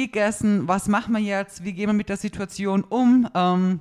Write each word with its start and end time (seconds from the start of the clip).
gegessen, 0.00 0.68
was 0.68 0.88
machen 0.88 1.14
wir 1.14 1.20
jetzt, 1.20 1.64
wie 1.64 1.72
gehen 1.72 1.88
wir 1.88 1.94
mit 1.94 2.08
der 2.08 2.16
Situation 2.16 2.84
um. 2.84 3.28
Ähm, 3.34 3.80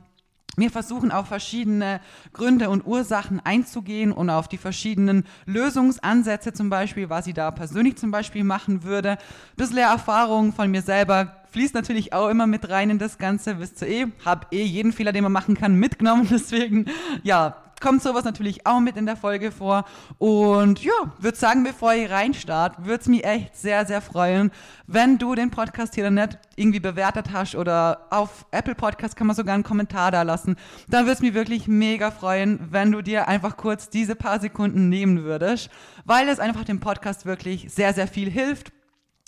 wir 0.58 0.70
versuchen 0.70 1.12
auf 1.12 1.28
verschiedene 1.28 2.02
Gründe 2.34 2.70
und 2.70 2.86
Ursachen 2.86 3.40
einzugehen 3.40 4.12
und 4.12 4.30
auf 4.30 4.50
die 4.50 4.58
verschiedenen 4.58 5.26
Lösungsansätze 5.46 6.52
zum 6.52 6.70
Beispiel, 6.70 7.10
was 7.10 7.28
ich 7.28 7.34
da 7.34 7.52
persönlich 7.52 7.98
zum 7.98 8.12
Beispiel 8.12 8.44
machen 8.44 8.84
würde. 8.84 9.12
Ein 9.12 9.18
bisschen 9.56 9.78
Erfahrung 9.78 10.52
von 10.52 10.70
mir 10.70 10.82
selber 10.82 11.41
fließt 11.52 11.74
natürlich 11.74 12.14
auch 12.14 12.30
immer 12.30 12.48
mit 12.48 12.70
rein 12.70 12.90
in 12.90 12.98
das 13.00 13.18
Ganze, 13.18 13.60
wisst 13.60 13.82
ihr 13.82 13.88
eh. 13.88 14.06
Hab 14.26 14.54
eh 14.54 14.64
jeden 14.64 14.94
Fehler, 14.94 15.12
den 15.12 15.24
man 15.24 15.32
machen 15.32 15.56
kann, 15.56 15.76
mitgenommen. 15.76 16.28
Deswegen, 16.32 16.86
ja, 17.24 17.56
kommt 17.82 18.02
sowas 18.02 18.24
natürlich 18.24 18.66
auch 18.66 18.80
mit 18.80 18.96
in 18.96 19.06
der 19.06 19.18
Folge 19.18 19.52
vor. 19.52 19.84
Und 20.18 20.82
ja, 20.84 20.94
würde 21.20 21.38
sagen, 21.38 21.64
bevor 21.64 21.94
ihr 21.94 22.10
reinstartet, 22.10 22.86
würde 22.86 23.02
es 23.02 23.08
mich 23.08 23.26
echt 23.26 23.58
sehr, 23.58 23.86
sehr 23.86 24.02
freuen, 24.02 24.52
wenn 24.88 25.18
du 25.18 25.36
den 25.36 25.52
Podcast 25.52 25.96
hier 25.96 26.06
dann 26.06 26.14
nicht 26.14 26.38
irgendwie 26.56 26.80
bewertet 26.80 27.34
hast 27.34 27.56
oder 27.56 28.08
auf 28.12 28.46
Apple 28.52 28.76
Podcast 28.76 29.16
kann 29.16 29.28
man 29.28 29.36
sogar 29.36 29.56
einen 29.56 29.64
Kommentar 29.64 30.12
da 30.12 30.22
lassen. 30.22 30.56
Dann 30.88 31.06
würde 31.06 31.14
es 31.14 31.22
mich 31.22 31.34
wirklich 31.34 31.68
mega 31.68 32.12
freuen, 32.12 32.60
wenn 32.70 32.92
du 32.92 33.02
dir 33.02 33.28
einfach 33.28 33.58
kurz 33.58 33.90
diese 33.90 34.16
paar 34.16 34.40
Sekunden 34.40 34.88
nehmen 34.88 35.24
würdest, 35.24 35.70
weil 36.06 36.30
es 36.30 36.40
einfach 36.40 36.64
dem 36.64 36.80
Podcast 36.80 37.26
wirklich 37.26 37.68
sehr, 37.74 37.94
sehr 37.94 38.08
viel 38.08 38.30
hilft 38.30 38.72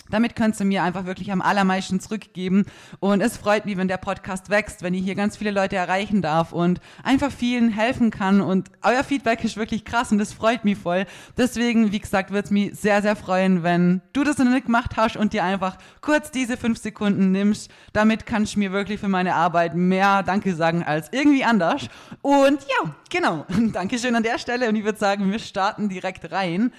damit 0.09 0.36
könntest 0.36 0.62
du 0.62 0.66
mir 0.66 0.84
einfach 0.84 1.06
wirklich 1.06 1.32
am 1.32 1.42
allermeisten 1.42 2.00
zurückgeben. 2.00 2.66
Und 3.00 3.22
es 3.22 3.38
freut 3.38 3.66
mich, 3.66 3.78
wenn 3.78 3.88
der 3.88 3.98
Podcast 3.98 4.50
wächst, 4.50 4.84
wenn 4.84 4.94
ich 4.94 5.04
hier 5.04 5.16
ganz 5.16 5.38
viele 5.38 5.52
Leute 5.52 5.76
erreichen 5.76 6.22
darf 6.22 6.52
und 6.52 6.80
einfach 7.04 7.32
vielen 7.32 7.70
helfen 7.70 8.12
kann. 8.12 8.42
Und 8.42 8.70
euer 8.81 9.04
Feedback 9.04 9.44
ist 9.44 9.58
wirklich 9.58 9.86
krass 9.86 10.12
und 10.12 10.18
das 10.18 10.34
freut 10.34 10.66
mich 10.66 10.78
voll. 10.78 11.06
Deswegen, 11.38 11.92
wie 11.92 12.00
gesagt, 12.00 12.31
würde 12.31 12.46
es 12.46 12.52
mich 12.52 12.76
sehr, 12.76 13.02
sehr 13.02 13.16
freuen, 13.16 13.64
wenn 13.64 14.02
du 14.14 14.24
das 14.24 14.38
noch 14.38 14.50
nicht 14.50 14.66
gemacht 14.66 14.98
hast 14.98 15.18
und 15.18 15.34
dir 15.34 15.44
einfach 15.44 15.78
kurz 16.02 16.31
diese 16.31 16.58
fünf 16.58 16.80
Sekunden 16.80 17.31
nimmst. 17.31 17.72
Damit 17.94 18.26
kannst 18.26 18.56
du 18.56 18.59
mir 18.59 18.72
wirklich 18.72 19.00
für 19.00 19.08
meine 19.08 19.36
Arbeit 19.36 19.76
mehr 19.76 20.24
Danke 20.24 20.56
sagen 20.56 20.84
als 20.84 21.09
irgendwie 21.12 21.44
anders. 21.44 21.88
Und 22.22 22.59
ja, 22.62 22.96
genau. 23.09 23.46
Dankeschön 23.72 24.16
an 24.16 24.24
der 24.24 24.38
Stelle. 24.38 24.70
Und 24.70 24.76
ich 24.76 24.84
würde 24.84 25.00
sagen, 25.00 25.31
wir 25.31 25.40
starten 25.40 25.90
direkt 25.90 26.31
rein. 26.31 26.72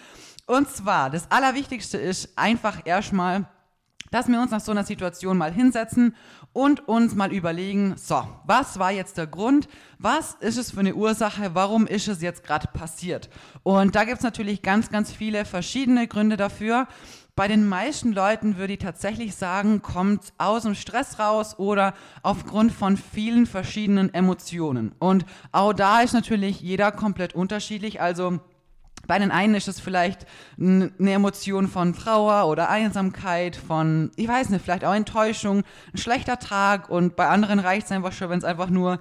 Und 0.47 0.69
zwar, 0.69 1.11
das 1.11 1.31
Allerwichtigste 1.31 1.97
ist 1.97 2.37
einfach 2.37 2.83
erstmal, 2.84 3.47
dass 4.11 4.28
wir 4.28 4.41
uns 4.41 4.51
nach 4.51 4.61
so 4.61 4.70
einer 4.70 4.84
Situation 4.84 5.39
mal 5.39 5.53
hinsetzen 5.53 6.14
und 6.53 6.86
uns 6.86 7.14
mal 7.14 7.33
überlegen, 7.33 7.95
so, 7.97 8.23
was 8.47 8.78
war 8.78 8.92
jetzt 8.92 9.17
der 9.17 9.27
Grund? 9.27 9.67
Was 9.98 10.34
ist 10.34 10.56
es 10.56 10.70
für 10.70 10.81
eine 10.81 10.95
Ursache? 10.95 11.55
Warum 11.55 11.86
ist 11.86 12.06
es 12.06 12.23
jetzt 12.23 12.45
gerade 12.45 12.69
passiert? 12.69 13.28
Und 13.64 13.97
da 13.97 14.05
gibt 14.05 14.19
es 14.19 14.23
natürlich 14.23 14.62
ganz, 14.62 14.91
ganz 14.91 15.11
viele 15.11 15.45
verschiedene 15.45 16.06
Gründe 16.06 16.36
dafür. 16.36 16.86
Bei 17.34 17.48
den 17.48 17.67
meisten 17.67 18.12
Leuten 18.12 18.56
würde 18.56 18.75
ich 18.75 18.79
tatsächlich 18.79 19.34
sagen, 19.34 19.83
kommt 19.83 20.33
aus 20.39 20.62
dem 20.62 20.77
Stress 20.77 21.19
raus 21.19 21.58
oder 21.58 21.95
aufgrund 22.23 22.70
von 22.70 22.97
vielen 22.97 23.47
verschiedenen 23.47 24.14
Emotionen. 24.14 24.95
Und 25.01 25.27
auch 25.51 25.73
da 25.73 26.03
ist 26.03 26.12
natürlich 26.12 26.61
jeder 26.61 26.92
komplett 26.92 27.34
unterschiedlich. 27.34 28.01
Also 28.01 28.39
bei 29.06 29.18
den 29.18 29.30
einen 29.30 29.55
ist 29.55 29.68
es 29.68 29.80
vielleicht 29.80 30.27
eine 30.58 30.90
Emotion 30.98 31.68
von 31.68 31.94
Trauer 31.94 32.48
oder 32.48 32.70
Einsamkeit, 32.70 33.56
von, 33.56 34.10
ich 34.16 34.28
weiß 34.28 34.50
nicht, 34.50 34.62
vielleicht 34.62 34.84
auch 34.84 34.94
Enttäuschung, 34.94 35.62
ein 35.92 35.98
schlechter 35.98 36.38
Tag 36.38 36.88
und 36.88 37.16
bei 37.16 37.28
anderen 37.28 37.58
reicht 37.58 37.86
es 37.86 37.92
einfach 37.92 38.12
schon, 38.12 38.30
wenn 38.30 38.38
es 38.38 38.44
einfach 38.44 38.70
nur 38.70 39.00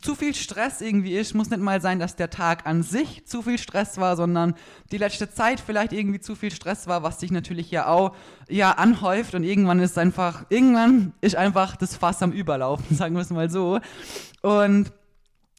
zu 0.00 0.14
viel 0.14 0.34
Stress 0.34 0.80
irgendwie 0.80 1.16
ist. 1.16 1.34
Muss 1.34 1.50
nicht 1.50 1.60
mal 1.60 1.80
sein, 1.80 1.98
dass 1.98 2.16
der 2.16 2.30
Tag 2.30 2.66
an 2.66 2.82
sich 2.82 3.26
zu 3.26 3.42
viel 3.42 3.58
Stress 3.58 3.98
war, 3.98 4.16
sondern 4.16 4.54
die 4.92 4.98
letzte 4.98 5.30
Zeit 5.30 5.60
vielleicht 5.60 5.92
irgendwie 5.92 6.20
zu 6.20 6.34
viel 6.34 6.50
Stress 6.50 6.86
war, 6.86 7.02
was 7.02 7.20
sich 7.20 7.30
natürlich 7.30 7.70
ja 7.70 7.86
auch 7.86 8.14
ja 8.48 8.72
anhäuft 8.72 9.34
und 9.34 9.44
irgendwann 9.44 9.80
ist 9.80 9.98
einfach, 9.98 10.46
irgendwann 10.48 11.12
ist 11.20 11.36
einfach 11.36 11.76
das 11.76 11.96
Fass 11.96 12.22
am 12.22 12.32
Überlaufen, 12.32 12.96
sagen 12.96 13.14
wir 13.14 13.22
es 13.22 13.30
mal 13.30 13.50
so. 13.50 13.80
Und 14.42 14.92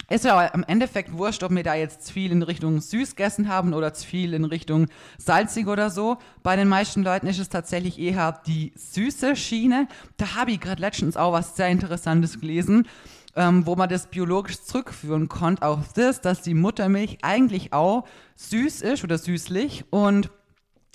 ist 0.09 0.25
ja 0.25 0.53
am 0.53 0.63
Endeffekt 0.63 1.17
wurscht, 1.17 1.43
ob 1.43 1.51
wir 1.51 1.63
da 1.63 1.75
jetzt 1.75 2.05
zu 2.05 2.13
viel 2.13 2.31
in 2.31 2.41
Richtung 2.41 2.81
süß 2.81 3.15
gegessen 3.15 3.47
haben 3.47 3.73
oder 3.73 3.93
zu 3.93 4.05
viel 4.05 4.33
in 4.33 4.45
Richtung 4.45 4.87
salzig 5.17 5.67
oder 5.67 5.89
so. 5.89 6.17
Bei 6.43 6.55
den 6.55 6.67
meisten 6.67 7.03
Leuten 7.03 7.27
ist 7.27 7.39
es 7.39 7.49
tatsächlich 7.49 7.99
eher 7.99 8.41
die 8.45 8.73
süße 8.75 9.35
Schiene. 9.35 9.87
Da 10.17 10.35
habe 10.35 10.51
ich 10.51 10.59
gerade 10.59 10.81
letztens 10.81 11.17
auch 11.17 11.33
was 11.33 11.55
sehr 11.55 11.69
Interessantes 11.69 12.39
gelesen, 12.39 12.87
ähm, 13.35 13.65
wo 13.65 13.75
man 13.75 13.89
das 13.89 14.07
biologisch 14.07 14.61
zurückführen 14.61 15.29
konnte 15.29 15.63
auf 15.63 15.93
das, 15.93 16.21
dass 16.21 16.41
die 16.41 16.53
Muttermilch 16.55 17.19
eigentlich 17.21 17.73
auch 17.73 18.05
süß 18.35 18.81
ist 18.81 19.03
oder 19.03 19.17
süßlich 19.17 19.85
und 19.91 20.31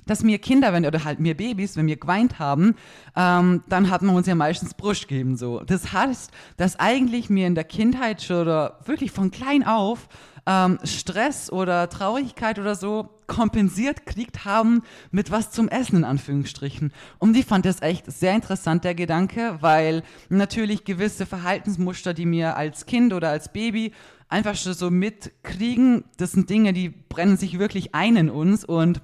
dass 0.07 0.23
mir 0.23 0.39
Kinder, 0.39 0.73
wenn 0.73 0.87
oder 0.87 1.05
halt 1.05 1.21
mir 1.21 1.37
Babys, 1.37 1.77
wenn 1.77 1.87
wir 1.87 1.97
geweint 1.97 2.39
haben, 2.39 2.75
ähm, 3.17 3.63
dann 3.69 3.91
hat 3.91 4.03
man 4.03 4.15
uns 4.15 4.27
ja 4.27 4.35
meistens 4.35 4.75
Brust 4.75 5.09
gegeben 5.09 5.37
so. 5.37 5.61
Das 5.61 5.93
heißt, 5.93 6.31
dass 6.57 6.79
eigentlich 6.79 7.31
mir 7.31 7.47
in 7.47 7.55
der 7.55 7.65
Kindheit 7.65 8.23
schon 8.23 8.43
oder 8.43 8.79
wirklich 8.85 9.11
von 9.11 9.31
klein 9.31 9.65
auf 9.65 10.09
ähm, 10.47 10.79
Stress 10.85 11.51
oder 11.51 11.89
Traurigkeit 11.89 12.59
oder 12.59 12.75
so 12.75 13.11
kompensiert 13.27 14.05
kriegt 14.05 14.45
haben 14.45 14.83
mit 15.11 15.31
was 15.31 15.51
zum 15.51 15.69
Essen 15.69 15.97
in 15.97 16.05
Anführungsstrichen. 16.05 16.93
Und 17.19 17.37
ich 17.37 17.47
fand 17.47 17.65
das 17.65 17.81
echt 17.81 18.11
sehr 18.11 18.35
interessant, 18.35 18.85
der 18.85 18.95
Gedanke, 18.95 19.59
weil 19.61 20.03
natürlich 20.29 20.85
gewisse 20.85 21.25
Verhaltensmuster, 21.27 22.13
die 22.13 22.27
mir 22.27 22.57
als 22.57 22.87
Kind 22.87 23.13
oder 23.13 23.31
als 23.31 23.53
Baby 23.53 23.93
einfach 24.29 24.57
schon 24.57 24.75
so 24.75 24.91
mitkriegen, 24.91 26.05
das 26.19 26.33
sind 26.33 26.51
Dinge, 26.51 26.73
die 26.73 26.89
brennen 26.91 27.37
sich 27.37 27.59
wirklich 27.59 27.95
ein 27.95 28.17
in 28.17 28.31
uns 28.31 28.65
und 28.65 29.01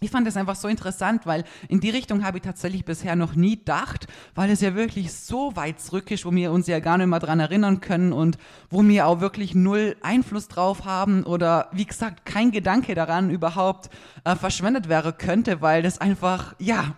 ich 0.00 0.10
fand 0.10 0.26
das 0.26 0.36
einfach 0.36 0.56
so 0.56 0.68
interessant, 0.68 1.24
weil 1.24 1.44
in 1.68 1.80
die 1.80 1.90
Richtung 1.90 2.24
habe 2.24 2.38
ich 2.38 2.42
tatsächlich 2.42 2.84
bisher 2.84 3.16
noch 3.16 3.36
nie 3.36 3.56
gedacht, 3.56 4.06
weil 4.34 4.50
es 4.50 4.60
ja 4.60 4.74
wirklich 4.74 5.12
so 5.12 5.54
weit 5.56 5.80
zurück 5.80 6.10
ist, 6.10 6.24
wo 6.24 6.32
wir 6.32 6.50
uns 6.52 6.66
ja 6.66 6.80
gar 6.80 6.98
nicht 6.98 7.06
mehr 7.06 7.20
dran 7.20 7.40
erinnern 7.40 7.80
können 7.80 8.12
und 8.12 8.36
wo 8.70 8.82
wir 8.82 9.06
auch 9.06 9.20
wirklich 9.20 9.54
null 9.54 9.96
Einfluss 10.02 10.48
drauf 10.48 10.84
haben 10.84 11.22
oder 11.24 11.68
wie 11.72 11.86
gesagt 11.86 12.26
kein 12.26 12.50
Gedanke 12.50 12.94
daran 12.94 13.30
überhaupt 13.30 13.88
äh, 14.24 14.34
verschwendet 14.34 14.88
wäre 14.88 15.12
könnte, 15.12 15.62
weil 15.62 15.82
das 15.82 15.98
einfach, 15.98 16.54
ja, 16.58 16.96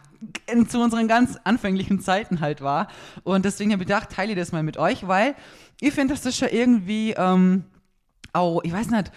in, 0.51 0.69
zu 0.69 0.81
unseren 0.81 1.07
ganz 1.07 1.39
anfänglichen 1.45 2.01
Zeiten 2.01 2.41
halt 2.41 2.63
war. 2.63 2.89
Und 3.23 3.45
deswegen 3.45 3.73
habe 3.73 3.83
ich 3.83 3.89
gedacht, 3.89 4.11
teile 4.11 4.35
das 4.35 4.53
mal 4.53 4.63
mit 4.63 4.79
euch, 4.79 5.07
weil 5.07 5.35
ich 5.81 5.93
finde, 5.93 6.15
das 6.15 6.25
ist 6.25 6.39
schon 6.39 6.49
irgendwie 6.49 7.13
ähm, 7.13 7.65
auch, 8.33 8.65
ich 8.65 8.73
weiß 8.73 8.89
nicht, 8.89 9.13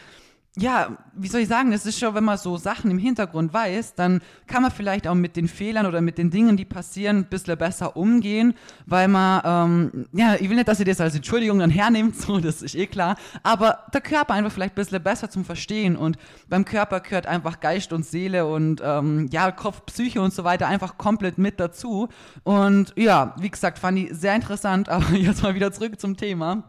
ja, 0.57 0.97
wie 1.13 1.27
soll 1.27 1.41
ich 1.41 1.47
sagen, 1.47 1.71
es 1.73 1.85
ist 1.85 1.99
schon, 1.99 2.15
wenn 2.15 2.23
man 2.23 2.37
so 2.37 2.57
Sachen 2.57 2.89
im 2.89 2.97
Hintergrund 2.97 3.53
weiß, 3.53 3.93
dann 3.93 4.21
kann 4.47 4.63
man 4.63 4.71
vielleicht 4.71 5.07
auch 5.07 5.15
mit 5.15 5.35
den 5.35 5.47
Fehlern 5.47 5.85
oder 5.85 6.01
mit 6.01 6.17
den 6.17 6.31
Dingen, 6.31 6.57
die 6.57 6.65
passieren, 6.65 7.17
ein 7.17 7.25
bisschen 7.25 7.57
besser 7.57 7.95
umgehen, 7.95 8.55
weil 8.85 9.07
man, 9.07 9.41
ähm, 9.45 10.05
ja, 10.11 10.35
ich 10.35 10.49
will 10.49 10.55
nicht, 10.55 10.67
dass 10.67 10.79
ihr 10.79 10.85
das 10.85 10.99
als 11.01 11.15
Entschuldigung 11.15 11.59
dann 11.59 11.69
hernehmt, 11.69 12.15
so, 12.19 12.39
das 12.39 12.63
ist 12.63 12.75
eh 12.75 12.87
klar, 12.87 13.15
aber 13.43 13.85
der 13.93 14.01
Körper 14.01 14.33
einfach 14.33 14.51
vielleicht 14.51 14.73
ein 14.73 14.75
bisschen 14.75 15.03
besser 15.03 15.29
zum 15.29 15.45
Verstehen 15.45 15.95
und 15.95 16.17
beim 16.49 16.65
Körper 16.65 16.99
gehört 16.99 17.27
einfach 17.27 17.59
Geist 17.59 17.93
und 17.93 18.05
Seele 18.05 18.47
und, 18.47 18.81
ähm, 18.83 19.27
ja, 19.31 19.51
Kopf, 19.51 19.85
Psyche 19.85 20.19
und 20.19 20.33
so 20.33 20.43
weiter 20.43 20.67
einfach 20.67 20.97
komplett 20.97 21.37
mit 21.37 21.59
dazu 21.59 22.09
und 22.43 22.93
ja, 22.95 23.35
wie 23.39 23.49
gesagt, 23.51 23.77
fand 23.77 23.99
ich 23.99 24.13
sehr 24.13 24.35
interessant, 24.35 24.89
aber 24.89 25.11
jetzt 25.11 25.43
mal 25.43 25.53
wieder 25.53 25.71
zurück 25.71 25.99
zum 25.99 26.17
Thema. 26.17 26.63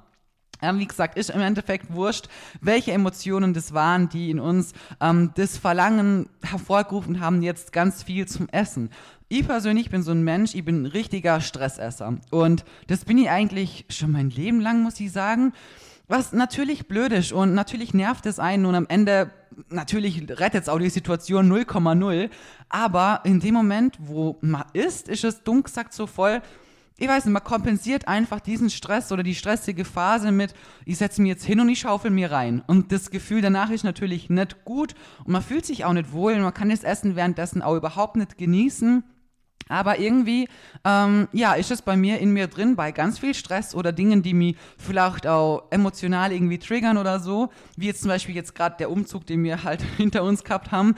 Ähm, 0.63 0.79
wie 0.79 0.87
gesagt, 0.87 1.17
ist 1.17 1.31
im 1.31 1.41
Endeffekt 1.41 1.93
wurscht, 1.93 2.29
welche 2.61 2.93
Emotionen 2.93 3.55
das 3.55 3.73
waren, 3.73 4.09
die 4.09 4.31
in 4.31 4.41
uns 4.41 4.73
ähm, 5.01 5.33
das 5.35 5.57
Verlangen 5.57 6.29
hervorgerufen 6.43 7.21
haben, 7.21 7.43
jetzt 7.43 7.73
ganz 7.73 8.03
viel 8.03 8.27
zum 8.27 8.49
Essen. 8.49 8.91
Ich 9.29 9.47
persönlich 9.47 9.91
bin 9.91 10.03
so 10.03 10.11
ein 10.11 10.25
Mensch, 10.25 10.55
ich 10.55 10.65
bin 10.65 10.83
ein 10.83 10.87
richtiger 10.87 11.41
Stressesser. 11.41 12.19
Und 12.31 12.65
das 12.89 13.05
bin 13.05 13.17
ich 13.17 13.31
eigentlich 13.31 13.85
schon 13.89 14.11
mein 14.11 14.31
Leben 14.31 14.61
lang, 14.61 14.83
muss 14.83 14.99
ich 14.99 15.13
sagen. 15.13 15.53
Was 16.09 16.33
natürlich 16.33 16.89
blöd 16.89 17.13
ist 17.13 17.33
und 17.33 17.55
natürlich 17.55 17.95
nervt 17.95 18.27
es 18.27 18.41
einen 18.41 18.67
und 18.67 18.75
am 18.75 18.87
Ende 18.89 19.31
natürlich 19.69 20.21
rettet 20.29 20.63
es 20.65 20.69
auch 20.69 20.81
die 20.81 20.91
Situation 20.91 21.49
0,0. 21.53 22.29
Aber 22.69 23.21
in 23.23 23.39
dem 23.39 23.55
Moment, 23.55 23.97
wo 24.01 24.37
man 24.41 24.65
isst, 24.73 25.09
ist 25.09 25.23
es 25.23 25.43
gesagt 25.45 25.93
so 25.93 26.09
voll, 26.09 26.43
ich 27.01 27.09
weiß 27.09 27.25
nicht, 27.25 27.33
man 27.33 27.43
kompensiert 27.43 28.07
einfach 28.07 28.41
diesen 28.41 28.69
Stress 28.69 29.11
oder 29.11 29.23
die 29.23 29.35
stressige 29.35 29.87
Phase 29.87 30.33
mit, 30.33 30.55
ich 30.85 30.99
setze 30.99 31.23
mir 31.23 31.29
jetzt 31.29 31.45
hin 31.45 31.59
und 31.59 31.69
ich 31.71 31.81
schaufel 31.81 32.11
mir 32.11 32.31
rein. 32.31 32.63
Und 32.67 32.93
das 32.93 33.11
Gefühl 33.11 33.41
danach 33.41 33.71
ist 33.71 33.85
natürlich 33.85 34.29
nicht 34.29 34.67
gut 34.67 34.95
und 35.25 35.33
man 35.33 35.43
fühlt 35.43 35.65
sich 35.65 35.87
auch 35.87 35.95
nicht 35.95 36.13
wohl 36.13 36.35
und 36.35 36.43
man 36.43 36.53
kann 36.53 36.69
das 36.69 36.85
Essen 36.85 37.17
währenddessen 37.17 37.63
auch 37.63 37.75
überhaupt 37.75 38.17
nicht 38.17 38.37
genießen. 38.37 39.03
Aber 39.71 39.99
irgendwie, 39.99 40.49
ähm, 40.85 41.29
ja, 41.33 41.55
ist 41.55 41.71
es 41.71 41.81
bei 41.81 41.97
mir 41.97 42.19
in 42.19 42.33
mir 42.33 42.49
drin, 42.49 42.77
bei 42.77 42.93
ganz 42.93 43.19
viel 43.19 43.35
Stress 43.35 43.75
oder 43.75 43.93
Dingen, 43.93 44.23
die 44.23 44.35
mich 44.35 44.57
vielleicht 44.77 45.27
auch 45.27 45.69
emotional 45.71 46.33
irgendwie 46.33 46.59
triggern 46.59 46.99
oder 46.99 47.19
so, 47.19 47.49
wie 47.77 47.87
jetzt 47.87 48.03
zum 48.03 48.11
Beispiel 48.11 48.35
jetzt 48.35 48.55
gerade 48.55 48.77
der 48.79 48.91
Umzug, 48.91 49.27
den 49.27 49.43
wir 49.43 49.65
halt 49.65 49.81
hinter 49.97 50.23
uns 50.23 50.45
gehabt 50.45 50.71
haben. 50.71 50.97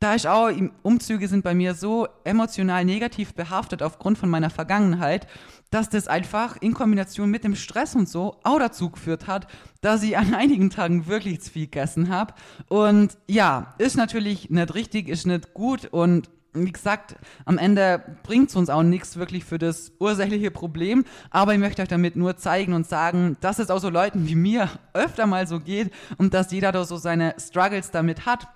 Da 0.00 0.14
ich 0.14 0.26
auch, 0.26 0.50
Umzüge 0.82 1.28
sind 1.28 1.44
bei 1.44 1.54
mir 1.54 1.74
so 1.74 2.08
emotional 2.24 2.86
negativ 2.86 3.34
behaftet 3.34 3.82
aufgrund 3.82 4.16
von 4.16 4.30
meiner 4.30 4.48
Vergangenheit, 4.48 5.26
dass 5.70 5.90
das 5.90 6.08
einfach 6.08 6.56
in 6.62 6.72
Kombination 6.72 7.30
mit 7.30 7.44
dem 7.44 7.54
Stress 7.54 7.94
und 7.94 8.08
so 8.08 8.38
auch 8.42 8.58
dazu 8.58 8.88
geführt 8.88 9.26
hat, 9.26 9.46
dass 9.82 10.02
ich 10.02 10.16
an 10.16 10.32
einigen 10.32 10.70
Tagen 10.70 11.06
wirklich 11.06 11.42
zu 11.42 11.50
viel 11.50 11.66
gegessen 11.66 12.08
habe. 12.08 12.32
Und 12.68 13.18
ja, 13.28 13.74
ist 13.76 13.98
natürlich 13.98 14.48
nicht 14.48 14.74
richtig, 14.74 15.06
ist 15.06 15.26
nicht 15.26 15.52
gut 15.52 15.84
und 15.84 16.30
wie 16.54 16.72
gesagt, 16.72 17.16
am 17.44 17.58
Ende 17.58 18.02
bringt 18.22 18.48
es 18.48 18.56
uns 18.56 18.70
auch 18.70 18.82
nichts 18.82 19.18
wirklich 19.18 19.44
für 19.44 19.58
das 19.58 19.92
ursächliche 20.00 20.50
Problem, 20.50 21.04
aber 21.28 21.52
ich 21.52 21.60
möchte 21.60 21.82
euch 21.82 21.88
damit 21.88 22.16
nur 22.16 22.38
zeigen 22.38 22.72
und 22.72 22.86
sagen, 22.88 23.36
dass 23.42 23.58
es 23.58 23.70
auch 23.70 23.78
so 23.78 23.90
Leuten 23.90 24.26
wie 24.26 24.34
mir 24.34 24.70
öfter 24.94 25.26
mal 25.26 25.46
so 25.46 25.60
geht 25.60 25.92
und 26.16 26.32
dass 26.32 26.50
jeder 26.52 26.72
da 26.72 26.84
so 26.84 26.96
seine 26.96 27.34
Struggles 27.38 27.90
damit 27.90 28.24
hat. 28.24 28.48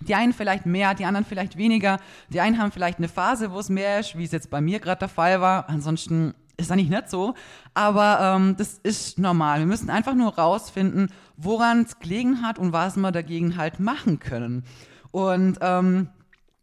Die 0.00 0.14
einen 0.14 0.32
vielleicht 0.32 0.66
mehr, 0.66 0.94
die 0.94 1.04
anderen 1.04 1.24
vielleicht 1.24 1.56
weniger. 1.56 1.98
Die 2.28 2.40
einen 2.40 2.58
haben 2.58 2.70
vielleicht 2.70 2.98
eine 2.98 3.08
Phase, 3.08 3.50
wo 3.50 3.58
es 3.58 3.68
mehr 3.68 4.00
ist, 4.00 4.16
wie 4.16 4.24
es 4.24 4.32
jetzt 4.32 4.50
bei 4.50 4.60
mir 4.60 4.78
gerade 4.78 5.00
der 5.00 5.08
Fall 5.08 5.40
war. 5.40 5.68
Ansonsten 5.68 6.34
ist 6.56 6.70
eigentlich 6.70 6.90
nicht 6.90 7.10
so, 7.10 7.34
aber 7.74 8.18
ähm, 8.20 8.56
das 8.56 8.78
ist 8.82 9.18
normal. 9.18 9.60
Wir 9.60 9.66
müssen 9.66 9.90
einfach 9.90 10.14
nur 10.14 10.36
rausfinden, 10.36 11.10
woran 11.36 11.82
es 11.82 11.98
gelegen 11.98 12.42
hat 12.42 12.58
und 12.58 12.72
was 12.72 12.96
wir 12.96 13.12
dagegen 13.12 13.56
halt 13.56 13.80
machen 13.80 14.18
können. 14.18 14.64
Und 15.10 15.58
ähm, 15.60 16.08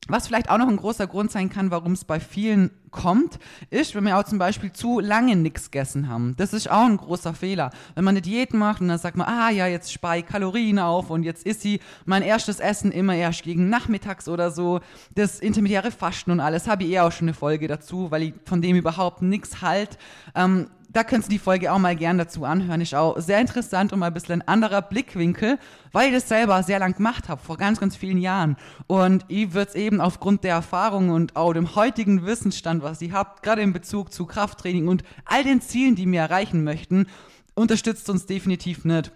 was 0.08 0.28
vielleicht 0.28 0.50
auch 0.50 0.58
noch 0.58 0.68
ein 0.68 0.78
großer 0.78 1.08
Grund 1.08 1.32
sein 1.32 1.50
kann, 1.50 1.72
warum 1.72 1.94
es 1.94 2.04
bei 2.04 2.20
vielen 2.20 2.72
kommt, 2.92 3.40
ist, 3.70 3.96
wenn 3.96 4.06
wir 4.06 4.18
auch 4.18 4.24
zum 4.24 4.38
Beispiel 4.38 4.72
zu 4.72 5.00
lange 5.00 5.36
nichts 5.36 5.72
gegessen 5.72 6.08
haben. 6.08 6.36
Das 6.38 6.54
ist 6.54 6.70
auch 6.70 6.86
ein 6.86 6.98
großer 6.98 7.34
Fehler. 7.34 7.72
Wenn 7.96 8.04
man 8.04 8.14
eine 8.14 8.22
Diät 8.22 8.54
macht 8.54 8.82
und 8.82 8.88
dann 8.88 9.00
sagt 9.00 9.18
man, 9.18 9.28
ah 9.28 9.50
ja, 9.50 9.68
jetzt 9.68 9.92
spare 9.92 10.20
ich 10.20 10.26
Kalorien 10.26 10.80
auf 10.80 11.10
und 11.10 11.24
jetzt 11.24 11.46
ist 11.46 11.62
sie 11.62 11.80
mein 12.06 12.22
erstes 12.22 12.60
Essen 12.60 12.92
immer 12.92 13.16
erst 13.16 13.44
gegen 13.44 13.70
nachmittags 13.70 14.28
oder 14.28 14.52
so. 14.52 14.82
Das 15.16 15.40
intermediäre 15.40 15.92
Fasten 15.92 16.32
und 16.32 16.40
alles, 16.40 16.68
habe 16.68 16.84
ich 16.84 16.92
eher 16.92 17.06
auch 17.06 17.12
schon 17.12 17.28
eine 17.28 17.34
Folge 17.36 17.68
dazu, 17.68 18.12
weil 18.12 18.24
ich 18.24 18.34
von 18.46 18.62
dem 18.62 18.76
überhaupt 18.76 19.22
nichts 19.22 19.62
halt. 19.62 19.98
Ähm, 20.36 20.68
da 20.94 21.04
könnt 21.04 21.26
ihr 21.26 21.30
die 21.30 21.40
Folge 21.40 21.72
auch 21.72 21.80
mal 21.80 21.96
gern 21.96 22.18
dazu 22.20 22.46
anhören. 22.46 22.80
Ist 22.80 22.94
auch 22.94 23.20
sehr 23.20 23.42
interessant 23.42 23.92
und 23.92 24.00
mal 24.00 24.08
ein 24.08 24.14
bisschen 24.14 24.42
ein 24.42 24.48
anderer 24.48 24.82
Blickwinkel, 24.82 25.58
weil 25.92 26.08
ich 26.10 26.14
das 26.14 26.30
selber 26.30 26.62
sehr 26.62 26.80
lang 26.80 26.96
gemacht 26.96 27.30
habe, 27.30 27.42
vor 27.44 27.58
ganz, 27.58 27.80
ganz 27.80 27.96
vielen 27.96 28.20
Jahren. 28.20 28.58
Und 28.86 29.26
ich 29.28 29.54
würde 29.54 29.70
es 29.70 29.76
eben 29.76 30.00
aufgrund 30.00 30.44
der 30.44 30.54
Erfahrung 30.54 31.10
und 31.10 31.36
auch 31.36 31.54
dem 31.54 31.76
heutigen 31.76 32.26
Wissensstand, 32.26 32.84
was 32.84 33.02
ihr 33.02 33.12
habt, 33.12 33.42
gerade 33.42 33.64
in 33.64 33.74
Bezug 33.74 34.14
zu 34.14 34.28
Krafttraining 34.28 34.88
und 34.88 35.04
all 35.26 35.44
den 35.44 35.62
Zielen, 35.62 35.96
die 35.96 36.10
wir 36.10 36.22
erreichen 36.22 36.64
möchten, 36.64 37.08
unterstützt 37.56 38.10
uns 38.10 38.28
definitiv 38.28 38.86
nicht. 38.86 39.12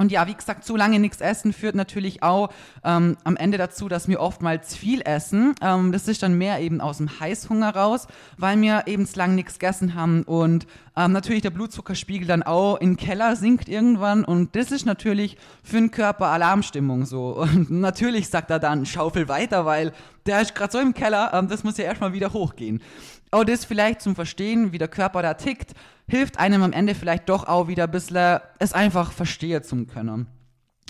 Und 0.00 0.10
ja, 0.10 0.26
wie 0.26 0.32
gesagt, 0.32 0.64
zu 0.64 0.76
lange 0.76 0.98
nichts 0.98 1.20
essen 1.20 1.52
führt 1.52 1.74
natürlich 1.74 2.22
auch 2.22 2.48
ähm, 2.84 3.18
am 3.22 3.36
Ende 3.36 3.58
dazu, 3.58 3.86
dass 3.86 4.08
wir 4.08 4.18
oftmals 4.18 4.74
viel 4.74 5.02
essen. 5.02 5.54
Ähm, 5.60 5.92
das 5.92 6.08
ist 6.08 6.22
dann 6.22 6.38
mehr 6.38 6.58
eben 6.60 6.80
aus 6.80 6.96
dem 6.96 7.20
Heißhunger 7.20 7.76
raus, 7.76 8.06
weil 8.38 8.58
wir 8.62 8.84
eben 8.86 9.04
zu 9.04 9.18
lange 9.18 9.34
nichts 9.34 9.58
gegessen 9.58 9.94
haben 9.94 10.22
und 10.22 10.66
ähm, 10.96 11.12
natürlich 11.12 11.42
der 11.42 11.50
Blutzuckerspiegel 11.50 12.26
dann 12.26 12.42
auch 12.42 12.76
in 12.76 12.92
den 12.92 12.96
Keller 12.96 13.36
sinkt 13.36 13.68
irgendwann. 13.68 14.24
Und 14.24 14.56
das 14.56 14.70
ist 14.70 14.86
natürlich 14.86 15.36
für 15.62 15.76
den 15.76 15.90
Körper 15.90 16.28
Alarmstimmung 16.28 17.04
so. 17.04 17.36
Und 17.36 17.70
natürlich 17.70 18.28
sagt 18.28 18.50
er 18.50 18.58
dann, 18.58 18.86
schaufel 18.86 19.28
weiter, 19.28 19.66
weil 19.66 19.92
der 20.26 20.40
ist 20.40 20.54
gerade 20.54 20.72
so 20.72 20.78
im 20.78 20.94
Keller, 20.94 21.30
ähm, 21.34 21.48
das 21.48 21.62
muss 21.62 21.76
ja 21.76 21.84
erstmal 21.84 22.12
wieder 22.12 22.32
hochgehen. 22.32 22.80
Auch 23.30 23.44
das 23.44 23.64
vielleicht 23.64 24.00
zum 24.02 24.14
Verstehen, 24.14 24.72
wie 24.72 24.78
der 24.78 24.88
Körper 24.88 25.22
da 25.22 25.34
tickt 25.34 25.74
hilft 26.10 26.38
einem 26.38 26.62
am 26.62 26.72
Ende 26.72 26.94
vielleicht 26.94 27.28
doch 27.28 27.46
auch 27.46 27.68
wieder 27.68 27.84
ein 27.84 27.90
bisschen, 27.90 28.40
es 28.58 28.72
einfach 28.72 29.12
verstehen 29.12 29.62
zu 29.62 29.86
können. 29.86 30.26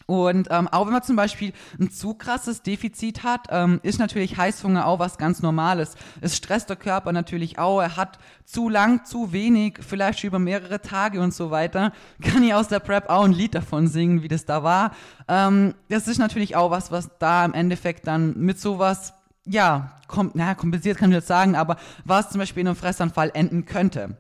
Und 0.06 0.48
ähm, 0.50 0.66
auch 0.66 0.87
wenn 0.87 0.92
man 0.92 1.04
zum 1.04 1.14
Beispiel 1.14 1.52
ein 1.78 1.92
zu 1.92 2.14
krasses 2.14 2.62
Defizit 2.62 3.22
hat, 3.22 3.46
ähm, 3.50 3.78
ist 3.84 4.00
natürlich 4.00 4.37
Heißhunger 4.37 4.84
auch 4.84 4.98
was 4.98 5.19
ganz 5.19 5.40
Normales. 5.40 5.94
Es 6.20 6.37
stresst 6.37 6.69
der 6.69 6.75
Körper 6.75 7.12
natürlich 7.12 7.60
auch. 7.60 7.81
Er 7.81 7.96
hat 7.96 8.19
zu 8.44 8.69
lang, 8.69 9.04
zu 9.04 9.32
wenig, 9.32 9.78
vielleicht 9.87 10.25
über 10.25 10.40
mehrere 10.40 10.81
Tage 10.81 11.20
und 11.20 11.32
so 11.32 11.52
weiter. 11.52 11.92
Kann 12.22 12.42
ich 12.42 12.54
aus 12.54 12.66
der 12.66 12.81
Prep 12.81 13.08
auch 13.08 13.22
ein 13.22 13.32
Lied 13.32 13.54
davon 13.54 13.87
singen, 13.87 14.25
wie 14.25 14.28
das 14.28 14.46
da 14.46 14.64
war. 14.64 14.90
Ähm, 15.28 15.75
das 15.88 16.08
ist 16.08 16.19
natürlich 16.19 16.56
auch 16.56 16.72
was, 16.72 16.90
was 16.90 17.10
da 17.20 17.44
im 17.44 17.54
Endeffekt 17.54 18.08
dann 18.08 18.37
mit 18.37 18.58
sowas, 18.58 19.14
ja, 19.46 19.92
kom 20.06 20.31
na, 20.34 20.54
kompensiert 20.54 20.98
kann 20.98 21.10
ich 21.10 21.16
jetzt 21.16 21.28
sagen, 21.28 21.56
aber 21.56 21.76
was 22.04 22.31
zum 22.31 22.40
Beispiel 22.40 22.62
in 22.62 22.69
einem 22.69 22.76
Fressanfall 22.76 23.31
enden 23.34 23.64
könnte. 23.64 24.16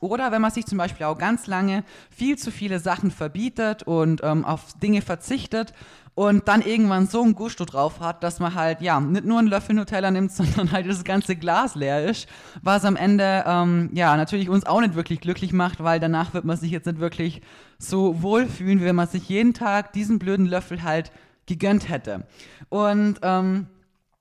Oder 0.00 0.32
wenn 0.32 0.40
man 0.40 0.50
sich 0.50 0.64
zum 0.64 0.78
Beispiel 0.78 1.04
auch 1.04 1.18
ganz 1.18 1.46
lange 1.46 1.84
viel 2.10 2.38
zu 2.38 2.50
viele 2.50 2.78
Sachen 2.78 3.10
verbietet 3.10 3.82
und 3.82 4.22
ähm, 4.24 4.46
auf 4.46 4.72
Dinge 4.82 5.02
verzichtet 5.02 5.74
und 6.14 6.48
dann 6.48 6.62
irgendwann 6.62 7.06
so 7.06 7.22
ein 7.22 7.34
Gusto 7.34 7.66
drauf 7.66 8.00
hat, 8.00 8.22
dass 8.22 8.40
man 8.40 8.54
halt, 8.54 8.80
ja, 8.80 8.98
nicht 8.98 9.26
nur 9.26 9.38
einen 9.38 9.48
Löffel 9.48 9.74
Nutella 9.74 10.10
nimmt, 10.10 10.32
sondern 10.32 10.72
halt 10.72 10.88
das 10.88 11.04
ganze 11.04 11.36
Glas 11.36 11.74
leer 11.74 12.04
ist, 12.04 12.28
was 12.62 12.86
am 12.86 12.96
Ende, 12.96 13.44
ähm, 13.46 13.90
ja, 13.92 14.16
natürlich 14.16 14.48
uns 14.48 14.64
auch 14.64 14.80
nicht 14.80 14.94
wirklich 14.94 15.20
glücklich 15.20 15.52
macht, 15.52 15.82
weil 15.84 16.00
danach 16.00 16.32
wird 16.32 16.46
man 16.46 16.56
sich 16.56 16.70
jetzt 16.70 16.86
nicht 16.86 16.98
wirklich 16.98 17.42
so 17.78 18.22
wohlfühlen, 18.22 18.80
wie 18.80 18.84
wenn 18.84 18.96
man 18.96 19.08
sich 19.08 19.28
jeden 19.28 19.52
Tag 19.52 19.92
diesen 19.92 20.18
blöden 20.18 20.46
Löffel 20.46 20.82
halt 20.82 21.12
gegönnt 21.46 21.90
hätte. 21.90 22.26
Und, 22.70 23.18
ähm, 23.22 23.66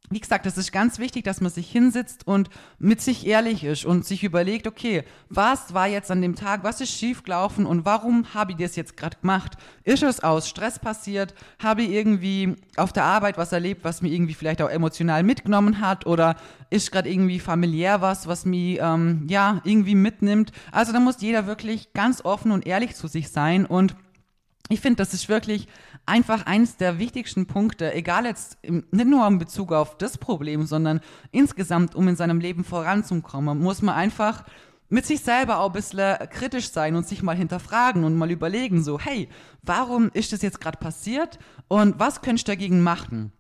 wie 0.10 0.20
gesagt, 0.20 0.46
es 0.46 0.58
ist 0.58 0.72
ganz 0.72 0.98
wichtig, 0.98 1.24
dass 1.24 1.40
man 1.42 1.52
sich 1.52 1.70
hinsetzt 1.70 2.26
und 2.26 2.50
mit 2.80 3.02
sich 3.02 3.28
ehrlich 3.28 3.64
ist 3.64 3.86
und 3.86 4.06
sich 4.06 4.24
überlegt, 4.24 4.66
okay, 4.68 5.04
was 5.30 5.74
war 5.74 5.88
jetzt 5.88 6.10
an 6.10 6.22
dem 6.22 6.36
Tag, 6.36 6.64
was 6.64 6.82
ist 6.82 6.92
schiefgelaufen 6.92 7.66
und 7.66 7.86
warum 7.86 8.34
habe 8.34 8.52
ich 8.52 8.58
das 8.58 8.76
jetzt 8.76 8.98
gerade 8.98 9.18
gemacht? 9.22 9.58
Ist 9.84 10.02
es 10.02 10.22
aus 10.24 10.50
Stress 10.50 10.80
passiert? 10.80 11.36
Habe 11.60 11.84
ich 11.84 11.92
irgendwie 11.92 12.56
auf 12.76 12.92
der 12.92 13.04
Arbeit 13.04 13.38
was 13.38 13.52
erlebt, 13.52 13.84
was 13.84 14.02
mir 14.02 14.10
irgendwie 14.10 14.34
vielleicht 14.34 14.62
auch 14.62 14.70
emotional 14.70 15.24
mitgenommen 15.24 15.80
hat 15.80 16.08
oder 16.08 16.36
ist 16.72 16.92
gerade 16.92 17.10
irgendwie 17.10 17.40
familiär 17.40 18.02
was, 18.02 18.28
was 18.28 18.46
mich 18.46 18.80
ähm, 18.82 19.28
ja 19.30 19.62
irgendwie 19.64 19.96
mitnimmt? 19.96 20.52
Also 20.72 20.92
da 20.92 21.00
muss 21.00 21.22
jeder 21.22 21.46
wirklich 21.46 21.94
ganz 21.94 22.26
offen 22.26 22.52
und 22.52 22.66
ehrlich 22.66 22.96
zu 22.96 23.08
sich 23.08 23.30
sein 23.30 23.66
und 23.66 23.96
ich 24.72 24.82
finde, 24.82 24.98
das 24.98 25.16
ist 25.16 25.30
wirklich 25.30 25.68
einfach 26.10 26.46
eines 26.46 26.76
der 26.76 27.00
wichtigsten 27.00 27.46
Punkte, 27.46 27.94
egal 27.94 28.26
jetzt 28.26 28.58
im, 28.62 28.84
nicht 28.92 29.08
nur 29.08 29.26
in 29.28 29.38
Bezug 29.38 29.72
auf 29.72 29.98
das 29.98 30.18
Problem, 30.18 30.66
sondern 30.66 31.00
insgesamt, 31.32 31.96
um 31.96 32.08
in 32.08 32.16
seinem 32.16 32.40
Leben 32.40 32.64
voranzukommen, 32.64 33.60
muss 33.60 33.82
man 33.82 33.96
einfach 33.96 34.44
mit 34.90 35.06
sich 35.06 35.22
selber 35.22 35.60
auch 35.60 35.68
ein 35.68 35.74
bisschen 35.74 36.18
kritisch 36.32 36.72
sein 36.72 36.96
und 36.96 37.08
sich 37.08 37.22
mal 37.22 37.36
hinterfragen 37.36 38.04
und 38.04 38.18
mal 38.18 38.32
überlegen, 38.32 38.84
so, 38.84 39.00
hey, 39.00 39.30
warum 39.62 40.10
ist 40.14 40.34
das 40.34 40.42
jetzt 40.42 40.60
gerade 40.60 40.80
passiert 40.80 41.38
und 41.68 42.00
was 42.00 42.22
könnte 42.22 42.40
ich 42.40 42.44
dagegen 42.44 42.82
machen? 42.82 43.32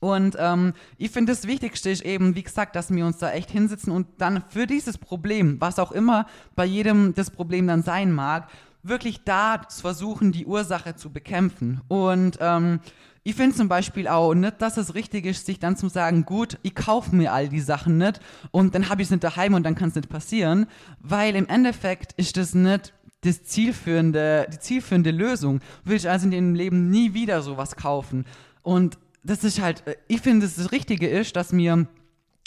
Und 0.00 0.36
ähm, 0.38 0.74
ich 0.96 1.10
finde, 1.10 1.32
das 1.32 1.46
Wichtigste 1.46 1.90
ist 1.90 2.04
eben, 2.04 2.36
wie 2.36 2.42
gesagt, 2.42 2.76
dass 2.76 2.90
wir 2.94 3.04
uns 3.04 3.18
da 3.18 3.32
echt 3.32 3.50
hinsetzen 3.50 3.92
und 3.92 4.06
dann 4.18 4.44
für 4.48 4.66
dieses 4.66 4.96
Problem, 4.96 5.60
was 5.60 5.78
auch 5.78 5.92
immer 5.92 6.26
bei 6.54 6.64
jedem 6.64 7.14
das 7.14 7.30
Problem 7.30 7.66
dann 7.66 7.82
sein 7.82 8.12
mag, 8.12 8.48
wirklich 8.88 9.24
da 9.24 9.60
versuchen, 9.68 10.32
die 10.32 10.46
Ursache 10.46 10.96
zu 10.96 11.10
bekämpfen. 11.10 11.80
Und 11.88 12.38
ähm, 12.40 12.80
ich 13.22 13.34
finde 13.34 13.56
zum 13.56 13.68
Beispiel 13.68 14.08
auch 14.08 14.34
nicht, 14.34 14.62
dass 14.62 14.76
es 14.76 14.94
richtig 14.94 15.26
ist, 15.26 15.44
sich 15.44 15.58
dann 15.58 15.76
zu 15.76 15.88
sagen, 15.88 16.24
gut, 16.24 16.58
ich 16.62 16.74
kaufe 16.74 17.14
mir 17.14 17.32
all 17.32 17.48
die 17.48 17.60
Sachen 17.60 17.98
nicht 17.98 18.20
und 18.52 18.74
dann 18.74 18.88
habe 18.88 19.02
ich 19.02 19.08
es 19.08 19.10
nicht 19.10 19.24
daheim 19.24 19.54
und 19.54 19.64
dann 19.64 19.74
kann 19.74 19.90
es 19.90 19.94
nicht 19.94 20.08
passieren, 20.08 20.66
weil 21.00 21.36
im 21.36 21.46
Endeffekt 21.46 22.14
ist 22.14 22.36
das 22.36 22.54
nicht 22.54 22.94
das 23.22 23.42
zielführende, 23.44 24.46
die 24.52 24.58
zielführende 24.58 25.10
Lösung. 25.10 25.60
Will 25.84 25.96
ich 25.96 26.08
also 26.08 26.24
in 26.26 26.30
dem 26.30 26.54
Leben 26.54 26.88
nie 26.88 27.14
wieder 27.14 27.42
sowas 27.42 27.76
kaufen. 27.76 28.24
Und 28.62 28.96
das 29.24 29.44
ist 29.44 29.60
halt, 29.60 29.86
äh, 29.86 29.96
ich 30.06 30.20
finde, 30.20 30.46
das 30.46 30.72
Richtige 30.72 31.08
ist, 31.08 31.36
dass 31.36 31.52
wir 31.52 31.86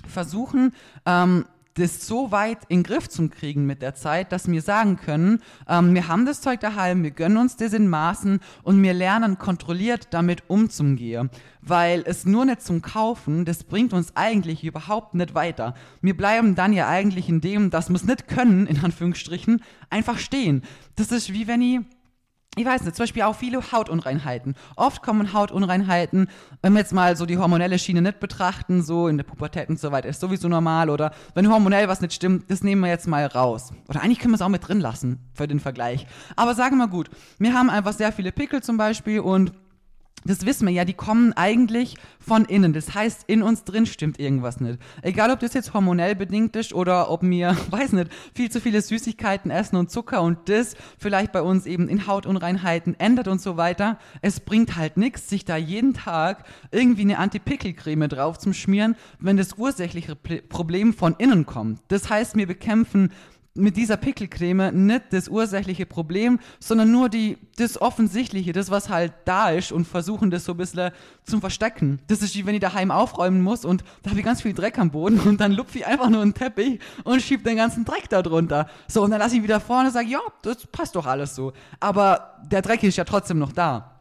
versuchen, 0.08 0.74
ähm, 1.06 1.46
das 1.76 2.06
so 2.06 2.32
weit 2.32 2.60
in 2.68 2.80
den 2.80 2.84
Griff 2.84 3.08
zu 3.08 3.30
kriegen 3.30 3.66
mit 3.66 3.82
der 3.82 3.96
Zeit, 3.96 4.32
dass 4.32 4.50
wir 4.50 4.62
sagen 4.62 4.98
können, 4.98 5.42
ähm, 5.68 5.94
wir 5.94 6.08
haben 6.08 6.26
das 6.26 6.42
Zeug 6.42 6.60
daheim, 6.60 7.04
wir 7.04 7.12
gönnen 7.12 7.38
uns 7.38 7.56
das 7.56 7.74
in 7.74 7.88
Maßen 7.88 8.40
und 8.64 8.82
wir 8.82 8.94
lernen 8.94 9.38
kontrolliert 9.38 10.08
damit 10.12 10.44
umzugehen. 10.50 11.30
Weil 11.62 12.04
es 12.06 12.26
nur 12.26 12.46
nicht 12.46 12.62
zum 12.62 12.82
Kaufen, 12.82 13.46
das 13.46 13.64
bringt 13.64 13.94
uns 13.94 14.16
eigentlich 14.16 14.64
überhaupt 14.64 15.14
nicht 15.14 15.36
weiter. 15.36 15.76
Wir 16.02 16.18
bleiben 16.18 16.56
dann 16.56 16.74
ja 16.74 16.88
eigentlich 16.88 17.30
in 17.30 17.40
dem, 17.40 17.70
dass 17.70 17.90
wir 17.90 17.96
es 17.96 18.04
nicht 18.04 18.28
können, 18.28 18.66
in 18.66 18.84
Anführungsstrichen, 18.84 19.62
einfach 19.90 20.18
stehen. 20.18 20.64
Das 20.96 21.12
ist 21.12 21.32
wie 21.32 21.48
wenn 21.48 21.62
ich 21.62 21.80
ich 22.58 22.66
weiß 22.66 22.82
nicht, 22.84 22.98
zum 22.98 23.04
Beispiel 23.04 23.22
auch 23.24 23.36
viele 23.36 23.72
Hautunreinheiten. 23.72 24.56
Oft 24.76 25.02
kommen 25.02 25.32
Hautunreinheiten, 25.32 26.28
wenn 26.62 26.74
wir 26.74 26.80
jetzt 26.80 26.92
mal 26.92 27.16
so 27.16 27.26
die 27.26 27.38
hormonelle 27.38 27.80
Schiene 27.80 28.02
nicht 28.02 28.20
betrachten, 28.20 28.84
so 28.84 29.08
in 29.08 29.16
der 29.16 29.24
Pubertät 29.24 29.70
und 29.70 29.80
so 29.80 29.94
weiter, 29.94 30.10
ist 30.10 30.20
sowieso 30.20 30.50
normal. 30.50 30.90
Oder 30.90 31.14
wenn 31.34 31.50
hormonell 31.50 31.88
was 31.88 32.02
nicht 32.02 32.14
stimmt, 32.14 32.52
das 32.52 32.62
nehmen 32.62 32.82
wir 32.82 32.90
jetzt 32.90 33.08
mal 33.08 33.26
raus. 33.26 33.72
Oder 33.88 34.02
eigentlich 34.02 34.20
können 34.20 34.34
wir 34.34 34.36
es 34.36 34.42
auch 34.42 34.50
mit 34.50 34.68
drin 34.68 34.82
lassen, 34.82 35.20
für 35.34 35.48
den 35.48 35.62
Vergleich. 35.62 36.06
Aber 36.36 36.54
sagen 36.54 36.76
wir 36.78 36.90
gut, 36.90 37.10
wir 37.40 37.54
haben 37.54 37.70
einfach 37.70 37.94
sehr 37.94 38.12
viele 38.12 38.34
Pickel 38.34 38.62
zum 38.62 38.76
Beispiel 38.76 39.22
und 39.22 39.54
das 40.24 40.46
wissen 40.46 40.68
wir 40.68 40.74
ja, 40.74 40.86
die 40.86 40.94
kommen 40.94 41.34
eigentlich 41.34 41.96
von 42.20 42.46
innen. 42.46 42.74
Das 42.74 42.94
heißt, 42.94 43.24
in 43.28 43.42
uns 43.42 43.64
drin 43.64 43.86
stimmt 43.86 44.20
irgendwas 44.20 44.60
nicht. 44.60 44.80
Egal, 45.02 45.32
ob 45.32 45.40
das 45.40 45.54
jetzt 45.54 45.74
hormonell 45.74 46.16
bedingt 46.16 46.56
ist 46.56 46.74
oder 46.74 47.10
ob 47.10 47.24
wir, 47.24 47.58
weiß 47.70 47.94
nicht, 47.94 48.12
viel 48.34 48.52
zu 48.52 48.62
viele 48.62 48.82
Süßigkeiten 48.82 49.52
essen 49.52 49.76
und 49.76 49.90
Zucker 49.90 50.22
und 50.22 50.50
das 50.50 50.76
vielleicht 50.98 51.32
bei 51.32 51.42
uns 51.42 51.66
eben 51.66 51.90
in 51.90 52.08
Hautunreinheiten 52.08 53.00
ändert 53.00 53.28
und 53.28 53.42
so 53.42 53.58
weiter. 53.58 53.98
Es 54.22 54.40
bringt 54.40 54.76
halt 54.76 54.98
nichts, 54.98 55.30
sich 55.30 55.46
da 55.46 55.58
jeden 55.58 55.94
Tag 55.94 56.46
irgendwie 56.72 57.02
eine 57.02 57.18
Anti-Pickel-Creme 57.18 58.08
drauf 58.08 58.38
zu 58.38 58.54
schmieren, 58.54 58.96
wenn 59.20 59.38
das 59.38 59.58
ursächliche 59.58 60.16
Problem 60.16 60.94
von 60.94 61.16
innen 61.18 61.46
kommt. 61.46 61.80
Das 61.88 62.10
heißt, 62.10 62.36
wir 62.36 62.48
bekämpfen 62.48 63.12
mit 63.54 63.76
dieser 63.76 63.98
Pickelcreme 63.98 64.72
nicht 64.72 65.12
das 65.12 65.28
ursächliche 65.28 65.86
Problem, 65.86 66.40
sondern 66.60 66.92
nur 66.92 67.10
die, 67.10 67.38
das 67.58 67.82
Offensichtliche, 67.82 68.54
das, 68.54 68.72
was 68.72 68.90
halt 68.90 69.14
da 69.26 69.50
ist 69.50 69.72
und 69.72 69.86
versuchen, 69.86 70.32
das 70.32 70.46
so 70.46 70.54
ein 70.54 70.58
bisschen 70.58 70.92
zu 71.26 71.40
verstecken. 71.40 72.00
Das 72.08 72.22
ist 72.22 72.36
wie 72.36 72.46
wenn 72.46 72.56
ich 72.56 72.62
daheim 72.62 72.92
aufräumen 72.92 73.42
muss 73.42 73.66
und 73.66 73.84
da 74.04 74.12
habe 74.12 74.20
ich 74.20 74.26
ganz 74.26 74.42
viel 74.42 74.54
Dreck 74.54 74.80
am 74.80 74.92
Boden 74.92 75.20
und 75.20 75.42
dann 75.42 75.52
lupfe 75.52 75.80
ich 75.80 75.86
einfach 75.86 76.10
nur 76.10 76.22
einen 76.22 76.34
Teppich 76.34 76.80
und 77.04 77.22
schiebe 77.22 77.44
den 77.44 77.58
ganzen 77.58 77.84
Dreck 77.84 78.10
da 78.10 78.22
drunter. 78.22 78.70
So, 78.88 79.04
und 79.04 79.12
dann 79.12 79.20
lasse 79.20 79.36
ich 79.36 79.44
wieder 79.44 79.60
vorne 79.60 79.88
und 79.88 79.94
sage, 79.94 80.08
ja, 80.08 80.22
das 80.44 80.66
passt 80.68 80.96
doch 80.96 81.06
alles 81.06 81.36
so. 81.36 81.52
Aber 81.80 82.40
der 82.50 82.62
Dreck 82.62 82.84
ist 82.84 82.98
ja 82.98 83.04
trotzdem 83.04 83.40
noch 83.40 83.52
da 83.52 84.01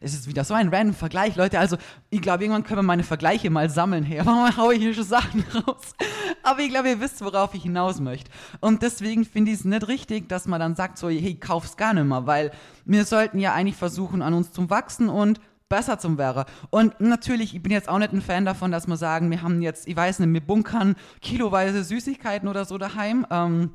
es 0.00 0.14
ist 0.14 0.28
wieder 0.28 0.44
so 0.44 0.54
ein 0.54 0.68
random 0.68 0.94
Vergleich, 0.94 1.34
Leute. 1.34 1.58
Also, 1.58 1.76
ich 2.10 2.20
glaube, 2.20 2.44
irgendwann 2.44 2.62
können 2.62 2.78
wir 2.78 2.84
meine 2.84 3.02
Vergleiche 3.02 3.50
mal 3.50 3.68
sammeln. 3.68 4.04
Hey, 4.04 4.20
warum 4.24 4.56
haue 4.56 4.74
ich 4.74 4.80
hier 4.80 4.94
schon 4.94 5.04
Sachen 5.04 5.44
raus? 5.54 5.94
Aber 6.42 6.60
ich 6.60 6.70
glaube, 6.70 6.88
ihr 6.88 7.00
wisst, 7.00 7.20
worauf 7.20 7.54
ich 7.54 7.64
hinaus 7.64 8.00
möchte. 8.00 8.30
Und 8.60 8.82
deswegen 8.82 9.24
finde 9.24 9.50
ich 9.50 9.58
es 9.58 9.64
nicht 9.64 9.88
richtig, 9.88 10.28
dass 10.28 10.46
man 10.46 10.60
dann 10.60 10.76
sagt, 10.76 10.98
so, 10.98 11.08
hey, 11.08 11.34
kauf's 11.34 11.76
gar 11.76 11.94
nicht 11.94 12.04
mehr, 12.04 12.26
weil 12.26 12.52
wir 12.84 13.04
sollten 13.04 13.38
ja 13.40 13.54
eigentlich 13.54 13.76
versuchen, 13.76 14.22
an 14.22 14.34
uns 14.34 14.52
zu 14.52 14.70
wachsen 14.70 15.08
und 15.08 15.40
besser 15.68 15.98
zum 15.98 16.16
wäre. 16.16 16.46
Und 16.70 17.00
natürlich, 17.00 17.54
ich 17.54 17.62
bin 17.62 17.72
jetzt 17.72 17.88
auch 17.88 17.98
nicht 17.98 18.12
ein 18.12 18.22
Fan 18.22 18.44
davon, 18.44 18.70
dass 18.70 18.86
wir 18.86 18.96
sagen, 18.96 19.30
wir 19.30 19.42
haben 19.42 19.62
jetzt, 19.62 19.86
ich 19.88 19.96
weiß 19.96 20.20
nicht, 20.20 20.32
wir 20.32 20.40
bunkern 20.40 20.94
kiloweise 21.20 21.84
Süßigkeiten 21.84 22.48
oder 22.48 22.64
so 22.64 22.78
daheim. 22.78 23.26
Ähm, 23.30 23.70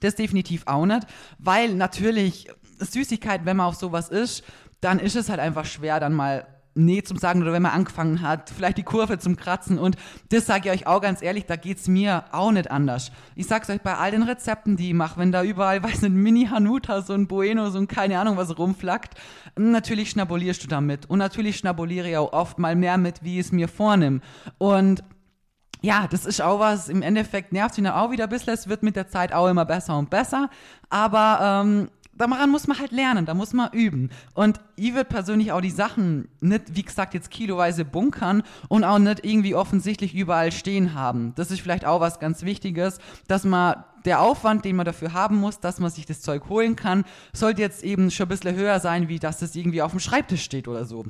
das 0.00 0.16
definitiv 0.16 0.66
auch 0.66 0.84
nicht, 0.84 1.06
weil 1.38 1.74
natürlich 1.74 2.48
Süßigkeiten, 2.80 3.46
wenn 3.46 3.56
man 3.56 3.66
auf 3.66 3.76
sowas 3.76 4.08
ist, 4.08 4.42
dann 4.82 4.98
ist 4.98 5.16
es 5.16 5.30
halt 5.30 5.40
einfach 5.40 5.64
schwer, 5.64 5.98
dann 5.98 6.12
mal 6.12 6.46
Nee 6.74 7.02
zum 7.02 7.18
Sagen 7.18 7.42
oder 7.42 7.52
wenn 7.52 7.62
man 7.62 7.72
angefangen 7.72 8.22
hat, 8.22 8.48
vielleicht 8.48 8.78
die 8.78 8.82
Kurve 8.82 9.18
zum 9.18 9.36
Kratzen. 9.36 9.78
Und 9.78 9.96
das 10.30 10.46
sage 10.46 10.68
ich 10.68 10.74
euch 10.74 10.86
auch 10.86 11.02
ganz 11.02 11.20
ehrlich, 11.20 11.44
da 11.44 11.56
geht 11.56 11.78
es 11.78 11.86
mir 11.86 12.24
auch 12.32 12.50
nicht 12.50 12.70
anders. 12.70 13.12
Ich 13.36 13.46
sag's 13.46 13.68
euch 13.68 13.82
bei 13.82 13.94
all 13.94 14.10
den 14.10 14.22
Rezepten, 14.22 14.76
die 14.76 14.88
ich 14.88 14.94
mache, 14.94 15.18
wenn 15.18 15.32
da 15.32 15.42
überall, 15.42 15.82
weiß 15.82 16.02
nicht, 16.02 16.14
Mini-Hanuta, 16.14 17.02
so 17.02 17.12
ein 17.12 17.26
Bueno, 17.26 17.68
so 17.70 17.78
ein 17.78 17.88
keine 17.88 18.18
Ahnung 18.18 18.38
was 18.38 18.56
rumflackt, 18.56 19.14
natürlich 19.56 20.10
schnabulierst 20.10 20.64
du 20.64 20.68
damit. 20.68 21.08
Und 21.10 21.18
natürlich 21.18 21.58
schnabuliere 21.58 22.08
ich 22.08 22.16
auch 22.16 22.32
oft 22.32 22.58
mal 22.58 22.74
mehr 22.74 22.96
mit, 22.96 23.22
wie 23.22 23.38
ich 23.38 23.46
es 23.46 23.52
mir 23.52 23.68
vornehme. 23.68 24.20
Und 24.56 25.04
ja, 25.82 26.06
das 26.08 26.24
ist 26.24 26.40
auch 26.40 26.58
was, 26.58 26.88
im 26.88 27.02
Endeffekt 27.02 27.52
nervt 27.52 27.76
mich 27.76 27.90
auch 27.90 28.12
wieder 28.12 28.24
ein 28.24 28.30
bisschen, 28.30 28.54
es 28.54 28.68
wird 28.68 28.82
mit 28.82 28.96
der 28.96 29.08
Zeit 29.08 29.32
auch 29.32 29.48
immer 29.48 29.64
besser 29.64 29.98
und 29.98 30.10
besser, 30.10 30.48
aber 30.88 31.62
ähm, 31.64 31.90
daran 32.30 32.50
muss 32.50 32.66
man 32.66 32.78
halt 32.78 32.92
lernen, 32.92 33.26
da 33.26 33.34
muss 33.34 33.52
man 33.52 33.72
üben. 33.72 34.10
Und 34.34 34.60
ich 34.76 34.94
würde 34.94 35.08
persönlich 35.08 35.52
auch 35.52 35.60
die 35.60 35.70
Sachen 35.70 36.28
nicht, 36.40 36.76
wie 36.76 36.82
gesagt, 36.82 37.14
jetzt 37.14 37.30
kiloweise 37.30 37.84
bunkern 37.84 38.42
und 38.68 38.84
auch 38.84 38.98
nicht 38.98 39.24
irgendwie 39.24 39.54
offensichtlich 39.54 40.14
überall 40.14 40.52
stehen 40.52 40.94
haben. 40.94 41.34
Das 41.36 41.50
ist 41.50 41.60
vielleicht 41.60 41.84
auch 41.84 42.00
was 42.00 42.20
ganz 42.20 42.42
Wichtiges, 42.42 42.98
dass 43.28 43.44
man 43.44 43.84
der 44.04 44.20
Aufwand, 44.20 44.64
den 44.64 44.76
man 44.76 44.86
dafür 44.86 45.12
haben 45.12 45.36
muss, 45.36 45.60
dass 45.60 45.78
man 45.78 45.90
sich 45.90 46.06
das 46.06 46.20
Zeug 46.20 46.48
holen 46.48 46.76
kann, 46.76 47.04
sollte 47.32 47.62
jetzt 47.62 47.84
eben 47.84 48.10
schon 48.10 48.26
ein 48.26 48.28
bisschen 48.30 48.56
höher 48.56 48.80
sein, 48.80 49.08
wie 49.08 49.18
dass 49.18 49.38
das 49.38 49.54
irgendwie 49.54 49.82
auf 49.82 49.92
dem 49.92 50.00
Schreibtisch 50.00 50.42
steht 50.42 50.68
oder 50.68 50.84
so. 50.84 51.04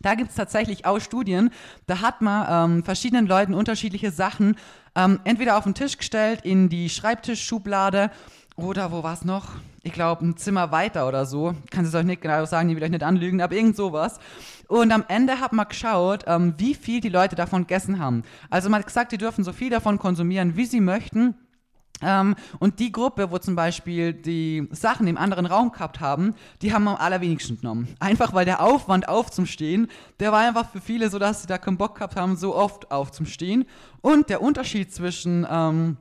Da 0.00 0.14
gibt 0.14 0.30
es 0.30 0.36
tatsächlich 0.36 0.84
auch 0.84 1.00
Studien, 1.00 1.50
da 1.86 2.00
hat 2.00 2.20
man 2.20 2.72
ähm, 2.72 2.84
verschiedenen 2.84 3.26
Leuten 3.26 3.54
unterschiedliche 3.54 4.10
Sachen 4.10 4.56
ähm, 4.94 5.20
entweder 5.24 5.56
auf 5.56 5.64
den 5.64 5.74
Tisch 5.74 5.96
gestellt, 5.96 6.40
in 6.44 6.68
die 6.68 6.90
Schreibtischschublade 6.90 8.10
oder 8.56 8.92
wo 8.92 9.02
war 9.02 9.14
es 9.14 9.24
noch? 9.24 9.48
Ich 9.86 9.92
glaube, 9.92 10.24
ein 10.24 10.36
Zimmer 10.38 10.72
weiter 10.72 11.06
oder 11.06 11.26
so. 11.26 11.54
Kann 11.70 11.84
es 11.84 11.94
euch 11.94 12.04
nicht 12.04 12.22
genau 12.22 12.46
sagen, 12.46 12.70
die 12.70 12.76
will 12.76 12.82
euch 12.82 12.90
nicht 12.90 13.02
anlügen, 13.02 13.42
aber 13.42 13.54
irgend 13.54 13.76
sowas. 13.76 14.18
Und 14.66 14.90
am 14.92 15.04
Ende 15.08 15.40
hat 15.40 15.52
man 15.52 15.68
geschaut, 15.68 16.24
ähm, 16.26 16.54
wie 16.56 16.74
viel 16.74 17.02
die 17.02 17.10
Leute 17.10 17.36
davon 17.36 17.62
gegessen 17.62 17.98
haben. 17.98 18.22
Also 18.48 18.70
man 18.70 18.80
hat 18.80 18.86
gesagt, 18.86 19.12
die 19.12 19.18
dürfen 19.18 19.44
so 19.44 19.52
viel 19.52 19.68
davon 19.68 19.98
konsumieren, 19.98 20.56
wie 20.56 20.64
sie 20.64 20.80
möchten. 20.80 21.34
Ähm, 22.00 22.34
und 22.60 22.80
die 22.80 22.92
Gruppe, 22.92 23.30
wo 23.30 23.36
zum 23.36 23.56
Beispiel 23.56 24.14
die 24.14 24.66
Sachen 24.70 25.06
im 25.06 25.18
anderen 25.18 25.44
Raum 25.44 25.70
gehabt 25.70 26.00
haben, 26.00 26.34
die 26.62 26.72
haben 26.72 26.88
am 26.88 26.96
allerwenigsten 26.96 27.60
genommen. 27.60 27.94
Einfach 28.00 28.32
weil 28.32 28.46
der 28.46 28.62
Aufwand 28.62 29.06
aufzustehen, 29.06 29.88
der 30.18 30.32
war 30.32 30.48
einfach 30.48 30.70
für 30.70 30.80
viele 30.80 31.10
so, 31.10 31.18
dass 31.18 31.42
sie 31.42 31.46
da 31.46 31.58
keinen 31.58 31.76
Bock 31.76 31.96
gehabt 31.96 32.16
haben, 32.16 32.36
so 32.36 32.56
oft 32.56 32.90
aufzustehen. 32.90 33.66
Und 34.00 34.30
der 34.30 34.40
Unterschied 34.40 34.94
zwischen 34.94 35.46
ähm, 35.48 35.98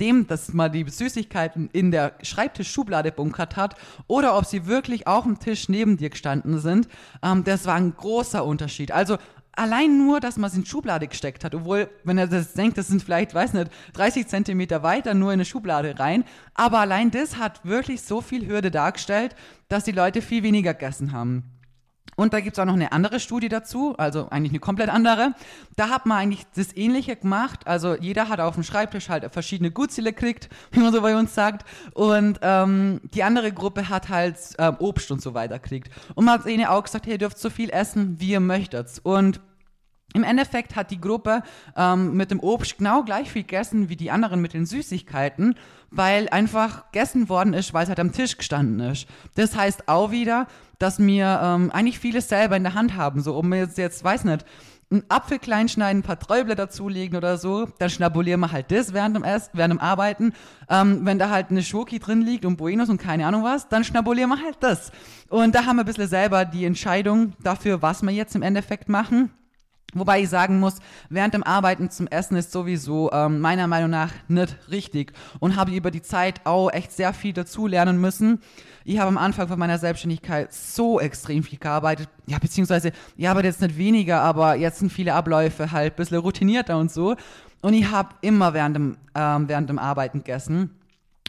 dem, 0.00 0.26
dass 0.26 0.52
man 0.52 0.72
die 0.72 0.88
Süßigkeiten 0.88 1.68
in 1.72 1.90
der 1.90 2.14
Schreibtischschublade 2.22 3.12
bunkert 3.12 3.56
hat 3.56 3.76
oder 4.06 4.36
ob 4.36 4.44
sie 4.44 4.66
wirklich 4.66 5.06
auf 5.06 5.24
dem 5.24 5.38
Tisch 5.38 5.68
neben 5.68 5.96
dir 5.96 6.10
gestanden 6.10 6.58
sind, 6.60 6.88
ähm, 7.22 7.44
das 7.44 7.66
war 7.66 7.74
ein 7.74 7.94
großer 7.94 8.44
Unterschied. 8.44 8.92
Also 8.92 9.18
allein 9.52 9.98
nur, 9.98 10.20
dass 10.20 10.36
man 10.36 10.48
es 10.48 10.56
in 10.56 10.62
die 10.62 10.68
Schublade 10.68 11.08
gesteckt 11.08 11.44
hat, 11.44 11.54
obwohl, 11.54 11.90
wenn 12.04 12.18
er 12.18 12.28
das 12.28 12.54
denkt, 12.54 12.78
das 12.78 12.88
sind 12.88 13.02
vielleicht, 13.02 13.34
weiß 13.34 13.52
nicht, 13.54 13.70
30 13.94 14.26
Zentimeter 14.26 14.82
weiter 14.82 15.14
nur 15.14 15.30
in 15.32 15.38
eine 15.38 15.44
Schublade 15.44 15.98
rein, 15.98 16.24
aber 16.54 16.78
allein 16.78 17.10
das 17.10 17.38
hat 17.38 17.64
wirklich 17.64 18.02
so 18.02 18.20
viel 18.20 18.46
Hürde 18.46 18.70
dargestellt, 18.70 19.34
dass 19.68 19.84
die 19.84 19.92
Leute 19.92 20.22
viel 20.22 20.42
weniger 20.42 20.74
gegessen 20.74 21.12
haben. 21.12 21.57
Und 22.16 22.32
da 22.32 22.40
gibt 22.40 22.56
es 22.56 22.58
auch 22.58 22.64
noch 22.64 22.74
eine 22.74 22.92
andere 22.92 23.20
Studie 23.20 23.48
dazu, 23.48 23.94
also 23.96 24.28
eigentlich 24.30 24.52
eine 24.52 24.60
komplett 24.60 24.88
andere. 24.88 25.34
Da 25.76 25.88
hat 25.88 26.06
man 26.06 26.18
eigentlich 26.18 26.46
das 26.56 26.76
Ähnliche 26.76 27.16
gemacht. 27.16 27.66
Also 27.66 27.94
jeder 27.94 28.28
hat 28.28 28.40
auf 28.40 28.54
dem 28.54 28.64
Schreibtisch 28.64 29.08
halt 29.08 29.32
verschiedene 29.32 29.70
Gutsile 29.70 30.12
gekriegt, 30.12 30.48
wie 30.72 30.80
man 30.80 30.92
so 30.92 31.00
bei 31.00 31.16
uns 31.16 31.34
sagt. 31.34 31.64
Und 31.94 32.40
ähm, 32.42 33.00
die 33.14 33.22
andere 33.22 33.52
Gruppe 33.52 33.88
hat 33.88 34.08
halt 34.08 34.36
ähm, 34.58 34.76
Obst 34.78 35.10
und 35.10 35.22
so 35.22 35.34
weiter 35.34 35.58
gekriegt. 35.58 35.90
Und 36.14 36.24
man 36.24 36.40
hat 36.40 36.46
ihnen 36.46 36.66
auch 36.66 36.82
gesagt, 36.82 37.06
hey, 37.06 37.12
ihr 37.14 37.18
dürft 37.18 37.38
so 37.38 37.50
viel 37.50 37.70
essen, 37.70 38.20
wie 38.20 38.30
ihr 38.30 38.40
möchtet. 38.40 39.00
Und 39.02 39.40
im 40.14 40.24
Endeffekt 40.24 40.74
hat 40.74 40.90
die 40.90 41.00
Gruppe 41.00 41.42
ähm, 41.76 42.16
mit 42.16 42.30
dem 42.30 42.40
Obst 42.40 42.78
genau 42.78 43.02
gleich 43.02 43.30
viel 43.30 43.42
gegessen 43.42 43.88
wie 43.90 43.96
die 43.96 44.10
anderen 44.10 44.40
mit 44.40 44.54
den 44.54 44.64
Süßigkeiten, 44.64 45.54
weil 45.90 46.28
einfach 46.30 46.90
gegessen 46.90 47.28
worden 47.28 47.52
ist, 47.52 47.74
weil 47.74 47.82
es 47.82 47.88
halt 47.90 48.00
am 48.00 48.12
Tisch 48.12 48.38
gestanden 48.38 48.80
ist. 48.80 49.06
Das 49.34 49.54
heißt 49.54 49.88
auch 49.88 50.10
wieder, 50.10 50.46
dass 50.78 50.98
wir 50.98 51.40
ähm, 51.42 51.70
eigentlich 51.72 51.98
vieles 51.98 52.28
selber 52.28 52.56
in 52.56 52.62
der 52.62 52.74
Hand 52.74 52.96
haben. 52.96 53.20
So, 53.20 53.36
um 53.36 53.52
jetzt, 53.52 53.76
jetzt 53.76 54.02
weiß 54.02 54.24
nicht, 54.24 54.46
einen 54.90 55.04
Apfel 55.10 55.38
klein 55.38 55.68
schneiden, 55.68 56.00
ein 56.00 56.02
paar 56.02 56.18
Träubler 56.18 56.54
dazulegen 56.54 57.18
oder 57.18 57.36
so, 57.36 57.66
dann 57.78 57.90
schnabulieren 57.90 58.40
wir 58.40 58.52
halt 58.52 58.70
das 58.70 58.94
während 58.94 59.14
dem 59.14 59.24
Essen, 59.24 59.50
während 59.52 59.74
dem 59.74 59.80
Arbeiten. 59.80 60.32
Ähm, 60.70 61.04
wenn 61.04 61.18
da 61.18 61.28
halt 61.28 61.50
eine 61.50 61.62
Schoki 61.62 61.98
drin 61.98 62.22
liegt 62.22 62.46
und 62.46 62.56
Buenos 62.56 62.88
und 62.88 62.98
keine 62.98 63.26
Ahnung 63.26 63.44
was, 63.44 63.68
dann 63.68 63.84
schnabulieren 63.84 64.30
wir 64.30 64.42
halt 64.42 64.56
das. 64.60 64.90
Und 65.28 65.54
da 65.54 65.66
haben 65.66 65.76
wir 65.76 65.82
ein 65.82 65.86
bisschen 65.86 66.08
selber 66.08 66.46
die 66.46 66.64
Entscheidung 66.64 67.34
dafür, 67.42 67.82
was 67.82 68.02
wir 68.02 68.12
jetzt 68.12 68.34
im 68.34 68.42
Endeffekt 68.42 68.88
machen. 68.88 69.30
Wobei 69.94 70.20
ich 70.20 70.28
sagen 70.28 70.60
muss, 70.60 70.76
während 71.08 71.32
dem 71.32 71.42
Arbeiten 71.42 71.90
zum 71.90 72.08
Essen 72.08 72.36
ist 72.36 72.52
sowieso 72.52 73.10
ähm, 73.10 73.40
meiner 73.40 73.66
Meinung 73.66 73.88
nach 73.88 74.12
nicht 74.28 74.54
richtig 74.70 75.14
und 75.40 75.56
habe 75.56 75.70
über 75.70 75.90
die 75.90 76.02
Zeit 76.02 76.42
auch 76.44 76.70
echt 76.70 76.92
sehr 76.92 77.14
viel 77.14 77.32
dazu 77.32 77.66
lernen 77.66 77.98
müssen. 77.98 78.42
Ich 78.84 78.98
habe 78.98 79.08
am 79.08 79.16
Anfang 79.16 79.48
von 79.48 79.58
meiner 79.58 79.78
Selbstständigkeit 79.78 80.52
so 80.52 81.00
extrem 81.00 81.42
viel 81.42 81.58
gearbeitet, 81.58 82.10
ja, 82.26 82.38
beziehungsweise 82.38 82.92
ich 83.16 83.26
arbeite 83.26 83.48
jetzt 83.48 83.62
nicht 83.62 83.78
weniger, 83.78 84.20
aber 84.20 84.56
jetzt 84.56 84.80
sind 84.80 84.92
viele 84.92 85.14
Abläufe 85.14 85.72
halt 85.72 85.94
ein 85.94 85.96
bisschen 85.96 86.18
routinierter 86.18 86.76
und 86.76 86.92
so. 86.92 87.16
Und 87.62 87.72
ich 87.72 87.90
habe 87.90 88.10
immer 88.20 88.52
während 88.52 88.76
dem, 88.76 88.96
ähm, 89.14 89.48
während 89.48 89.70
dem 89.70 89.78
Arbeiten 89.78 90.18
gegessen. 90.18 90.70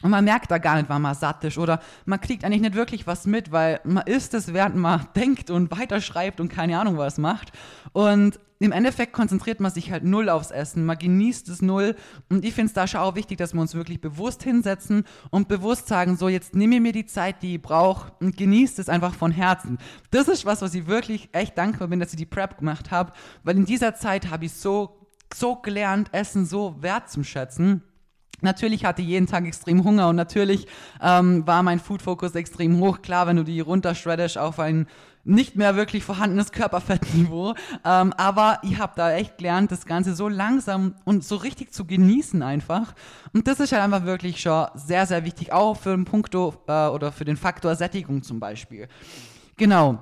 Und 0.02 0.12
man 0.12 0.24
merkt 0.24 0.50
da 0.52 0.58
gar 0.58 0.76
nicht, 0.76 0.90
wann 0.90 1.02
man 1.02 1.16
satt 1.16 1.44
ist 1.44 1.58
oder 1.58 1.80
man 2.06 2.22
kriegt 2.22 2.46
eigentlich 2.46 2.62
nicht 2.62 2.76
wirklich 2.76 3.08
was 3.08 3.26
mit, 3.26 3.52
weil 3.52 3.82
man 3.84 4.06
isst 4.08 4.34
es, 4.34 4.54
während 4.54 4.76
man 4.76 5.08
denkt 5.16 5.50
und 5.50 5.72
weiterschreibt 5.72 6.40
und 6.40 6.50
keine 6.50 6.80
Ahnung 6.80 6.98
was 6.98 7.18
macht. 7.18 7.52
Und 7.92 8.40
im 8.62 8.74
Endeffekt 8.74 9.14
konzentriert 9.14 9.62
man 9.62 9.72
sich 9.72 9.90
halt 9.90 10.04
null 10.04 10.30
aufs 10.30 10.52
Essen, 10.52 10.86
man 10.86 10.98
genießt 10.98 11.48
es 11.48 11.62
null. 11.62 11.96
Und 12.30 12.44
ich 12.44 12.54
finde 12.54 12.68
es 12.68 12.74
da 12.74 12.88
schon 12.88 13.00
auch 13.00 13.16
wichtig, 13.16 13.38
dass 13.38 13.54
wir 13.54 13.62
uns 13.62 13.74
wirklich 13.74 14.02
bewusst 14.02 14.44
hinsetzen 14.44 15.06
und 15.30 15.48
bewusst 15.48 15.88
sagen, 15.88 16.18
so 16.18 16.28
jetzt 16.28 16.56
nehme 16.56 16.76
ich 16.76 16.82
mir 16.82 16.92
die 16.92 17.06
Zeit, 17.06 17.42
die 17.42 17.56
ich 17.56 17.62
brauche 17.62 18.12
und 18.20 18.36
genießt 18.36 18.78
es 18.80 18.90
einfach 18.90 19.16
von 19.16 19.32
Herzen. 19.32 19.78
Das 20.12 20.28
ist 20.28 20.46
was, 20.46 20.62
was 20.62 20.74
ich 20.74 20.88
wirklich 20.88 21.30
echt 21.32 21.58
dankbar 21.58 21.88
bin, 21.88 22.02
dass 22.02 22.12
ich 22.12 22.18
die 22.18 22.26
Prep 22.26 22.58
gemacht 22.58 22.92
habe, 22.92 23.14
weil 23.44 23.56
in 23.56 23.66
dieser 23.66 23.96
Zeit 23.96 24.30
habe 24.30 24.46
ich 24.46 24.54
so, 24.54 25.08
so 25.34 25.56
gelernt, 25.56 26.10
Essen 26.14 26.46
so 26.46 26.76
wertzuschätzen. 26.82 27.84
Natürlich 28.42 28.86
hatte 28.86 29.02
ich 29.02 29.08
jeden 29.10 29.28
Tag 29.28 29.46
extrem 29.46 29.84
Hunger 29.84 30.10
und 30.10 30.16
natürlich 30.16 30.68
ähm, 31.02 31.46
war 31.46 31.64
mein 31.64 31.80
Food-Fokus 31.80 32.36
extrem 32.36 32.80
hoch. 32.80 33.02
Klar, 33.02 33.28
wenn 33.28 33.36
du 33.36 33.44
die 33.44 33.60
runterschreddest 33.60 34.38
auf 34.38 34.60
ein 34.60 34.88
nicht 35.24 35.56
mehr 35.56 35.76
wirklich 35.76 36.04
vorhandenes 36.04 36.52
Körperfettniveau. 36.52 37.54
Ähm, 37.86 38.14
aber 38.14 38.60
ich 38.64 38.78
habe 38.80 38.94
da 38.96 39.14
echt 39.14 39.38
gelernt, 39.38 39.72
das 39.72 39.86
Ganze 39.86 40.16
so 40.16 40.28
langsam 40.28 40.96
und 41.06 41.24
so 41.24 41.36
richtig 41.36 41.74
zu 41.74 41.86
genießen 41.86 42.42
einfach. 42.42 42.94
Und 43.34 43.48
das 43.48 43.60
ist 43.60 43.72
halt 43.72 43.84
einfach 43.84 44.06
wirklich 44.06 44.42
schon 44.42 44.68
sehr, 44.76 45.06
sehr 45.06 45.26
wichtig, 45.26 45.52
auch 45.52 45.76
für 45.76 45.92
den 45.92 46.06
Punkto 46.06 46.56
äh, 46.68 46.88
oder 46.88 47.12
für 47.12 47.26
den 47.26 47.38
Faktor 47.38 47.76
Sättigung 47.76 48.24
zum 48.24 48.40
Beispiel. 48.40 48.88
Genau. 49.58 50.00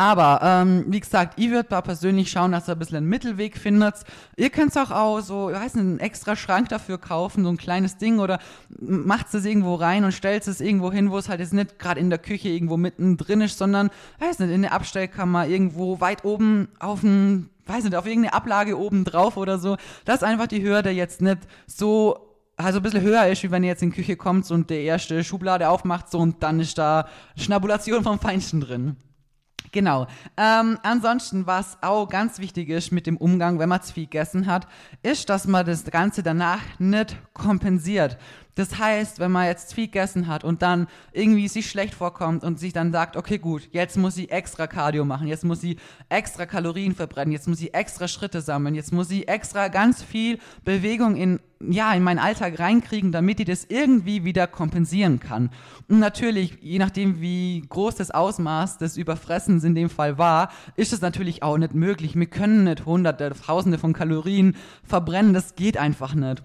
Aber, 0.00 0.40
ähm, 0.42 0.86
wie 0.86 1.00
gesagt, 1.00 1.34
ich 1.38 1.50
würde 1.50 1.68
da 1.68 1.82
persönlich 1.82 2.30
schauen, 2.30 2.52
dass 2.52 2.70
ihr 2.70 2.72
ein 2.72 2.78
bisschen 2.78 2.96
einen 2.96 3.08
Mittelweg 3.10 3.58
findet. 3.58 3.96
Ihr 4.34 4.48
könnt 4.48 4.70
es 4.70 4.78
auch, 4.78 4.90
auch 4.90 5.20
so, 5.20 5.50
ich 5.50 5.56
weiß 5.56 5.74
nicht, 5.74 5.84
einen 5.84 5.98
extra 5.98 6.36
Schrank 6.36 6.70
dafür 6.70 6.96
kaufen, 6.96 7.44
so 7.44 7.50
ein 7.50 7.58
kleines 7.58 7.98
Ding 7.98 8.18
oder 8.18 8.38
macht 8.80 9.26
es 9.34 9.44
irgendwo 9.44 9.74
rein 9.74 10.04
und 10.04 10.12
stellt 10.12 10.48
es 10.48 10.62
irgendwo 10.62 10.90
hin, 10.90 11.10
wo 11.10 11.18
es 11.18 11.28
halt 11.28 11.40
jetzt 11.40 11.52
nicht 11.52 11.78
gerade 11.78 12.00
in 12.00 12.08
der 12.08 12.18
Küche 12.18 12.48
irgendwo 12.48 12.78
mittendrin 12.78 13.42
ist, 13.42 13.58
sondern, 13.58 13.90
weiß 14.20 14.38
nicht, 14.38 14.50
in 14.50 14.62
der 14.62 14.72
Abstellkammer 14.72 15.46
irgendwo 15.46 16.00
weit 16.00 16.24
oben 16.24 16.68
auf 16.78 17.02
dem, 17.02 17.50
weiß 17.66 17.84
nicht, 17.84 17.94
auf 17.94 18.06
irgendeine 18.06 18.32
Ablage 18.32 18.78
oben 18.78 19.04
drauf 19.04 19.36
oder 19.36 19.58
so, 19.58 19.76
dass 20.06 20.22
einfach 20.22 20.46
die 20.46 20.62
Hürde 20.62 20.88
jetzt 20.88 21.20
nicht 21.20 21.40
so 21.66 22.38
also 22.56 22.78
ein 22.78 22.82
bisschen 22.82 23.02
höher 23.02 23.26
ist, 23.26 23.42
wie 23.42 23.50
wenn 23.50 23.64
ihr 23.64 23.68
jetzt 23.68 23.82
in 23.82 23.90
die 23.90 23.96
Küche 23.96 24.16
kommt 24.16 24.50
und 24.50 24.70
der 24.70 24.80
erste 24.80 25.22
Schublade 25.24 25.68
aufmacht 25.68 26.10
so 26.10 26.20
und 26.20 26.42
dann 26.42 26.58
ist 26.58 26.78
da 26.78 27.06
Schnabulation 27.36 28.02
vom 28.02 28.18
Feinsten 28.18 28.62
drin. 28.62 28.96
Genau. 29.72 30.06
Ähm, 30.36 30.78
ansonsten, 30.82 31.46
was 31.46 31.78
auch 31.80 32.08
ganz 32.08 32.38
wichtig 32.40 32.68
ist 32.68 32.90
mit 32.90 33.06
dem 33.06 33.16
Umgang, 33.16 33.58
wenn 33.58 33.68
man 33.68 33.82
zu 33.82 33.92
viel 33.92 34.04
gegessen 34.04 34.46
hat, 34.46 34.66
ist, 35.02 35.28
dass 35.28 35.46
man 35.46 35.64
das 35.64 35.84
Ganze 35.84 36.22
danach 36.22 36.60
nicht 36.78 37.16
kompensiert. 37.34 38.18
Das 38.60 38.78
heißt, 38.78 39.20
wenn 39.20 39.32
man 39.32 39.46
jetzt 39.46 39.72
viel 39.72 39.86
gegessen 39.86 40.26
hat 40.26 40.44
und 40.44 40.60
dann 40.60 40.86
irgendwie 41.14 41.48
sich 41.48 41.70
schlecht 41.70 41.94
vorkommt 41.94 42.44
und 42.44 42.60
sich 42.60 42.74
dann 42.74 42.92
sagt, 42.92 43.16
okay, 43.16 43.38
gut, 43.38 43.70
jetzt 43.72 43.96
muss 43.96 44.18
ich 44.18 44.30
extra 44.30 44.66
Cardio 44.66 45.06
machen, 45.06 45.28
jetzt 45.28 45.46
muss 45.46 45.62
ich 45.62 45.78
extra 46.10 46.44
Kalorien 46.44 46.94
verbrennen, 46.94 47.32
jetzt 47.32 47.48
muss 47.48 47.62
ich 47.62 47.72
extra 47.72 48.06
Schritte 48.06 48.42
sammeln, 48.42 48.74
jetzt 48.74 48.92
muss 48.92 49.10
ich 49.10 49.26
extra 49.28 49.68
ganz 49.68 50.02
viel 50.02 50.38
Bewegung 50.62 51.16
in 51.16 51.40
ja, 51.62 51.92
in 51.92 52.02
meinen 52.02 52.18
Alltag 52.18 52.58
reinkriegen, 52.58 53.12
damit 53.12 53.38
ich 53.40 53.46
das 53.46 53.66
irgendwie 53.68 54.24
wieder 54.24 54.46
kompensieren 54.46 55.20
kann. 55.20 55.50
Und 55.88 55.98
natürlich, 55.98 56.56
je 56.62 56.78
nachdem, 56.78 57.20
wie 57.20 57.62
groß 57.68 57.96
das 57.96 58.10
Ausmaß 58.10 58.78
des 58.78 58.96
Überfressens 58.96 59.62
in 59.64 59.74
dem 59.74 59.90
Fall 59.90 60.16
war, 60.16 60.50
ist 60.76 60.94
es 60.94 61.02
natürlich 61.02 61.42
auch 61.42 61.58
nicht 61.58 61.74
möglich. 61.74 62.14
Wir 62.14 62.26
können 62.26 62.64
nicht 62.64 62.86
hunderte, 62.86 63.30
tausende 63.46 63.76
von 63.76 63.92
Kalorien 63.92 64.56
verbrennen, 64.84 65.34
das 65.34 65.54
geht 65.54 65.76
einfach 65.76 66.14
nicht. 66.14 66.42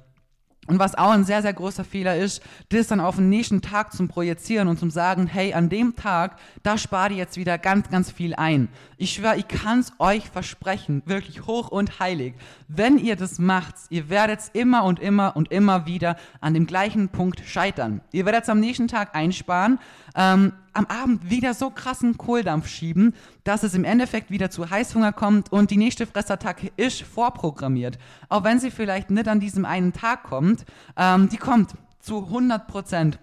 Und 0.68 0.80
was 0.80 0.96
auch 0.96 1.12
ein 1.12 1.26
sehr, 1.26 1.44
sehr 1.44 1.54
großer 1.54 1.84
Fehler 1.84 2.18
ist, 2.18 2.42
das 2.70 2.88
dann 2.88 3.00
auf 3.00 3.18
den 3.18 3.30
nächsten 3.30 3.62
Tag 3.62 3.94
zum 3.94 4.08
Projizieren 4.08 4.68
und 4.68 4.80
zum 4.80 4.90
Sagen, 4.90 5.28
hey, 5.28 5.54
an 5.54 5.70
dem 5.70 5.96
Tag, 5.96 6.38
da 6.64 6.78
spart 6.78 7.12
ihr 7.12 7.18
jetzt 7.18 7.38
wieder 7.38 7.58
ganz, 7.60 7.90
ganz 7.90 8.12
viel 8.12 8.34
ein. 8.34 8.70
Ich 8.98 9.14
schwöre, 9.14 9.38
ich 9.38 9.48
kann 9.48 9.80
es 9.80 9.94
euch 10.00 10.30
versprechen, 10.30 11.04
wirklich 11.06 11.46
hoch 11.46 11.68
und 11.68 12.00
heilig. 12.00 12.34
Wenn 12.68 12.98
ihr 12.98 13.16
das 13.16 13.38
macht, 13.38 13.76
ihr 13.90 14.10
werdet 14.10 14.40
immer 14.54 14.86
und 14.86 15.00
immer 15.00 15.36
und 15.36 15.52
immer 15.52 15.86
wieder 15.86 16.18
an 16.42 16.56
dem 16.56 16.66
gleichen 16.66 17.10
Punkt 17.10 17.42
scheitern. 17.46 18.02
Ihr 18.12 18.26
werdet 18.26 18.50
am 18.50 18.60
nächsten 18.60 18.88
Tag 18.88 19.14
einsparen, 19.14 19.80
ähm, 20.16 20.54
am 20.76 20.86
Abend 20.88 21.30
wieder 21.30 21.54
so 21.54 21.70
krassen 21.70 22.18
Kohldampf 22.18 22.68
schieben, 22.68 23.14
dass 23.44 23.64
es 23.64 23.74
im 23.74 23.84
Endeffekt 23.84 24.30
wieder 24.30 24.50
zu 24.50 24.70
Heißhunger 24.70 25.14
kommt 25.14 25.52
und 25.52 25.72
die 25.72 25.78
nächste 25.78 26.06
Fressattacke 26.06 26.72
ist 26.78 27.02
vorprogrammiert. 27.02 27.98
Auch 28.30 28.44
wenn 28.44 28.60
sie 28.60 28.72
vielleicht 28.72 29.10
nicht 29.10 29.28
an 29.28 29.40
diesem 29.40 29.66
einen 29.66 29.94
Tag 29.94 30.24
kommt, 30.24 30.66
ähm, 30.98 31.30
die 31.30 31.38
kommt 31.38 31.72
zu 32.00 32.26
100 32.26 32.68
Prozent. 32.68 33.20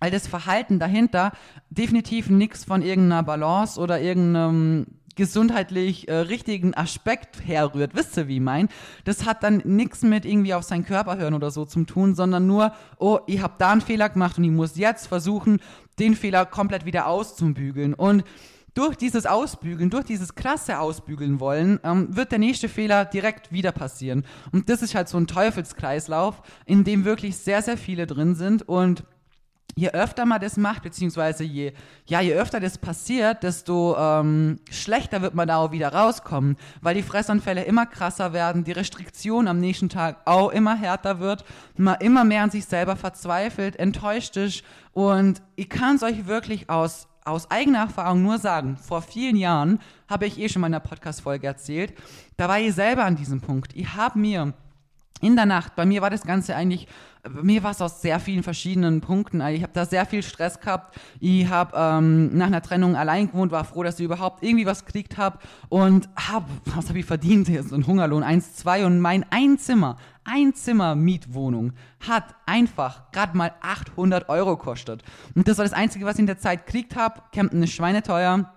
Weil 0.00 0.10
das 0.12 0.28
Verhalten 0.28 0.78
dahinter 0.78 1.32
definitiv 1.70 2.30
nichts 2.30 2.64
von 2.64 2.82
irgendeiner 2.82 3.24
Balance 3.24 3.80
oder 3.80 4.00
irgendeinem 4.00 4.86
gesundheitlich 5.18 6.06
äh, 6.06 6.14
richtigen 6.14 6.74
Aspekt 6.74 7.44
herrührt. 7.44 7.96
Wisst 7.96 8.16
ihr, 8.16 8.28
wie 8.28 8.36
ich 8.36 8.40
mein? 8.40 8.68
Das 9.04 9.26
hat 9.26 9.42
dann 9.42 9.60
nichts 9.64 10.02
mit 10.02 10.24
irgendwie 10.24 10.54
auf 10.54 10.62
seinen 10.62 10.84
Körper 10.84 11.18
hören 11.18 11.34
oder 11.34 11.50
so 11.50 11.64
zu 11.64 11.82
tun, 11.82 12.14
sondern 12.14 12.46
nur, 12.46 12.72
oh, 12.98 13.18
ich 13.26 13.42
habe 13.42 13.54
da 13.58 13.72
einen 13.72 13.80
Fehler 13.80 14.08
gemacht 14.08 14.38
und 14.38 14.44
ich 14.44 14.52
muss 14.52 14.76
jetzt 14.76 15.08
versuchen, 15.08 15.58
den 15.98 16.14
Fehler 16.14 16.46
komplett 16.46 16.84
wieder 16.84 17.06
auszubügeln. 17.06 17.94
Und 17.94 18.24
durch 18.74 18.96
dieses 18.96 19.26
Ausbügeln, 19.26 19.90
durch 19.90 20.04
dieses 20.04 20.34
klasse 20.34 20.78
Ausbügeln 20.78 21.40
wollen, 21.40 21.80
ähm, 21.82 22.14
wird 22.14 22.30
der 22.30 22.38
nächste 22.38 22.68
Fehler 22.68 23.04
direkt 23.04 23.50
wieder 23.50 23.72
passieren. 23.72 24.24
Und 24.52 24.68
das 24.68 24.82
ist 24.82 24.94
halt 24.94 25.08
so 25.08 25.18
ein 25.18 25.26
Teufelskreislauf, 25.26 26.42
in 26.64 26.84
dem 26.84 27.04
wirklich 27.04 27.36
sehr, 27.36 27.62
sehr 27.62 27.76
viele 27.76 28.06
drin 28.06 28.36
sind 28.36 28.68
und 28.68 29.02
je 29.78 29.90
öfter 29.90 30.26
man 30.26 30.40
das 30.40 30.56
macht, 30.56 30.82
beziehungsweise 30.82 31.44
je, 31.44 31.72
ja, 32.06 32.20
je 32.20 32.34
öfter 32.34 32.58
das 32.58 32.78
passiert, 32.78 33.44
desto 33.44 33.96
ähm, 33.96 34.58
schlechter 34.70 35.22
wird 35.22 35.34
man 35.34 35.46
da 35.46 35.58
auch 35.58 35.70
wieder 35.70 35.92
rauskommen, 35.92 36.56
weil 36.80 36.96
die 36.96 37.02
Fressanfälle 37.02 37.62
immer 37.62 37.86
krasser 37.86 38.32
werden, 38.32 38.64
die 38.64 38.72
Restriktion 38.72 39.46
am 39.46 39.60
nächsten 39.60 39.88
Tag 39.88 40.16
auch 40.24 40.50
immer 40.50 40.74
härter 40.74 41.20
wird, 41.20 41.44
man 41.76 42.00
immer 42.00 42.24
mehr 42.24 42.42
an 42.42 42.50
sich 42.50 42.64
selber 42.64 42.96
verzweifelt, 42.96 43.76
enttäuscht 43.76 44.36
ist 44.36 44.64
und 44.92 45.40
ich 45.54 45.68
kann 45.68 45.96
es 45.96 46.02
euch 46.02 46.26
wirklich 46.26 46.68
aus 46.68 47.06
aus 47.24 47.50
eigener 47.50 47.80
Erfahrung 47.80 48.22
nur 48.22 48.38
sagen, 48.38 48.78
vor 48.78 49.02
vielen 49.02 49.36
Jahren 49.36 49.80
habe 50.08 50.24
ich 50.24 50.38
eh 50.38 50.48
schon 50.48 50.62
mal 50.62 50.68
in 50.68 50.74
einer 50.74 50.80
Podcast-Folge 50.80 51.46
erzählt, 51.46 51.92
da 52.38 52.48
war 52.48 52.58
ich 52.58 52.74
selber 52.74 53.04
an 53.04 53.16
diesem 53.16 53.42
Punkt. 53.42 53.76
Ich 53.76 53.94
habe 53.94 54.18
mir 54.18 54.54
in 55.20 55.36
der 55.36 55.46
Nacht, 55.46 55.74
bei 55.76 55.86
mir 55.86 56.02
war 56.02 56.10
das 56.10 56.22
Ganze 56.22 56.54
eigentlich, 56.54 56.86
bei 57.22 57.42
mir 57.42 57.62
war 57.62 57.72
es 57.72 57.82
aus 57.82 58.00
sehr 58.00 58.20
vielen 58.20 58.42
verschiedenen 58.42 59.00
Punkten. 59.00 59.40
Also 59.40 59.56
ich 59.56 59.62
habe 59.62 59.72
da 59.72 59.84
sehr 59.84 60.06
viel 60.06 60.22
Stress 60.22 60.60
gehabt. 60.60 60.96
Ich 61.20 61.48
habe 61.48 61.72
ähm, 61.76 62.36
nach 62.36 62.46
einer 62.46 62.62
Trennung 62.62 62.96
allein 62.96 63.28
gewohnt, 63.28 63.52
war 63.52 63.64
froh, 63.64 63.82
dass 63.82 63.98
ich 63.98 64.04
überhaupt 64.04 64.42
irgendwie 64.42 64.66
was 64.66 64.84
gekriegt 64.84 65.18
habe 65.18 65.38
und 65.68 66.08
habe, 66.16 66.46
was 66.66 66.88
habe 66.88 67.00
ich 67.00 67.04
verdient? 67.04 67.48
Jetzt 67.48 67.72
ein 67.72 67.86
Hungerlohn 67.86 68.22
1, 68.22 68.54
2 68.56 68.86
und 68.86 69.00
mein 69.00 69.24
ein 69.30 69.58
Zimmer, 69.58 69.96
ein 70.24 70.54
Zimmer 70.54 70.94
Mietwohnung 70.94 71.72
hat 72.06 72.34
einfach 72.46 73.10
gerade 73.12 73.36
mal 73.36 73.52
800 73.60 74.28
Euro 74.28 74.56
kostet. 74.56 75.02
Und 75.34 75.48
das 75.48 75.58
war 75.58 75.64
das 75.64 75.72
Einzige, 75.72 76.04
was 76.04 76.14
ich 76.14 76.20
in 76.20 76.26
der 76.26 76.38
Zeit 76.38 76.66
gekriegt 76.66 76.96
habe. 76.96 77.22
Campen 77.32 77.62
ist 77.62 77.72
schweineteuer 77.72 78.50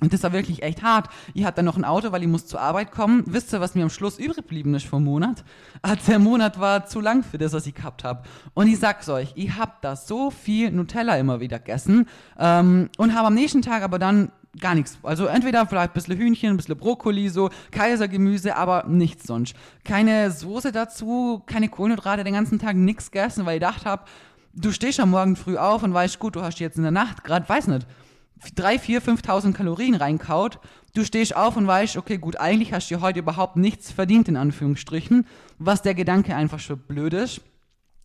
und 0.00 0.12
das 0.12 0.22
war 0.22 0.32
wirklich 0.32 0.62
echt 0.62 0.82
hart. 0.82 1.08
Ich 1.34 1.44
hatte 1.44 1.56
dann 1.56 1.64
noch 1.64 1.76
ein 1.76 1.84
Auto, 1.84 2.12
weil 2.12 2.22
ich 2.22 2.28
muss 2.28 2.46
zur 2.46 2.60
Arbeit 2.60 2.92
kommen. 2.92 3.24
Wisst 3.26 3.52
ihr, 3.52 3.60
was 3.60 3.74
mir 3.74 3.82
am 3.82 3.90
Schluss 3.90 4.18
übrig 4.18 4.36
geblieben 4.36 4.74
ist 4.74 4.86
vom 4.86 5.04
Monat? 5.04 5.44
Ah, 5.82 5.96
der 5.96 6.18
Monat 6.18 6.60
war 6.60 6.86
zu 6.86 7.00
lang 7.00 7.22
für 7.22 7.38
das, 7.38 7.52
was 7.52 7.66
ich 7.66 7.74
gehabt 7.74 8.04
habe. 8.04 8.22
Und 8.54 8.68
ich 8.68 8.78
sag's 8.78 9.08
euch, 9.08 9.32
ich 9.34 9.56
hab 9.56 9.82
da 9.82 9.96
so 9.96 10.30
viel 10.30 10.70
Nutella 10.70 11.16
immer 11.16 11.40
wieder 11.40 11.58
gegessen 11.58 12.06
ähm, 12.38 12.90
und 12.96 13.14
habe 13.14 13.28
am 13.28 13.34
nächsten 13.34 13.62
Tag 13.62 13.82
aber 13.82 13.98
dann 13.98 14.30
gar 14.60 14.74
nichts. 14.74 14.98
Also 15.02 15.26
entweder 15.26 15.66
vielleicht 15.66 15.90
ein 15.90 15.94
bisschen 15.94 16.16
Hühnchen, 16.16 16.50
ein 16.50 16.56
bisschen 16.56 16.76
Brokkoli, 16.76 17.28
so 17.28 17.50
Kaisergemüse, 17.70 18.56
aber 18.56 18.84
nichts 18.88 19.26
sonst. 19.26 19.54
Keine 19.84 20.30
Soße 20.30 20.72
dazu, 20.72 21.42
keine 21.46 21.68
Kohlenhydrate, 21.68 22.24
den 22.24 22.34
ganzen 22.34 22.58
Tag 22.58 22.76
nichts 22.76 23.10
gegessen, 23.10 23.46
weil 23.46 23.56
ich 23.56 23.60
gedacht 23.60 23.84
habe, 23.84 24.04
du 24.54 24.72
stehst 24.72 25.00
am 25.00 25.10
Morgen 25.10 25.36
früh 25.36 25.56
auf 25.56 25.82
und 25.82 25.94
weißt, 25.94 26.18
gut, 26.18 26.36
du 26.36 26.42
hast 26.42 26.58
jetzt 26.60 26.76
in 26.76 26.82
der 26.82 26.92
Nacht 26.92 27.24
gerade, 27.24 27.48
weiß 27.48 27.68
nicht, 27.68 27.86
3, 28.54 28.78
4, 28.78 29.02
5.000 29.02 29.52
Kalorien 29.52 29.94
reinkaut, 29.94 30.58
du 30.94 31.04
stehst 31.04 31.34
auf 31.34 31.56
und 31.56 31.66
weißt, 31.66 31.96
okay, 31.96 32.18
gut, 32.18 32.36
eigentlich 32.36 32.72
hast 32.72 32.90
du 32.90 33.00
heute 33.00 33.20
überhaupt 33.20 33.56
nichts 33.56 33.90
verdient, 33.90 34.28
in 34.28 34.36
Anführungsstrichen, 34.36 35.26
was 35.58 35.82
der 35.82 35.94
Gedanke 35.94 36.34
einfach 36.34 36.58
schon 36.58 36.78
blöd 36.78 37.12
ist. 37.14 37.40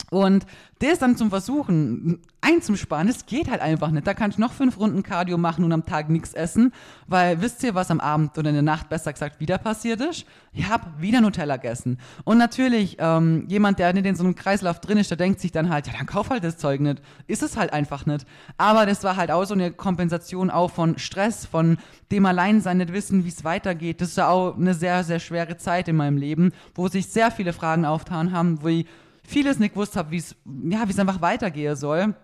Und 0.09 0.45
das 0.79 0.99
dann 0.99 1.15
zum 1.15 1.29
Versuchen 1.29 2.19
einzusparen, 2.41 3.07
das 3.07 3.25
geht 3.25 3.49
halt 3.49 3.61
einfach 3.61 3.89
nicht. 3.89 4.05
Da 4.05 4.13
kann 4.13 4.31
ich 4.31 4.37
noch 4.37 4.51
fünf 4.51 4.77
Runden 4.77 5.01
Cardio 5.01 5.37
machen 5.37 5.63
und 5.63 5.71
am 5.71 5.85
Tag 5.85 6.09
nichts 6.09 6.33
essen, 6.33 6.73
weil 7.07 7.41
wisst 7.41 7.63
ihr, 7.63 7.73
was 7.73 7.89
am 7.89 8.01
Abend 8.01 8.37
oder 8.37 8.49
in 8.49 8.55
der 8.55 8.63
Nacht 8.63 8.89
besser 8.89 9.13
gesagt 9.13 9.39
wieder 9.39 9.57
passiert 9.57 10.01
ist? 10.01 10.25
Ich 10.51 10.67
habe 10.67 10.85
wieder 10.99 11.21
Nutella 11.21 11.55
gegessen. 11.55 11.99
Und 12.25 12.37
natürlich, 12.37 12.97
ähm, 12.99 13.45
jemand, 13.47 13.79
der 13.79 13.93
nicht 13.93 14.05
in 14.05 14.15
so 14.15 14.23
einem 14.23 14.35
Kreislauf 14.35 14.81
drin 14.81 14.97
ist, 14.97 15.09
der 15.09 15.17
denkt 15.17 15.39
sich 15.39 15.53
dann 15.53 15.69
halt, 15.69 15.87
ja, 15.87 15.93
dann 15.97 16.05
kauf 16.05 16.29
halt 16.29 16.43
das 16.43 16.57
Zeug 16.57 16.81
nicht. 16.81 17.01
Ist 17.27 17.43
es 17.43 17.55
halt 17.55 17.71
einfach 17.71 18.05
nicht. 18.05 18.27
Aber 18.57 18.85
das 18.85 19.03
war 19.03 19.15
halt 19.15 19.31
auch 19.31 19.45
so 19.45 19.53
eine 19.53 19.71
Kompensation 19.71 20.49
auch 20.49 20.69
von 20.69 20.97
Stress, 20.97 21.45
von 21.45 21.77
dem 22.11 22.25
Alleinsein, 22.25 22.77
nicht 22.77 22.91
wissen, 22.91 23.23
wie 23.23 23.29
es 23.29 23.43
weitergeht. 23.43 24.01
Das 24.01 24.17
ja 24.17 24.27
auch 24.27 24.57
eine 24.57 24.73
sehr, 24.73 25.03
sehr 25.03 25.19
schwere 25.19 25.57
Zeit 25.57 25.87
in 25.87 25.95
meinem 25.95 26.17
Leben, 26.17 26.51
wo 26.75 26.89
sich 26.89 27.07
sehr 27.07 27.31
viele 27.31 27.53
Fragen 27.53 27.85
auftan 27.85 28.33
haben, 28.33 28.59
ich 28.67 28.85
vieles 29.25 29.59
nicht 29.59 29.73
gewusst 29.73 29.95
habe, 29.95 30.11
wie 30.11 30.17
es 30.17 30.35
ja, 30.69 30.83
es 30.87 30.99
einfach 30.99 31.21
weitergehen 31.21 31.75
soll. 31.75 32.15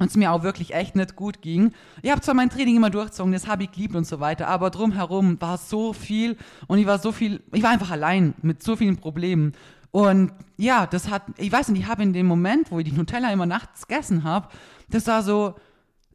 Und 0.00 0.10
es 0.10 0.16
mir 0.16 0.32
auch 0.32 0.42
wirklich 0.42 0.74
echt 0.74 0.96
nicht 0.96 1.14
gut 1.14 1.40
ging. 1.40 1.72
Ich 2.02 2.10
habe 2.10 2.20
zwar 2.20 2.34
mein 2.34 2.50
Training 2.50 2.76
immer 2.76 2.90
durchgezogen, 2.90 3.32
das 3.32 3.46
habe 3.46 3.62
ich 3.62 3.70
geliebt 3.70 3.94
und 3.94 4.04
so 4.04 4.18
weiter, 4.18 4.48
aber 4.48 4.70
drumherum 4.70 5.40
war 5.40 5.56
so 5.56 5.92
viel 5.92 6.36
und 6.66 6.78
ich 6.78 6.86
war 6.86 6.98
so 6.98 7.12
viel, 7.12 7.40
ich 7.52 7.62
war 7.62 7.70
einfach 7.70 7.92
allein 7.92 8.34
mit 8.42 8.60
so 8.60 8.74
vielen 8.74 8.96
Problemen. 8.96 9.52
Und 9.92 10.32
ja, 10.56 10.86
das 10.88 11.08
hat, 11.10 11.22
ich 11.36 11.52
weiß 11.52 11.68
nicht, 11.68 11.82
ich 11.82 11.86
habe 11.86 12.02
in 12.02 12.12
dem 12.12 12.26
Moment, 12.26 12.72
wo 12.72 12.80
ich 12.80 12.84
die 12.84 12.90
Nutella 12.90 13.32
immer 13.32 13.46
nachts 13.46 13.86
gegessen 13.86 14.24
habe, 14.24 14.48
das 14.88 15.06
war 15.06 15.22
so, 15.22 15.54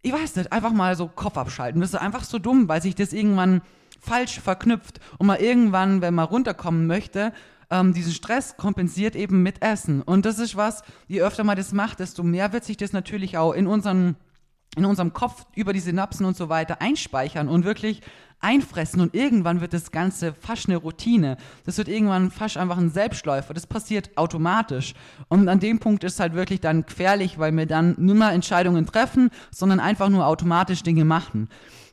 ich 0.02 0.12
weiß 0.12 0.36
nicht, 0.36 0.52
einfach 0.52 0.74
mal 0.74 0.98
so 0.98 1.08
Kopf 1.08 1.38
abschalten. 1.38 1.80
Das 1.80 1.92
ist 1.92 1.96
einfach 1.96 2.26
so 2.26 2.40
dumm, 2.40 2.68
weil 2.68 2.82
sich 2.82 2.96
das 2.96 3.14
irgendwann 3.14 3.62
falsch 4.02 4.42
verknüpft 4.42 5.00
und 5.18 5.28
man 5.28 5.40
irgendwann, 5.40 6.02
wenn 6.02 6.14
man 6.14 6.26
runterkommen 6.26 6.88
möchte, 6.88 7.32
ähm, 7.70 7.94
diesen 7.94 8.14
Stress 8.14 8.58
kompensiert 8.58 9.16
eben 9.16 9.44
mit 9.44 9.62
Essen. 9.62 10.02
Und 10.02 10.26
das 10.26 10.40
ist 10.40 10.56
was, 10.56 10.84
je 11.08 11.22
öfter 11.22 11.44
man 11.44 11.58
das 11.58 11.72
macht, 11.72 12.00
desto 12.00 12.24
mehr 12.24 12.54
wird 12.54 12.64
sich 12.66 12.78
das 12.78 12.94
natürlich 12.94 13.38
auch 13.38 13.54
in 13.54 13.68
unseren 13.68 14.16
in 14.76 14.86
unserem 14.86 15.14
Kopf 15.14 15.48
über 15.56 15.74
die 15.74 15.80
Synapsen 15.80 16.28
und 16.28 16.38
so 16.38 16.48
weiter 16.48 16.80
einspeichern 16.80 17.50
und 17.50 17.66
wirklich 17.66 18.02
einfressen 18.40 19.02
und 19.02 19.16
irgendwann 19.16 19.62
wird 19.62 19.74
das 19.74 19.92
Ganze 19.92 20.34
fast 20.34 20.70
eine 20.70 20.78
Routine. 20.78 21.38
Das 21.66 21.78
wird 21.78 21.90
irgendwann 21.90 22.32
fast 22.32 22.58
einfach 22.58 22.78
ein 22.78 22.90
Selbstläufer. 22.90 23.54
Das 23.54 23.68
passiert 23.68 24.18
automatisch. 24.18 24.94
Und 25.28 25.50
an 25.50 25.60
dem 25.60 25.80
Punkt 25.80 26.04
ist 26.04 26.14
es 26.14 26.20
halt 26.20 26.34
wirklich 26.34 26.62
dann 26.62 26.86
gefährlich, 26.86 27.38
weil 27.38 27.52
wir 27.52 27.66
dann 27.66 27.96
nicht 27.98 28.16
mehr 28.16 28.32
Entscheidungen 28.32 28.86
treffen, 28.86 29.30
sondern 29.52 29.80
einfach 29.80 30.10
nur 30.10 30.26
automatisch 30.26 30.84
Dinge 30.84 31.04
machen. 31.04 31.50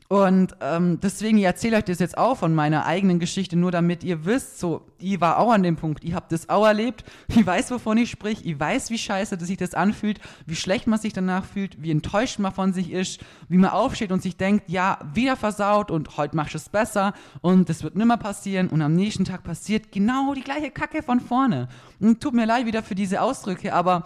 Und 0.09 0.55
ähm, 0.61 0.99
deswegen, 1.01 1.37
ich 1.37 1.43
erzähle 1.43 1.77
euch 1.77 1.83
das 1.83 1.99
jetzt 1.99 2.17
auch 2.17 2.37
von 2.37 2.55
meiner 2.55 2.85
eigenen 2.85 3.19
Geschichte, 3.19 3.57
nur 3.57 3.71
damit 3.71 4.05
ihr 4.05 4.23
wisst, 4.23 4.57
so, 4.57 4.85
ich 4.99 5.19
war 5.19 5.37
auch 5.37 5.51
an 5.51 5.63
dem 5.63 5.75
Punkt, 5.75 6.01
ich 6.01 6.13
habe 6.13 6.27
das 6.29 6.47
auch 6.47 6.65
erlebt, 6.65 7.03
ich 7.27 7.45
weiß, 7.45 7.71
wovon 7.71 7.97
ich 7.97 8.09
sprich, 8.09 8.45
ich 8.45 8.57
weiß, 8.57 8.89
wie 8.89 8.97
scheiße 8.97 9.37
dass 9.37 9.47
sich 9.49 9.57
das 9.57 9.73
anfühlt, 9.73 10.21
wie 10.45 10.55
schlecht 10.55 10.87
man 10.87 10.97
sich 10.97 11.11
danach 11.11 11.43
fühlt, 11.43 11.81
wie 11.81 11.91
enttäuscht 11.91 12.39
man 12.39 12.53
von 12.53 12.71
sich 12.71 12.91
ist, 12.91 13.19
wie 13.49 13.57
man 13.57 13.71
aufsteht 13.71 14.13
und 14.13 14.21
sich 14.21 14.37
denkt, 14.37 14.69
ja, 14.69 14.97
wieder 15.13 15.35
versaut 15.35 15.91
und 15.91 16.15
heute 16.15 16.37
machst 16.37 16.53
du 16.53 16.57
es 16.57 16.69
besser. 16.69 17.13
Und 17.41 17.67
das 17.67 17.83
wird 17.83 17.95
nimmer 17.97 18.17
passieren. 18.17 18.69
Und 18.69 18.81
am 18.81 18.93
nächsten 18.93 19.25
Tag 19.25 19.43
passiert 19.43 19.91
genau 19.91 20.33
die 20.33 20.41
gleiche 20.41 20.71
Kacke 20.71 21.03
von 21.03 21.19
vorne. 21.19 21.67
Und 21.99 22.21
tut 22.21 22.33
mir 22.33 22.45
leid 22.45 22.65
wieder 22.65 22.81
für 22.81 22.95
diese 22.95 23.21
Ausdrücke, 23.21 23.73
aber 23.73 24.05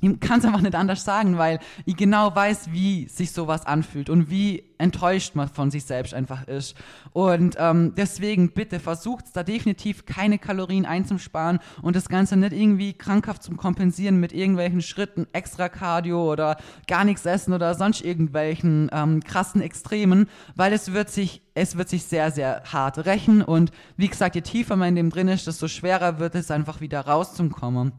ich 0.00 0.20
kann 0.20 0.38
es 0.38 0.44
einfach 0.44 0.60
nicht 0.60 0.76
anders 0.76 1.04
sagen, 1.04 1.38
weil 1.38 1.58
ich 1.84 1.96
genau 1.96 2.34
weiß, 2.34 2.70
wie 2.70 3.08
sich 3.08 3.32
sowas 3.32 3.66
anfühlt 3.66 4.08
und 4.10 4.30
wie 4.30 4.62
enttäuscht 4.78 5.34
man 5.34 5.48
von 5.48 5.72
sich 5.72 5.84
selbst 5.84 6.14
einfach 6.14 6.46
ist. 6.46 6.76
Und 7.12 7.56
ähm, 7.58 7.94
deswegen 7.96 8.52
bitte 8.52 8.78
versucht 8.78 9.24
da 9.34 9.42
definitiv 9.42 10.06
keine 10.06 10.38
Kalorien 10.38 10.86
einzusparen 10.86 11.58
und 11.82 11.96
das 11.96 12.08
Ganze 12.08 12.36
nicht 12.36 12.52
irgendwie 12.52 12.92
krankhaft 12.92 13.42
zum 13.42 13.56
Kompensieren 13.56 14.20
mit 14.20 14.32
irgendwelchen 14.32 14.82
Schritten, 14.82 15.26
extra 15.32 15.68
Cardio 15.68 16.30
oder 16.30 16.58
gar 16.86 17.02
nichts 17.04 17.26
essen 17.26 17.52
oder 17.52 17.74
sonst 17.74 18.02
irgendwelchen 18.02 18.88
ähm, 18.92 19.20
krassen 19.24 19.60
Extremen, 19.60 20.28
weil 20.54 20.72
es 20.72 20.92
wird 20.92 21.10
sich 21.10 21.42
es 21.54 21.76
wird 21.76 21.88
sich 21.88 22.04
sehr, 22.04 22.30
sehr 22.30 22.62
hart 22.72 23.04
rächen 23.04 23.42
und 23.42 23.72
wie 23.96 24.06
gesagt, 24.06 24.36
je 24.36 24.42
tiefer 24.42 24.76
man 24.76 24.90
in 24.90 24.94
dem 24.94 25.10
drin 25.10 25.26
ist, 25.26 25.48
desto 25.48 25.66
schwerer 25.66 26.20
wird 26.20 26.36
es 26.36 26.52
einfach 26.52 26.80
wieder 26.80 27.00
rauszukommen. 27.00 27.90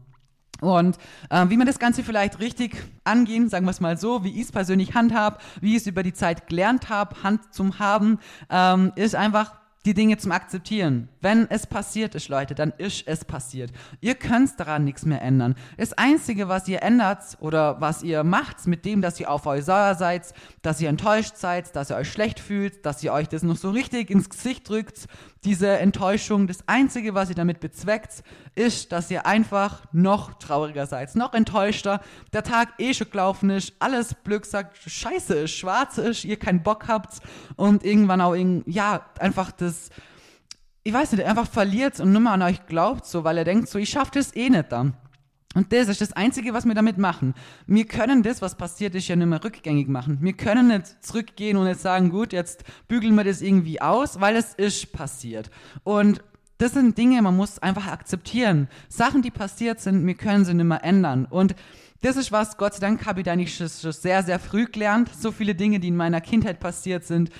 Und 0.60 0.98
äh, 1.30 1.46
wie 1.48 1.56
man 1.56 1.66
das 1.66 1.78
Ganze 1.78 2.02
vielleicht 2.02 2.40
richtig 2.40 2.76
angehen, 3.04 3.48
sagen 3.48 3.66
wir 3.66 3.70
es 3.70 3.80
mal 3.80 3.98
so, 3.98 4.24
wie 4.24 4.30
ich 4.30 4.42
es 4.42 4.52
persönlich 4.52 4.94
handhab, 4.94 5.42
wie 5.60 5.76
ich 5.76 5.82
es 5.82 5.86
über 5.86 6.02
die 6.02 6.12
Zeit 6.12 6.48
gelernt 6.48 6.88
habe, 6.88 7.22
Hand 7.22 7.54
zum 7.54 7.78
Haben, 7.78 8.18
ähm, 8.50 8.92
ist 8.96 9.14
einfach 9.14 9.60
die 9.86 9.94
Dinge 9.94 10.18
zum 10.18 10.32
Akzeptieren. 10.32 11.08
Wenn 11.22 11.50
es 11.50 11.66
passiert 11.66 12.14
ist, 12.14 12.28
Leute, 12.28 12.54
dann 12.54 12.72
ist 12.76 13.04
es 13.06 13.24
passiert. 13.24 13.72
Ihr 14.00 14.14
könnt 14.14 14.60
daran 14.60 14.84
nichts 14.84 15.06
mehr 15.06 15.22
ändern. 15.22 15.54
Das 15.78 15.94
Einzige, 15.94 16.48
was 16.48 16.68
ihr 16.68 16.82
ändert 16.82 17.38
oder 17.40 17.80
was 17.80 18.02
ihr 18.02 18.22
macht 18.22 18.66
mit 18.66 18.84
dem, 18.84 19.00
dass 19.00 19.18
ihr 19.18 19.30
auf 19.30 19.46
euch 19.46 19.64
sauer 19.64 19.94
seid, 19.94 20.34
dass 20.60 20.80
ihr 20.82 20.90
enttäuscht 20.90 21.36
seid, 21.36 21.74
dass 21.74 21.88
ihr 21.88 21.96
euch 21.96 22.12
schlecht 22.12 22.40
fühlt, 22.40 22.84
dass 22.84 23.02
ihr 23.02 23.12
euch 23.12 23.28
das 23.28 23.42
noch 23.42 23.56
so 23.56 23.70
richtig 23.70 24.10
ins 24.10 24.28
Gesicht 24.28 24.68
drückt, 24.68 25.06
diese 25.44 25.78
Enttäuschung, 25.78 26.46
das 26.46 26.68
Einzige, 26.68 27.14
was 27.14 27.30
ihr 27.30 27.34
damit 27.34 27.60
bezweckt, 27.60 28.22
ist, 28.54 28.92
dass 28.92 29.10
ihr 29.10 29.26
einfach 29.26 29.84
noch 29.92 30.34
trauriger 30.34 30.86
seid, 30.86 31.14
noch 31.16 31.32
enttäuschter, 31.32 32.00
der 32.32 32.42
Tag 32.42 32.74
eh 32.78 32.92
schon 32.92 33.10
gelaufen 33.10 33.50
ist, 33.50 33.72
alles 33.78 34.14
Glück 34.24 34.44
sagt, 34.44 34.76
scheiße 34.76 35.34
ist, 35.34 35.52
schwarz 35.52 35.96
ist, 35.98 36.24
ihr 36.24 36.38
keinen 36.38 36.62
Bock 36.62 36.88
habt 36.88 37.20
und 37.56 37.84
irgendwann 37.84 38.20
auch, 38.20 38.36
ja, 38.66 39.06
einfach 39.18 39.50
das, 39.50 39.88
ich 40.82 40.92
weiß 40.92 41.12
nicht, 41.12 41.24
einfach 41.24 41.48
verliert 41.48 42.00
und 42.00 42.12
nur 42.12 42.20
mal 42.20 42.34
an 42.34 42.42
euch 42.42 42.66
glaubt, 42.66 43.06
so, 43.06 43.24
weil 43.24 43.38
er 43.38 43.44
denkt 43.44 43.68
so, 43.68 43.78
ich 43.78 43.90
schaff 43.90 44.10
das 44.10 44.36
eh 44.36 44.50
nicht 44.50 44.70
dann. 44.72 44.94
Und 45.54 45.72
das 45.72 45.88
ist 45.88 46.00
das 46.00 46.12
Einzige, 46.12 46.54
was 46.54 46.64
wir 46.64 46.74
damit 46.74 46.96
machen. 46.96 47.34
Wir 47.66 47.84
können 47.84 48.22
das, 48.22 48.40
was 48.40 48.54
passiert 48.54 48.94
ist, 48.94 49.08
ja 49.08 49.16
nicht 49.16 49.26
mehr 49.26 49.42
rückgängig 49.42 49.88
machen. 49.88 50.18
Wir 50.20 50.32
können 50.32 50.68
nicht 50.68 51.04
zurückgehen 51.04 51.56
und 51.56 51.66
jetzt 51.66 51.82
sagen, 51.82 52.10
gut, 52.10 52.32
jetzt 52.32 52.62
bügeln 52.86 53.16
wir 53.16 53.24
das 53.24 53.42
irgendwie 53.42 53.80
aus, 53.80 54.20
weil 54.20 54.36
es 54.36 54.54
ist 54.54 54.92
passiert. 54.92 55.50
Und 55.82 56.22
das 56.58 56.74
sind 56.74 56.96
Dinge, 56.96 57.20
man 57.22 57.36
muss 57.36 57.58
einfach 57.58 57.88
akzeptieren. 57.88 58.68
Sachen, 58.88 59.22
die 59.22 59.32
passiert 59.32 59.80
sind, 59.80 60.06
wir 60.06 60.14
können 60.14 60.44
sie 60.44 60.54
nicht 60.54 60.66
mehr 60.66 60.84
ändern. 60.84 61.24
Und 61.24 61.56
das 62.02 62.16
ist 62.16 62.30
was, 62.30 62.56
Gott 62.56 62.74
sei 62.74 62.80
Dank 62.80 63.04
habe 63.04 63.20
ich 63.20 63.24
da 63.24 63.34
nicht 63.34 63.56
schon 63.56 63.92
sehr, 63.92 64.22
sehr 64.22 64.38
früh 64.38 64.66
gelernt. 64.66 65.10
So 65.14 65.32
viele 65.32 65.54
Dinge, 65.54 65.80
die 65.80 65.88
in 65.88 65.96
meiner 65.96 66.20
Kindheit 66.20 66.60
passiert 66.60 67.04
sind, 67.04 67.30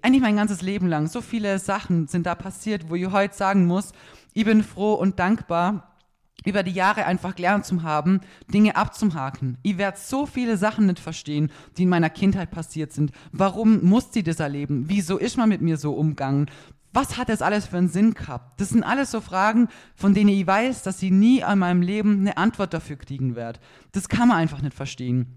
eigentlich 0.00 0.22
mein 0.22 0.36
ganzes 0.36 0.62
Leben 0.62 0.86
lang. 0.86 1.08
So 1.08 1.20
viele 1.20 1.58
Sachen 1.58 2.06
sind 2.06 2.24
da 2.24 2.34
passiert, 2.34 2.88
wo 2.88 2.94
ich 2.94 3.10
heute 3.10 3.34
sagen 3.34 3.66
muss, 3.66 3.92
ich 4.32 4.44
bin 4.44 4.62
froh 4.62 4.94
und 4.94 5.18
dankbar, 5.18 5.97
über 6.44 6.62
die 6.62 6.72
Jahre 6.72 7.04
einfach 7.04 7.34
gelernt 7.34 7.66
zu 7.66 7.82
haben, 7.82 8.20
Dinge 8.52 8.76
abzuhaken. 8.76 9.58
Ich 9.62 9.78
werde 9.78 9.98
so 10.00 10.24
viele 10.24 10.56
Sachen 10.56 10.86
nicht 10.86 11.00
verstehen, 11.00 11.50
die 11.76 11.82
in 11.82 11.88
meiner 11.88 12.10
Kindheit 12.10 12.50
passiert 12.50 12.92
sind. 12.92 13.12
Warum 13.32 13.84
muss 13.84 14.12
sie 14.12 14.22
das 14.22 14.40
erleben? 14.40 14.84
Wieso 14.88 15.18
ist 15.18 15.36
man 15.36 15.48
mit 15.48 15.60
mir 15.60 15.76
so 15.76 15.92
umgegangen? 15.92 16.50
Was 16.92 17.18
hat 17.18 17.28
das 17.28 17.42
alles 17.42 17.66
für 17.66 17.76
einen 17.76 17.88
Sinn 17.88 18.14
gehabt? 18.14 18.60
Das 18.60 18.70
sind 18.70 18.82
alles 18.82 19.10
so 19.10 19.20
Fragen, 19.20 19.68
von 19.94 20.14
denen 20.14 20.30
ich 20.30 20.46
weiß, 20.46 20.82
dass 20.82 21.02
ich 21.02 21.10
nie 21.10 21.44
an 21.44 21.58
meinem 21.58 21.82
Leben 21.82 22.20
eine 22.20 22.36
Antwort 22.38 22.72
dafür 22.72 22.96
kriegen 22.96 23.36
werde. 23.36 23.60
Das 23.92 24.08
kann 24.08 24.28
man 24.28 24.38
einfach 24.38 24.62
nicht 24.62 24.74
verstehen. 24.74 25.36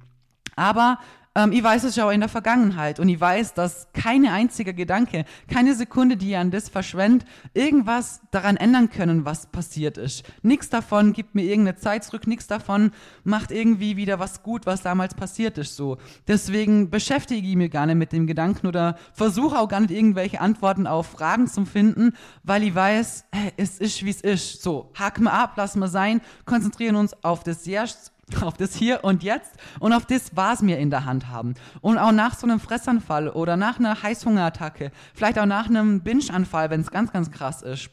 Aber 0.55 0.99
ähm, 1.35 1.51
ich 1.53 1.63
weiß 1.63 1.83
es 1.85 1.95
ja 1.95 2.05
auch 2.05 2.11
in 2.11 2.19
der 2.19 2.29
Vergangenheit 2.29 2.99
und 2.99 3.07
ich 3.07 3.19
weiß, 3.19 3.53
dass 3.53 3.87
keine 3.93 4.33
einzige 4.33 4.73
Gedanke, 4.73 5.25
keine 5.47 5.75
Sekunde, 5.75 6.17
die 6.17 6.31
ihr 6.31 6.39
an 6.39 6.51
das 6.51 6.69
verschwendet, 6.69 7.27
irgendwas 7.53 8.21
daran 8.31 8.57
ändern 8.57 8.89
können, 8.89 9.23
was 9.23 9.45
passiert 9.47 9.97
ist. 9.97 10.23
Nichts 10.41 10.69
davon 10.69 11.13
gibt 11.13 11.35
mir 11.35 11.43
irgendeine 11.43 11.77
Zeit 11.77 12.03
zurück, 12.03 12.27
nichts 12.27 12.47
davon 12.47 12.91
macht 13.23 13.51
irgendwie 13.51 13.95
wieder 13.95 14.19
was 14.19 14.43
gut, 14.43 14.65
was 14.65 14.81
damals 14.81 15.15
passiert 15.15 15.57
ist. 15.57 15.75
So. 15.75 15.97
Deswegen 16.27 16.89
beschäftige 16.89 17.47
ich 17.47 17.55
mich 17.55 17.71
gar 17.71 17.85
nicht 17.85 17.95
mit 17.95 18.11
dem 18.11 18.27
Gedanken 18.27 18.67
oder 18.67 18.97
versuche 19.13 19.57
auch 19.57 19.69
gar 19.69 19.79
nicht 19.79 19.91
irgendwelche 19.91 20.41
Antworten 20.41 20.85
auf 20.85 21.07
Fragen 21.07 21.47
zu 21.47 21.65
finden, 21.65 22.13
weil 22.43 22.63
ich 22.63 22.75
weiß, 22.75 23.25
hey, 23.31 23.53
es 23.57 23.79
ist 23.79 24.03
wie 24.03 24.09
es 24.09 24.21
ist. 24.21 24.61
So, 24.61 24.91
haken 24.97 25.23
wir 25.23 25.33
ab, 25.33 25.53
lassen 25.55 25.79
wir 25.79 25.87
sein, 25.87 26.21
konzentrieren 26.45 26.95
uns 26.95 27.13
auf 27.23 27.43
das 27.43 27.65
Jetzt 27.65 28.11
auf 28.41 28.57
das 28.57 28.75
Hier 28.75 29.03
und 29.03 29.23
Jetzt 29.23 29.51
und 29.79 29.93
auf 29.93 30.05
das, 30.05 30.31
was 30.35 30.65
wir 30.65 30.77
in 30.77 30.89
der 30.89 31.05
Hand 31.05 31.27
haben. 31.27 31.55
Und 31.81 31.97
auch 31.97 32.11
nach 32.11 32.35
so 32.37 32.47
einem 32.47 32.59
Fressanfall 32.59 33.29
oder 33.29 33.57
nach 33.57 33.79
einer 33.79 34.01
Heißhungerattacke, 34.01 34.91
vielleicht 35.13 35.39
auch 35.39 35.45
nach 35.45 35.67
einem 35.67 36.01
Binge-Anfall, 36.01 36.69
wenn 36.69 36.81
es 36.81 36.91
ganz, 36.91 37.11
ganz 37.11 37.31
krass 37.31 37.61
ist, 37.61 37.89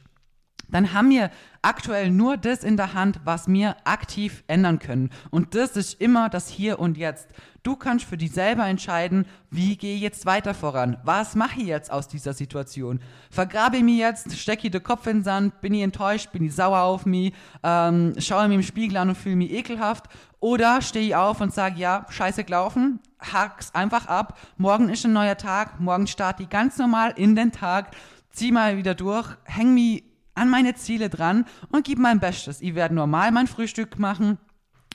dann 0.68 0.92
haben 0.92 1.10
wir 1.10 1.30
aktuell 1.62 2.10
nur 2.10 2.36
das 2.36 2.64
in 2.64 2.76
der 2.76 2.94
Hand, 2.94 3.20
was 3.24 3.48
wir 3.48 3.76
aktiv 3.84 4.44
ändern 4.46 4.78
können. 4.78 5.10
Und 5.30 5.54
das 5.54 5.76
ist 5.76 6.00
immer 6.00 6.28
das 6.28 6.48
Hier 6.48 6.78
und 6.78 6.96
Jetzt. 6.96 7.28
Du 7.62 7.76
kannst 7.76 8.04
für 8.04 8.16
dich 8.16 8.32
selber 8.32 8.66
entscheiden, 8.66 9.26
wie 9.50 9.76
gehe 9.76 9.96
ich 9.96 10.00
jetzt 10.00 10.24
weiter 10.24 10.54
voran? 10.54 10.96
Was 11.04 11.34
mache 11.34 11.60
ich 11.60 11.66
jetzt 11.66 11.90
aus 11.90 12.08
dieser 12.08 12.32
Situation? 12.32 13.00
Vergrabe 13.30 13.78
ich 13.78 13.82
mich 13.82 13.98
jetzt, 13.98 14.38
stecke 14.38 14.68
ich 14.68 14.70
den 14.70 14.82
Kopf 14.82 15.06
in 15.06 15.18
den 15.18 15.24
Sand, 15.24 15.60
bin 15.60 15.74
ich 15.74 15.82
enttäuscht, 15.82 16.32
bin 16.32 16.44
ich 16.44 16.54
sauer 16.54 16.80
auf 16.80 17.04
mich, 17.04 17.34
ähm, 17.62 18.14
schaue 18.18 18.48
mir 18.48 18.54
im 18.54 18.62
Spiegel 18.62 18.96
an 18.96 19.10
und 19.10 19.16
fühle 19.16 19.36
mich 19.36 19.52
ekelhaft? 19.52 20.04
Oder 20.40 20.80
stehe 20.80 21.08
ich 21.08 21.16
auf 21.16 21.40
und 21.40 21.52
sage, 21.52 21.80
ja, 21.80 22.06
scheiße 22.08 22.44
gelaufen, 22.44 23.00
hack's 23.18 23.74
einfach 23.74 24.06
ab, 24.06 24.38
morgen 24.56 24.88
ist 24.88 25.04
ein 25.04 25.12
neuer 25.12 25.36
Tag, 25.36 25.80
morgen 25.80 26.06
starte 26.06 26.44
ich 26.44 26.48
ganz 26.48 26.78
normal 26.78 27.12
in 27.16 27.34
den 27.34 27.50
Tag, 27.50 27.90
zieh 28.30 28.52
mal 28.52 28.76
wieder 28.76 28.94
durch, 28.94 29.28
häng 29.44 29.74
mich 29.74 30.04
an 30.38 30.48
meine 30.48 30.74
Ziele 30.74 31.08
dran 31.08 31.44
und 31.70 31.84
gib 31.84 31.98
mein 31.98 32.20
Bestes. 32.20 32.60
Ich 32.60 32.74
werde 32.74 32.94
normal 32.94 33.32
mein 33.32 33.46
Frühstück 33.46 33.98
machen. 33.98 34.38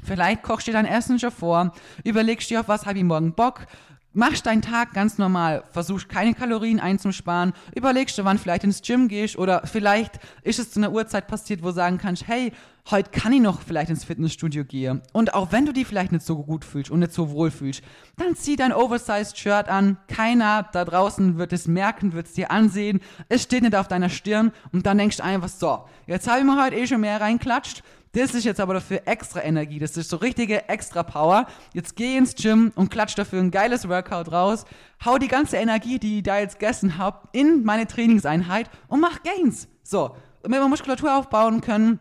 Vielleicht 0.04 0.44
kochst 0.44 0.68
du 0.68 0.72
dein 0.72 0.86
Essen 0.86 1.20
schon 1.20 1.32
vor, 1.32 1.72
überlegst 2.04 2.50
dir, 2.50 2.60
auf 2.60 2.68
was 2.68 2.86
habe 2.86 2.98
ich 2.98 3.04
morgen 3.06 3.34
Bock, 3.34 3.68
machst 4.14 4.46
deinen 4.46 4.62
Tag 4.62 4.94
ganz 4.94 5.18
normal, 5.18 5.64
versuchst 5.72 6.08
keine 6.08 6.34
Kalorien 6.34 6.80
einzusparen, 6.80 7.54
überlegst 7.76 8.18
du, 8.18 8.24
wann 8.24 8.38
vielleicht 8.38 8.64
ins 8.64 8.82
Gym 8.82 9.08
gehst 9.08 9.38
oder 9.38 9.64
vielleicht 9.66 10.20
ist 10.44 10.60
es 10.60 10.72
zu 10.72 10.80
einer 10.80 10.92
Uhrzeit 10.92 11.28
passiert, 11.28 11.64
wo 11.64 11.68
du 11.68 11.74
sagen 11.74 11.98
kannst, 11.98 12.28
hey, 12.28 12.52
heute 12.92 13.12
kann 13.12 13.32
ich 13.32 13.42
noch 13.42 13.62
vielleicht 13.62 13.90
ins 13.90 14.04
Fitnessstudio 14.04 14.66
gehen. 14.66 15.02
Und 15.14 15.34
auch 15.34 15.52
wenn 15.52 15.66
du 15.66 15.72
dich 15.72 15.88
vielleicht 15.88 16.12
nicht 16.12 16.26
so 16.26 16.44
gut 16.44 16.66
fühlst 16.66 16.92
und 16.92 17.00
nicht 17.00 17.14
so 17.14 17.32
wohl 17.32 17.50
fühlst, 17.50 17.82
dann 18.18 18.36
zieh 18.36 18.56
dein 18.56 18.74
Oversized 18.74 19.38
Shirt 19.38 19.70
an. 19.70 19.98
Keiner 20.08 20.68
da 20.72 20.84
draußen 20.86 21.38
wird 21.38 21.54
es 21.54 21.68
merken, 21.68 22.14
wird 22.14 22.28
es 22.28 22.34
dir 22.34 22.52
ansehen. 22.52 23.00
Es 23.30 23.44
steht 23.44 23.64
nicht 23.64 23.76
auf 23.76 23.88
deiner 23.88 24.10
Stirn 24.10 24.52
und 24.72 24.86
dann 24.86 24.98
denkst 24.98 25.18
du 25.18 25.24
einfach 25.24 25.50
so, 25.50 25.86
jetzt 26.08 26.28
habe 26.28 26.40
ich 26.40 26.46
mir 26.46 26.62
heute 26.62 26.76
eh 26.76 26.88
schon 26.88 27.02
mehr 27.02 27.22
reinklatscht 27.22 27.84
das 28.14 28.36
ist 28.36 28.44
jetzt 28.44 28.60
aber 28.60 28.76
dafür 28.76 29.02
extra 29.06 29.42
Energie. 29.44 29.80
Das 29.80 29.98
ist 29.98 30.10
so 30.10 30.18
richtige 30.18 30.70
extra 30.70 31.02
Power. 31.02 31.48
Jetzt 31.74 31.96
geh 31.96 32.16
ins 32.16 32.36
Gym 32.36 32.72
und 32.76 32.90
klatsch 32.90 33.18
dafür 33.18 33.40
ein 33.40 33.50
geiles 33.50 33.90
Workout 33.90 34.32
raus. 34.32 34.66
Hau 35.04 35.18
die 35.18 35.28
ganze 35.28 35.58
Energie, 35.58 35.98
die 35.98 36.18
ich 36.18 36.24
da 36.24 36.38
jetzt 36.38 36.60
gegessen 36.60 37.00
habe, 37.00 37.28
in 37.32 37.64
meine 37.64 37.88
Trainingseinheit 37.88 38.70
und 38.88 39.00
mach 39.00 39.24
Gains. 39.24 39.68
So. 39.82 40.16
Und 40.44 40.52
wenn 40.52 40.60
wir 40.60 40.68
Muskulatur 40.68 41.18
aufbauen 41.18 41.62
können, 41.62 42.00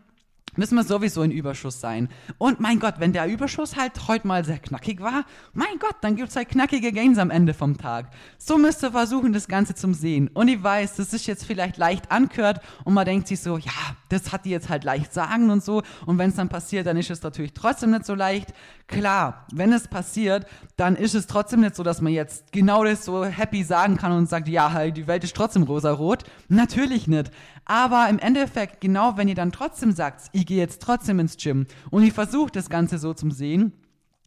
müssen 0.55 0.75
wir 0.75 0.83
sowieso 0.83 1.23
in 1.23 1.31
Überschuss 1.31 1.79
sein. 1.79 2.09
Und 2.37 2.59
mein 2.59 2.79
Gott, 2.79 2.95
wenn 2.99 3.13
der 3.13 3.27
Überschuss 3.27 3.75
halt 3.75 4.07
heute 4.07 4.27
mal 4.27 4.45
sehr 4.45 4.59
knackig 4.59 5.01
war, 5.01 5.25
mein 5.53 5.79
Gott, 5.79 5.95
dann 6.01 6.15
gibt 6.15 6.29
es 6.29 6.35
halt 6.35 6.49
knackige 6.49 6.91
Gains 6.91 7.17
am 7.17 7.31
Ende 7.31 7.53
vom 7.53 7.77
Tag. 7.77 8.07
So 8.37 8.57
müsst 8.57 8.83
ihr 8.83 8.91
versuchen, 8.91 9.33
das 9.33 9.47
Ganze 9.47 9.75
zum 9.75 9.93
Sehen. 9.93 10.29
Und 10.33 10.47
ich 10.47 10.61
weiß, 10.61 10.95
das 10.95 11.13
ist 11.13 11.27
jetzt 11.27 11.45
vielleicht 11.45 11.77
leicht 11.77 12.11
ankört 12.11 12.61
und 12.83 12.93
man 12.93 13.05
denkt 13.05 13.27
sich 13.27 13.39
so, 13.39 13.57
ja, 13.57 13.71
das 14.09 14.31
hat 14.31 14.45
die 14.45 14.49
jetzt 14.49 14.69
halt 14.69 14.83
leicht 14.83 15.13
sagen 15.13 15.49
und 15.49 15.63
so. 15.63 15.81
Und 16.05 16.17
wenn 16.17 16.29
es 16.29 16.35
dann 16.35 16.49
passiert, 16.49 16.87
dann 16.87 16.97
ist 16.97 17.09
es 17.09 17.23
natürlich 17.23 17.53
trotzdem 17.53 17.91
nicht 17.91 18.05
so 18.05 18.15
leicht. 18.15 18.53
Klar, 18.87 19.47
wenn 19.51 19.71
es 19.73 19.87
passiert, 19.87 20.45
dann 20.75 20.95
ist 20.95 21.15
es 21.15 21.25
trotzdem 21.27 21.61
nicht 21.61 21.75
so, 21.75 21.83
dass 21.83 22.01
man 22.01 22.13
jetzt 22.13 22.51
genau 22.51 22.83
das 22.83 23.05
so 23.05 23.25
happy 23.25 23.63
sagen 23.63 23.97
kann 23.97 24.11
und 24.11 24.29
sagt, 24.29 24.47
ja, 24.47 24.73
halt, 24.73 24.97
die 24.97 25.07
Welt 25.07 25.23
ist 25.23 25.35
trotzdem 25.35 25.63
rosarot. 25.63 26.23
Natürlich 26.47 27.07
nicht. 27.07 27.31
Aber 27.65 28.09
im 28.09 28.19
Endeffekt, 28.19 28.81
genau 28.81 29.17
wenn 29.17 29.27
ihr 29.27 29.35
dann 29.35 29.51
trotzdem 29.51 29.91
sagt, 29.91 30.29
ich 30.33 30.45
gehe 30.45 30.57
jetzt 30.57 30.81
trotzdem 30.81 31.19
ins 31.19 31.37
Gym 31.37 31.65
und 31.91 32.03
ich 32.03 32.13
versuche 32.13 32.51
das 32.51 32.69
Ganze 32.69 32.97
so 32.97 33.13
zum 33.13 33.31
Sehen, 33.31 33.71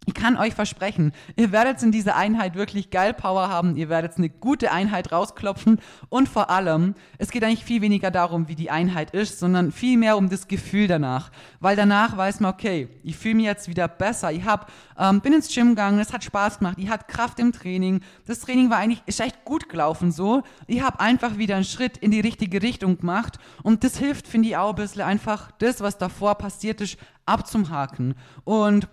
ich 0.06 0.14
kann 0.14 0.36
euch 0.36 0.54
versprechen, 0.54 1.12
ihr 1.34 1.50
werdet 1.50 1.82
in 1.82 1.90
dieser 1.90 2.16
Einheit 2.16 2.54
wirklich 2.54 2.90
geil 2.90 3.12
Power 3.12 3.48
haben, 3.48 3.76
ihr 3.76 3.88
werdet 3.88 4.16
eine 4.16 4.30
gute 4.30 4.70
Einheit 4.70 5.10
rausklopfen. 5.10 5.80
Und 6.08 6.28
vor 6.28 6.48
allem, 6.48 6.94
es 7.18 7.30
geht 7.30 7.42
eigentlich 7.42 7.64
viel 7.64 7.82
weniger 7.82 8.12
darum, 8.12 8.48
wie 8.48 8.54
die 8.54 8.70
Einheit 8.70 9.10
ist, 9.10 9.40
sondern 9.40 9.72
viel 9.72 9.98
mehr 9.98 10.16
um 10.16 10.30
das 10.30 10.46
Gefühl 10.46 10.86
danach. 10.86 11.32
Weil 11.58 11.74
danach 11.74 12.16
weiß 12.16 12.38
man, 12.38 12.52
okay, 12.52 12.88
ich 13.02 13.16
fühle 13.16 13.34
mich 13.34 13.46
jetzt 13.46 13.68
wieder 13.68 13.88
besser, 13.88 14.30
ich 14.30 14.44
hab, 14.44 14.70
ähm, 14.96 15.20
bin 15.20 15.32
ins 15.32 15.52
Gym 15.52 15.70
gegangen, 15.70 15.98
es 15.98 16.12
hat 16.12 16.22
Spaß 16.22 16.60
gemacht, 16.60 16.78
ich 16.78 16.88
hatte 16.88 17.06
Kraft 17.08 17.40
im 17.40 17.52
Training, 17.52 18.00
das 18.26 18.40
Training 18.40 18.70
war 18.70 18.78
eigentlich, 18.78 19.02
ist 19.06 19.20
echt 19.20 19.44
gut 19.44 19.68
gelaufen 19.68 20.12
so, 20.12 20.44
ich 20.68 20.82
habe 20.82 21.00
einfach 21.00 21.36
wieder 21.36 21.56
einen 21.56 21.64
Schritt 21.64 21.98
in 21.98 22.12
die 22.12 22.20
richtige 22.20 22.62
Richtung 22.62 22.98
gemacht. 22.98 23.40
Und 23.64 23.82
das 23.82 23.98
hilft, 23.98 24.28
finde 24.28 24.50
ich 24.50 24.56
auch 24.56 24.70
ein 24.70 24.76
bisschen 24.76 25.02
einfach, 25.02 25.50
das, 25.58 25.80
was 25.80 25.98
davor 25.98 26.36
passiert 26.36 26.80
ist, 26.80 26.96
abzumhaken 27.24 28.14
und 28.44 28.88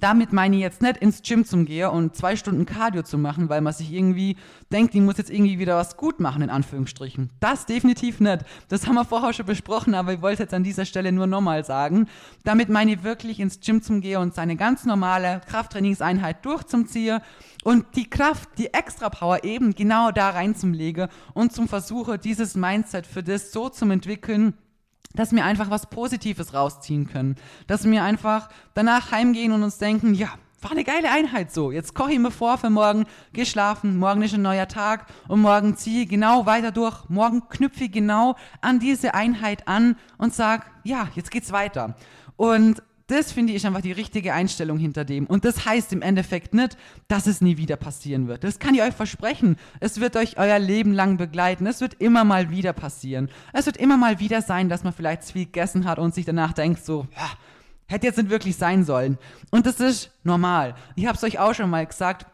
damit 0.00 0.32
meine 0.32 0.56
ich 0.56 0.62
jetzt 0.62 0.82
nicht 0.82 0.98
ins 0.98 1.22
Gym 1.22 1.44
zu 1.44 1.64
gehen 1.64 1.88
und 1.88 2.16
zwei 2.16 2.36
Stunden 2.36 2.66
Cardio 2.66 3.02
zu 3.02 3.18
machen, 3.18 3.48
weil 3.48 3.60
man 3.60 3.72
sich 3.72 3.92
irgendwie 3.92 4.36
denkt, 4.72 4.94
ich 4.94 5.00
muss 5.00 5.18
jetzt 5.18 5.30
irgendwie 5.30 5.58
wieder 5.58 5.76
was 5.76 5.96
gut 5.96 6.20
machen, 6.20 6.42
in 6.42 6.50
Anführungsstrichen. 6.50 7.30
Das 7.40 7.66
definitiv 7.66 8.20
nicht. 8.20 8.44
Das 8.68 8.86
haben 8.86 8.94
wir 8.94 9.04
vorher 9.04 9.32
schon 9.32 9.46
besprochen, 9.46 9.94
aber 9.94 10.12
ich 10.12 10.22
wollte 10.22 10.42
jetzt 10.42 10.54
an 10.54 10.64
dieser 10.64 10.84
Stelle 10.84 11.12
nur 11.12 11.26
nochmal 11.26 11.64
sagen. 11.64 12.08
Damit 12.44 12.68
meine 12.68 12.94
ich 12.94 13.02
wirklich 13.02 13.40
ins 13.40 13.60
Gym 13.60 13.82
zu 13.82 14.00
gehen 14.00 14.20
und 14.20 14.34
seine 14.34 14.56
ganz 14.56 14.84
normale 14.84 15.40
Krafttrainingseinheit 15.48 16.44
durchzuziehen 16.44 17.20
und 17.62 17.86
die 17.96 18.08
Kraft, 18.08 18.50
die 18.58 18.72
extra 18.74 19.10
Power 19.10 19.44
eben 19.44 19.74
genau 19.74 20.10
da 20.10 20.30
reinzulegen 20.30 21.08
und 21.32 21.52
zum 21.52 21.68
Versuche, 21.68 22.18
dieses 22.18 22.54
Mindset 22.54 23.06
für 23.06 23.22
das 23.22 23.52
so 23.52 23.68
zu 23.68 23.84
entwickeln, 23.86 24.54
dass 25.14 25.32
wir 25.32 25.44
einfach 25.44 25.70
was 25.70 25.86
Positives 25.86 26.54
rausziehen 26.54 27.06
können. 27.08 27.36
Dass 27.66 27.84
wir 27.84 28.02
einfach 28.02 28.48
danach 28.74 29.12
heimgehen 29.12 29.52
und 29.52 29.62
uns 29.62 29.78
denken, 29.78 30.14
ja, 30.14 30.28
war 30.64 30.72
eine 30.72 30.84
geile 30.84 31.10
Einheit 31.10 31.52
so. 31.52 31.70
Jetzt 31.70 31.94
koche 31.94 32.12
ich 32.12 32.18
mir 32.18 32.30
vor 32.30 32.58
für 32.58 32.70
morgen, 32.70 33.04
geh 33.32 33.44
schlafen, 33.44 33.98
morgen 33.98 34.22
ist 34.22 34.34
ein 34.34 34.42
neuer 34.42 34.66
Tag 34.66 35.06
und 35.28 35.42
morgen 35.42 35.76
ziehe 35.76 36.04
ich 36.04 36.08
genau 36.08 36.46
weiter 36.46 36.72
durch. 36.72 37.08
Morgen 37.08 37.48
knüpfe 37.48 37.84
ich 37.84 37.92
genau 37.92 38.34
an 38.62 38.80
diese 38.80 39.14
Einheit 39.14 39.68
an 39.68 39.96
und 40.16 40.34
sag, 40.34 40.70
ja, 40.82 41.08
jetzt 41.14 41.30
geht's 41.30 41.52
weiter. 41.52 41.96
Und 42.36 42.82
das 43.06 43.32
finde 43.32 43.52
ich 43.52 43.66
einfach 43.66 43.82
die 43.82 43.92
richtige 43.92 44.32
Einstellung 44.32 44.78
hinter 44.78 45.04
dem. 45.04 45.26
Und 45.26 45.44
das 45.44 45.66
heißt 45.66 45.92
im 45.92 46.00
Endeffekt 46.00 46.54
nicht, 46.54 46.76
dass 47.06 47.26
es 47.26 47.40
nie 47.40 47.58
wieder 47.58 47.76
passieren 47.76 48.28
wird. 48.28 48.44
Das 48.44 48.58
kann 48.58 48.74
ich 48.74 48.82
euch 48.82 48.94
versprechen. 48.94 49.56
Es 49.80 50.00
wird 50.00 50.16
euch 50.16 50.38
euer 50.38 50.58
Leben 50.58 50.92
lang 50.92 51.18
begleiten. 51.18 51.66
Es 51.66 51.80
wird 51.82 51.94
immer 51.94 52.24
mal 52.24 52.50
wieder 52.50 52.72
passieren. 52.72 53.28
Es 53.52 53.66
wird 53.66 53.76
immer 53.76 53.98
mal 53.98 54.20
wieder 54.20 54.40
sein, 54.40 54.68
dass 54.68 54.84
man 54.84 54.94
vielleicht 54.94 55.24
zu 55.24 55.34
viel 55.34 55.44
gegessen 55.44 55.84
hat 55.84 55.98
und 55.98 56.14
sich 56.14 56.24
danach 56.24 56.54
denkt 56.54 56.84
so, 56.84 57.06
ja, 57.14 57.30
hätte 57.86 58.06
jetzt 58.06 58.16
nicht 58.16 58.30
wirklich 58.30 58.56
sein 58.56 58.84
sollen. 58.84 59.18
Und 59.50 59.66
das 59.66 59.80
ist 59.80 60.10
normal. 60.22 60.74
Ich 60.96 61.06
habe 61.06 61.16
es 61.16 61.24
euch 61.24 61.38
auch 61.38 61.54
schon 61.54 61.68
mal 61.68 61.84
gesagt 61.86 62.26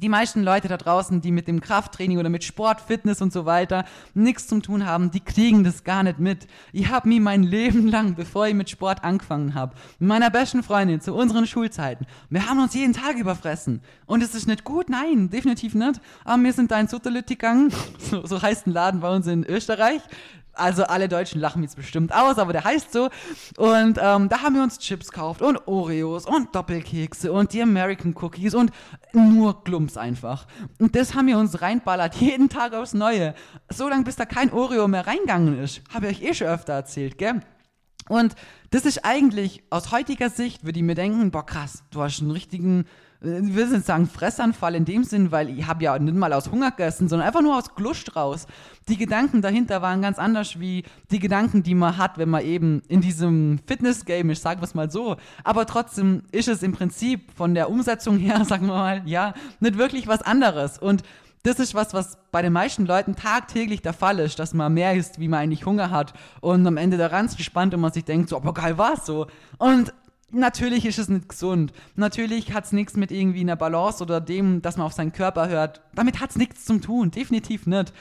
die 0.00 0.08
meisten 0.08 0.42
Leute 0.42 0.68
da 0.68 0.76
draußen, 0.76 1.20
die 1.20 1.32
mit 1.32 1.48
dem 1.48 1.60
Krafttraining 1.60 2.18
oder 2.18 2.28
mit 2.28 2.44
Sport, 2.44 2.80
Fitness 2.80 3.22
und 3.22 3.32
so 3.32 3.46
weiter 3.46 3.84
nichts 4.14 4.46
zu 4.46 4.60
tun 4.60 4.86
haben, 4.86 5.10
die 5.10 5.20
kriegen 5.20 5.64
das 5.64 5.84
gar 5.84 6.02
nicht 6.02 6.18
mit. 6.18 6.46
Ich 6.72 6.88
habe 6.88 7.08
mir 7.08 7.20
mein 7.20 7.42
Leben 7.42 7.88
lang, 7.88 8.14
bevor 8.14 8.46
ich 8.46 8.54
mit 8.54 8.70
Sport 8.70 9.04
angefangen 9.04 9.54
habe, 9.54 9.74
mit 9.98 10.08
meiner 10.08 10.30
besten 10.30 10.62
Freundin 10.62 11.00
zu 11.00 11.14
unseren 11.14 11.46
Schulzeiten, 11.46 12.06
wir 12.30 12.48
haben 12.48 12.60
uns 12.60 12.74
jeden 12.74 12.92
Tag 12.92 13.16
überfressen. 13.16 13.82
Und 14.06 14.22
es 14.22 14.34
ist 14.34 14.46
nicht 14.46 14.64
gut? 14.64 14.88
Nein, 14.88 15.30
definitiv 15.30 15.74
nicht. 15.74 16.00
Aber 16.24 16.42
wir 16.42 16.52
sind 16.52 16.70
da 16.70 16.80
in 16.80 16.88
Sutterlüt 16.88 17.26
gegangen, 17.26 17.72
so, 17.98 18.26
so 18.26 18.40
heißt 18.40 18.66
ein 18.66 18.72
Laden 18.72 19.00
bei 19.00 19.14
uns 19.14 19.26
in 19.26 19.44
Österreich. 19.44 20.00
Also 20.58 20.84
alle 20.84 21.08
Deutschen 21.08 21.40
lachen 21.40 21.62
jetzt 21.62 21.76
bestimmt 21.76 22.14
aus, 22.14 22.38
aber 22.38 22.52
der 22.52 22.64
heißt 22.64 22.92
so. 22.92 23.10
Und 23.56 23.98
ähm, 24.00 24.28
da 24.28 24.42
haben 24.42 24.54
wir 24.54 24.62
uns 24.62 24.78
Chips 24.78 25.10
gekauft 25.10 25.42
und 25.42 25.66
Oreos 25.66 26.26
und 26.26 26.54
Doppelkekse 26.54 27.32
und 27.32 27.52
die 27.52 27.62
American 27.62 28.14
Cookies 28.20 28.54
und 28.54 28.70
nur 29.12 29.62
Glumps 29.64 29.96
einfach. 29.96 30.46
Und 30.78 30.96
das 30.96 31.14
haben 31.14 31.26
wir 31.26 31.38
uns 31.38 31.60
reinballert, 31.62 32.14
jeden 32.20 32.48
Tag 32.48 32.74
aufs 32.74 32.94
Neue. 32.94 33.34
So 33.70 33.88
lange, 33.88 34.04
bis 34.04 34.16
da 34.16 34.24
kein 34.24 34.52
Oreo 34.52 34.88
mehr 34.88 35.06
reingegangen 35.06 35.62
ist. 35.62 35.82
Habe 35.92 36.08
ich 36.08 36.22
euch 36.22 36.28
eh 36.30 36.34
schon 36.34 36.48
öfter 36.48 36.74
erzählt, 36.74 37.18
gell? 37.18 37.40
Und 38.08 38.34
das 38.70 38.86
ist 38.86 39.04
eigentlich 39.04 39.62
aus 39.70 39.92
heutiger 39.92 40.30
Sicht, 40.30 40.64
würde 40.64 40.78
ich 40.78 40.84
mir 40.84 40.94
denken, 40.94 41.30
boah 41.30 41.44
krass, 41.44 41.84
du 41.90 42.02
hast 42.02 42.20
einen 42.20 42.30
richtigen 42.30 42.86
ich 43.20 43.54
will 43.54 43.66
nicht 43.66 43.84
sagen 43.84 44.06
Fressanfall 44.06 44.76
in 44.76 44.84
dem 44.84 45.02
Sinn, 45.02 45.32
weil 45.32 45.50
ich 45.50 45.66
habe 45.66 45.82
ja 45.82 45.98
nicht 45.98 46.16
mal 46.16 46.32
aus 46.32 46.52
Hunger 46.52 46.70
gegessen, 46.70 47.08
sondern 47.08 47.26
einfach 47.26 47.42
nur 47.42 47.58
aus 47.58 47.74
Glust 47.74 48.14
raus. 48.14 48.46
Die 48.88 48.96
Gedanken 48.96 49.42
dahinter 49.42 49.82
waren 49.82 50.02
ganz 50.02 50.20
anders 50.20 50.60
wie 50.60 50.84
die 51.10 51.18
Gedanken, 51.18 51.64
die 51.64 51.74
man 51.74 51.96
hat, 51.96 52.16
wenn 52.18 52.28
man 52.28 52.44
eben 52.44 52.80
in 52.86 53.00
diesem 53.00 53.58
Fitness-Game 53.66 54.30
ist, 54.30 54.42
sagen 54.42 54.60
wir 54.60 54.66
es 54.66 54.74
mal 54.74 54.90
so. 54.90 55.16
Aber 55.42 55.66
trotzdem 55.66 56.22
ist 56.30 56.46
es 56.46 56.62
im 56.62 56.72
Prinzip 56.72 57.32
von 57.36 57.54
der 57.54 57.70
Umsetzung 57.70 58.18
her, 58.18 58.44
sagen 58.44 58.66
wir 58.66 58.74
mal, 58.74 59.02
ja, 59.04 59.34
nicht 59.58 59.78
wirklich 59.78 60.06
was 60.06 60.22
anderes. 60.22 60.78
Und 60.78 61.02
das 61.42 61.58
ist 61.58 61.74
was, 61.74 61.94
was 61.94 62.18
bei 62.30 62.42
den 62.42 62.52
meisten 62.52 62.86
Leuten 62.86 63.16
tagtäglich 63.16 63.82
der 63.82 63.94
Fall 63.94 64.20
ist, 64.20 64.38
dass 64.38 64.54
man 64.54 64.74
mehr 64.74 64.94
isst, 64.94 65.18
wie 65.18 65.28
man 65.28 65.40
eigentlich 65.40 65.66
Hunger 65.66 65.90
hat 65.90 66.12
und 66.40 66.66
am 66.66 66.76
Ende 66.76 66.96
daran 66.96 67.26
ist 67.26 67.36
gespannt 67.36 67.74
und 67.74 67.80
man 67.80 67.92
sich 67.92 68.04
denkt, 68.04 68.28
so, 68.28 68.36
aber 68.36 68.54
geil 68.54 68.78
war's 68.78 69.06
so. 69.06 69.26
Und 69.56 69.92
Natürlich 70.30 70.84
ist 70.84 70.98
es 70.98 71.08
nicht 71.08 71.28
gesund. 71.28 71.72
Natürlich 71.96 72.52
hat 72.52 72.66
es 72.66 72.72
nichts 72.72 72.96
mit 72.96 73.10
irgendwie 73.10 73.40
einer 73.40 73.56
Balance 73.56 74.02
oder 74.02 74.20
dem, 74.20 74.60
dass 74.60 74.76
man 74.76 74.86
auf 74.86 74.92
seinen 74.92 75.12
Körper 75.12 75.48
hört. 75.48 75.80
Damit 75.94 76.20
hat 76.20 76.30
es 76.30 76.36
nichts 76.36 76.66
zu 76.66 76.78
tun. 76.78 77.10
Definitiv 77.10 77.66
nicht. 77.66 77.94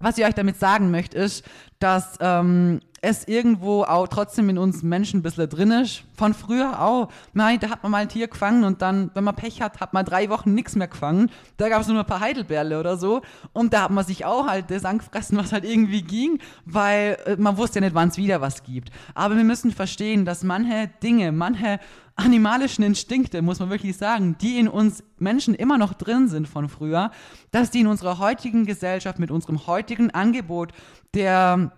Was 0.00 0.18
ich 0.18 0.24
euch 0.24 0.34
damit 0.34 0.58
sagen 0.58 0.90
möchte, 0.90 1.18
ist, 1.18 1.44
dass 1.78 2.18
ähm, 2.20 2.80
es 3.00 3.26
irgendwo 3.28 3.84
auch 3.84 4.08
trotzdem 4.08 4.48
in 4.48 4.58
uns 4.58 4.82
Menschen 4.82 5.20
ein 5.20 5.22
bisschen 5.22 5.48
drin 5.48 5.70
ist. 5.70 6.02
Von 6.16 6.34
früher 6.34 6.80
auch. 6.82 7.08
Nein, 7.32 7.60
da 7.60 7.70
hat 7.70 7.82
man 7.82 7.92
mal 7.92 7.98
ein 7.98 8.08
Tier 8.08 8.28
gefangen 8.28 8.64
und 8.64 8.82
dann, 8.82 9.10
wenn 9.14 9.24
man 9.24 9.36
Pech 9.36 9.62
hat, 9.62 9.80
hat 9.80 9.92
man 9.92 10.04
drei 10.04 10.28
Wochen 10.30 10.54
nichts 10.54 10.74
mehr 10.74 10.88
gefangen. 10.88 11.30
Da 11.56 11.68
gab 11.68 11.82
es 11.82 11.88
nur 11.88 11.98
ein 11.98 12.06
paar 12.06 12.20
Heidelbeerle 12.20 12.78
oder 12.78 12.96
so. 12.96 13.22
Und 13.52 13.72
da 13.72 13.82
hat 13.82 13.90
man 13.90 14.04
sich 14.04 14.24
auch 14.24 14.46
halt 14.46 14.70
das 14.70 14.84
angefressen, 14.84 15.38
was 15.38 15.52
halt 15.52 15.64
irgendwie 15.64 16.02
ging, 16.02 16.40
weil 16.64 17.18
äh, 17.26 17.36
man 17.36 17.56
wusste 17.56 17.78
ja 17.78 17.86
nicht, 17.86 17.94
wann 17.94 18.08
es 18.08 18.16
wieder 18.16 18.40
was 18.40 18.62
gibt. 18.62 18.90
Aber 19.14 19.36
wir 19.36 19.44
müssen 19.44 19.70
verstehen, 19.70 20.24
dass 20.24 20.42
manche 20.42 20.90
Dinge, 21.02 21.30
manche 21.30 21.78
animalischen 22.16 22.82
Instinkte, 22.82 23.42
muss 23.42 23.60
man 23.60 23.70
wirklich 23.70 23.96
sagen, 23.96 24.36
die 24.40 24.58
in 24.58 24.66
uns 24.66 25.04
Menschen 25.18 25.54
immer 25.54 25.78
noch 25.78 25.94
drin 25.94 26.26
sind 26.26 26.48
von 26.48 26.68
früher, 26.68 27.12
dass 27.52 27.70
die 27.70 27.80
in 27.80 27.86
unserer 27.86 28.18
heutigen 28.18 28.66
Gesellschaft 28.66 29.20
mit 29.20 29.30
unserem 29.30 29.68
heutigen 29.68 30.10
Angebot 30.10 30.72
der 31.14 31.70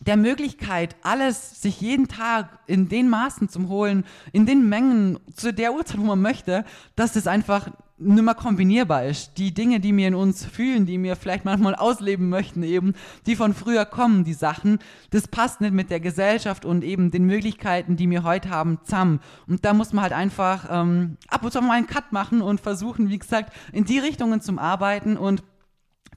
der 0.00 0.16
Möglichkeit, 0.16 0.96
alles 1.02 1.60
sich 1.60 1.80
jeden 1.80 2.08
Tag 2.08 2.60
in 2.66 2.88
den 2.88 3.08
Maßen 3.08 3.48
zu 3.48 3.68
holen, 3.68 4.04
in 4.32 4.46
den 4.46 4.68
Mengen, 4.68 5.18
zu 5.34 5.52
der 5.52 5.74
Uhrzeit, 5.74 5.98
wo 5.98 6.04
man 6.04 6.22
möchte, 6.22 6.64
dass 6.96 7.16
es 7.16 7.26
einfach 7.26 7.68
nicht 7.98 8.22
mehr 8.22 8.34
kombinierbar 8.34 9.04
ist. 9.04 9.32
Die 9.38 9.52
Dinge, 9.52 9.80
die 9.80 9.96
wir 9.96 10.06
in 10.06 10.14
uns 10.14 10.44
fühlen, 10.44 10.86
die 10.86 11.02
wir 11.02 11.16
vielleicht 11.16 11.44
manchmal 11.44 11.74
ausleben 11.74 12.28
möchten, 12.28 12.62
eben, 12.62 12.94
die 13.26 13.36
von 13.36 13.54
früher 13.54 13.84
kommen, 13.84 14.24
die 14.24 14.34
Sachen, 14.34 14.78
das 15.10 15.26
passt 15.26 15.60
nicht 15.60 15.74
mit 15.74 15.90
der 15.90 16.00
Gesellschaft 16.00 16.64
und 16.64 16.84
eben 16.84 17.10
den 17.10 17.24
Möglichkeiten, 17.24 17.96
die 17.96 18.08
wir 18.08 18.22
heute 18.22 18.50
haben, 18.50 18.78
zusammen. 18.84 19.20
Und 19.48 19.64
da 19.64 19.74
muss 19.74 19.92
man 19.92 20.04
halt 20.04 20.12
einfach 20.12 20.68
ähm, 20.70 21.16
ab 21.28 21.44
und 21.44 21.52
zu 21.52 21.60
mal 21.60 21.72
einen 21.72 21.86
Cut 21.86 22.12
machen 22.12 22.40
und 22.40 22.60
versuchen, 22.60 23.10
wie 23.10 23.18
gesagt, 23.18 23.52
in 23.72 23.84
die 23.84 23.98
Richtungen 23.98 24.40
zu 24.40 24.56
arbeiten 24.58 25.16
und 25.16 25.42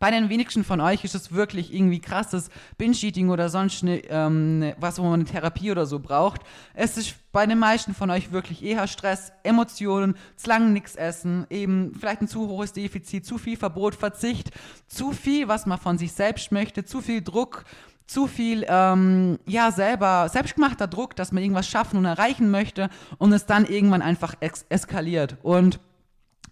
bei 0.02 0.10
den 0.10 0.30
wenigsten 0.30 0.64
von 0.64 0.82
euch 0.82 1.04
ist 1.04 1.14
es 1.14 1.32
wirklich 1.32 1.72
irgendwie 1.72 2.02
krasses 2.02 2.50
Binge-Eating 2.80 3.30
oder 3.30 3.50
sonst 3.50 3.84
ne, 3.84 4.02
ähm, 4.10 4.74
was, 4.80 4.98
wo 4.98 5.04
man 5.04 5.14
eine 5.14 5.26
Therapie 5.26 5.70
oder 5.70 5.86
so 5.86 6.00
braucht. 6.00 6.42
Es 6.74 6.98
ist 6.98 7.14
bei 7.32 7.46
den 7.46 7.60
meisten 7.60 7.94
von 7.94 8.10
euch 8.10 8.32
wirklich 8.32 8.64
eher 8.64 8.88
Stress, 8.88 9.32
Emotionen, 9.44 10.16
zu 10.38 10.50
lange 10.50 10.72
nichts 10.72 10.96
essen, 10.96 11.46
eben 11.52 11.94
vielleicht 11.94 12.22
ein 12.22 12.28
zu 12.28 12.48
hohes 12.48 12.74
Defizit, 12.74 13.28
zu 13.28 13.38
viel 13.38 13.58
Verbot, 13.58 13.94
Verzicht, 13.94 14.50
zu 14.88 15.12
viel, 15.12 15.48
was 15.48 15.68
man 15.68 15.78
von 15.78 16.00
sich 16.00 16.14
selbst 16.14 16.52
möchte, 16.52 16.84
zu 16.84 17.02
viel 17.02 17.22
Druck, 17.22 17.64
zu 18.08 18.26
viel, 18.26 18.66
ähm, 18.68 19.38
ja, 19.46 19.72
selber, 19.72 20.30
selbstgemachter 20.30 20.88
Druck, 20.88 21.16
dass 21.16 21.32
man 21.32 21.44
irgendwas 21.44 21.68
schaffen 21.68 21.98
und 21.98 22.06
erreichen 22.06 22.50
möchte 22.50 22.90
und 23.20 23.34
es 23.34 23.46
dann 23.46 23.66
irgendwann 23.66 24.02
einfach 24.02 24.34
eskaliert. 24.42 25.38
Und 25.44 25.80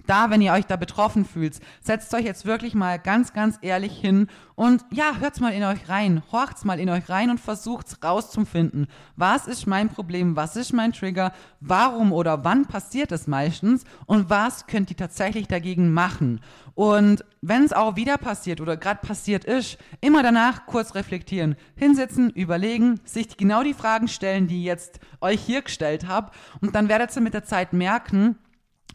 da, 0.09 0.31
wenn 0.31 0.41
ihr 0.41 0.53
euch 0.53 0.65
da 0.65 0.75
betroffen 0.75 1.23
fühlt, 1.23 1.59
setzt 1.81 2.11
euch 2.15 2.25
jetzt 2.25 2.45
wirklich 2.47 2.73
mal 2.73 2.97
ganz, 2.97 3.31
ganz 3.31 3.59
ehrlich 3.61 3.95
hin 3.95 4.27
und 4.55 4.83
ja, 4.91 5.17
hört's 5.19 5.39
mal 5.39 5.53
in 5.53 5.63
euch 5.63 5.87
rein, 5.87 6.23
horcht's 6.31 6.65
mal 6.65 6.79
in 6.79 6.89
euch 6.89 7.07
rein 7.09 7.29
und 7.29 7.39
versucht's 7.39 8.03
rauszufinden. 8.03 8.87
Was 9.17 9.45
ist 9.45 9.67
mein 9.67 9.89
Problem? 9.89 10.35
Was 10.35 10.55
ist 10.55 10.73
mein 10.73 10.93
Trigger? 10.93 11.31
Warum 11.59 12.11
oder 12.11 12.43
wann 12.43 12.65
passiert 12.65 13.11
es 13.11 13.27
meistens? 13.27 13.83
Und 14.07 14.31
was 14.31 14.65
könnt 14.65 14.89
ihr 14.89 14.97
tatsächlich 14.97 15.47
dagegen 15.47 15.93
machen? 15.93 16.41
Und 16.73 17.23
wenn 17.41 17.63
es 17.63 17.71
auch 17.71 17.95
wieder 17.95 18.17
passiert 18.17 18.61
oder 18.61 18.77
gerade 18.77 19.05
passiert 19.05 19.45
ist, 19.45 19.77
immer 20.01 20.23
danach 20.23 20.65
kurz 20.65 20.95
reflektieren, 20.95 21.55
hinsetzen, 21.75 22.31
überlegen, 22.31 22.99
sich 23.03 23.37
genau 23.37 23.61
die 23.61 23.75
Fragen 23.75 24.07
stellen, 24.07 24.47
die 24.47 24.61
ich 24.61 24.65
jetzt 24.65 24.99
euch 25.21 25.39
hier 25.39 25.61
gestellt 25.61 26.07
habe. 26.07 26.31
Und 26.61 26.73
dann 26.73 26.89
werdet 26.89 27.15
ihr 27.15 27.21
mit 27.21 27.35
der 27.35 27.43
Zeit 27.43 27.73
merken, 27.73 28.39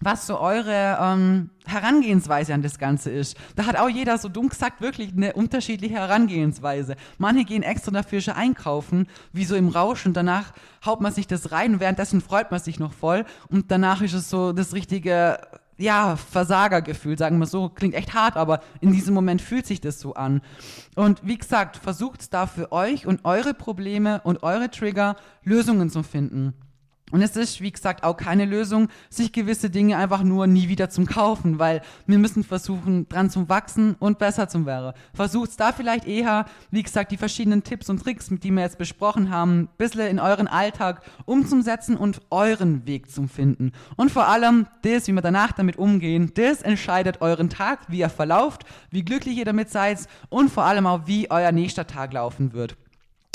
was 0.01 0.27
so 0.27 0.39
eure 0.39 0.99
ähm, 1.01 1.51
Herangehensweise 1.67 2.53
an 2.53 2.63
das 2.63 2.79
Ganze 2.79 3.11
ist. 3.11 3.37
Da 3.57 3.67
hat 3.67 3.77
auch 3.77 3.89
jeder 3.89 4.19
so 4.19 4.29
dumm 4.29 4.49
gesagt 4.49 4.81
wirklich 4.81 5.13
eine 5.13 5.33
unterschiedliche 5.33 5.95
Herangehensweise. 5.95 6.97
Manche 7.19 7.45
gehen 7.45 7.63
extra 7.63 7.91
dafür 7.91 8.21
schon 8.21 8.35
einkaufen, 8.35 9.07
wie 9.33 9.45
so 9.45 9.55
im 9.55 9.69
Rausch 9.69 10.05
und 10.05 10.15
danach 10.15 10.53
haut 10.85 11.01
man 11.01 11.13
sich 11.13 11.27
das 11.27 11.53
rein 11.53 11.75
und 11.75 11.81
währenddessen 11.81 12.21
freut 12.21 12.51
man 12.51 12.61
sich 12.61 12.79
noch 12.79 12.93
voll 12.93 13.25
und 13.49 13.71
danach 13.71 14.03
ist 14.03 14.15
es 14.15 14.29
so 14.29 14.53
das 14.53 14.75
richtige 14.75 15.39
ja, 15.77 16.17
Versagergefühl, 16.17 17.19
sagen 17.19 17.39
wir 17.39 17.47
so, 17.47 17.69
klingt 17.69 17.95
echt 17.95 18.15
hart, 18.15 18.37
aber 18.37 18.61
in 18.81 18.93
diesem 18.93 19.15
Moment 19.15 19.43
fühlt 19.43 19.67
sich 19.67 19.81
das 19.81 19.99
so 19.99 20.15
an. 20.15 20.41
Und 20.95 21.27
wie 21.27 21.37
gesagt, 21.37 21.77
versucht 21.77 22.33
da 22.33 22.47
für 22.47 22.71
euch 22.71 23.07
und 23.07 23.25
eure 23.25 23.55
Probleme 23.55 24.21
und 24.23 24.43
eure 24.43 24.71
Trigger 24.71 25.17
Lösungen 25.43 25.91
zu 25.91 26.03
finden. 26.03 26.55
Und 27.11 27.21
es 27.21 27.37
ist, 27.37 27.61
wie 27.61 27.71
gesagt, 27.71 28.03
auch 28.03 28.17
keine 28.17 28.47
Lösung, 28.47 28.89
sich 29.11 29.31
gewisse 29.31 29.69
Dinge 29.69 29.99
einfach 29.99 30.23
nur 30.23 30.47
nie 30.47 30.69
wieder 30.69 30.89
zum 30.89 31.07
kaufen, 31.07 31.59
weil 31.59 31.83
wir 32.07 32.19
müssen 32.19 32.45
versuchen, 32.45 33.09
dran 33.09 33.29
zu 33.29 33.49
wachsen 33.49 33.95
und 33.99 34.19
besser 34.19 34.49
zu 34.49 34.65
werden. 34.65 34.95
Versucht 35.13 35.61
da 35.61 35.73
vielleicht 35.73 36.07
eher, 36.07 36.47
wie 36.71 36.83
gesagt, 36.83 37.13
die 37.13 37.19
verschiedenen 37.19 37.63
Tipps 37.63 37.91
und 37.91 38.03
Tricks, 38.03 38.31
die 38.31 38.51
wir 38.51 38.63
jetzt 38.63 38.79
besprochen 38.79 39.31
haben, 39.31 39.61
ein 39.61 39.69
bisschen 39.77 40.09
in 40.09 40.19
euren 40.19 40.49
Alltag 40.49 41.03
umzusetzen 41.27 41.97
und 41.97 42.23
euren 42.31 42.87
Weg 42.87 43.11
zu 43.11 43.29
finden. 43.29 43.73
Und 43.97 44.11
vor 44.11 44.27
allem 44.27 44.67
das, 44.83 45.07
wie 45.07 45.13
wir 45.13 45.23
danach 45.23 45.53
damit 45.53 45.77
umgehen, 45.77 46.33
das 46.35 46.63
entscheidet 46.63 47.21
euren 47.21 47.51
Tag, 47.51 47.81
wie 47.89 48.01
er 48.01 48.11
verlauft, 48.11 48.65
wie 48.91 49.05
glücklich 49.05 49.37
ihr 49.37 49.45
damit 49.45 49.71
seid 49.71 49.85
und 50.31 50.51
vor 50.51 50.65
allem 50.65 50.87
auch, 50.87 51.07
wie 51.07 51.31
euer 51.31 51.53
nächster 51.53 51.87
Tag 51.87 52.15
laufen 52.15 52.55
wird. 52.55 52.77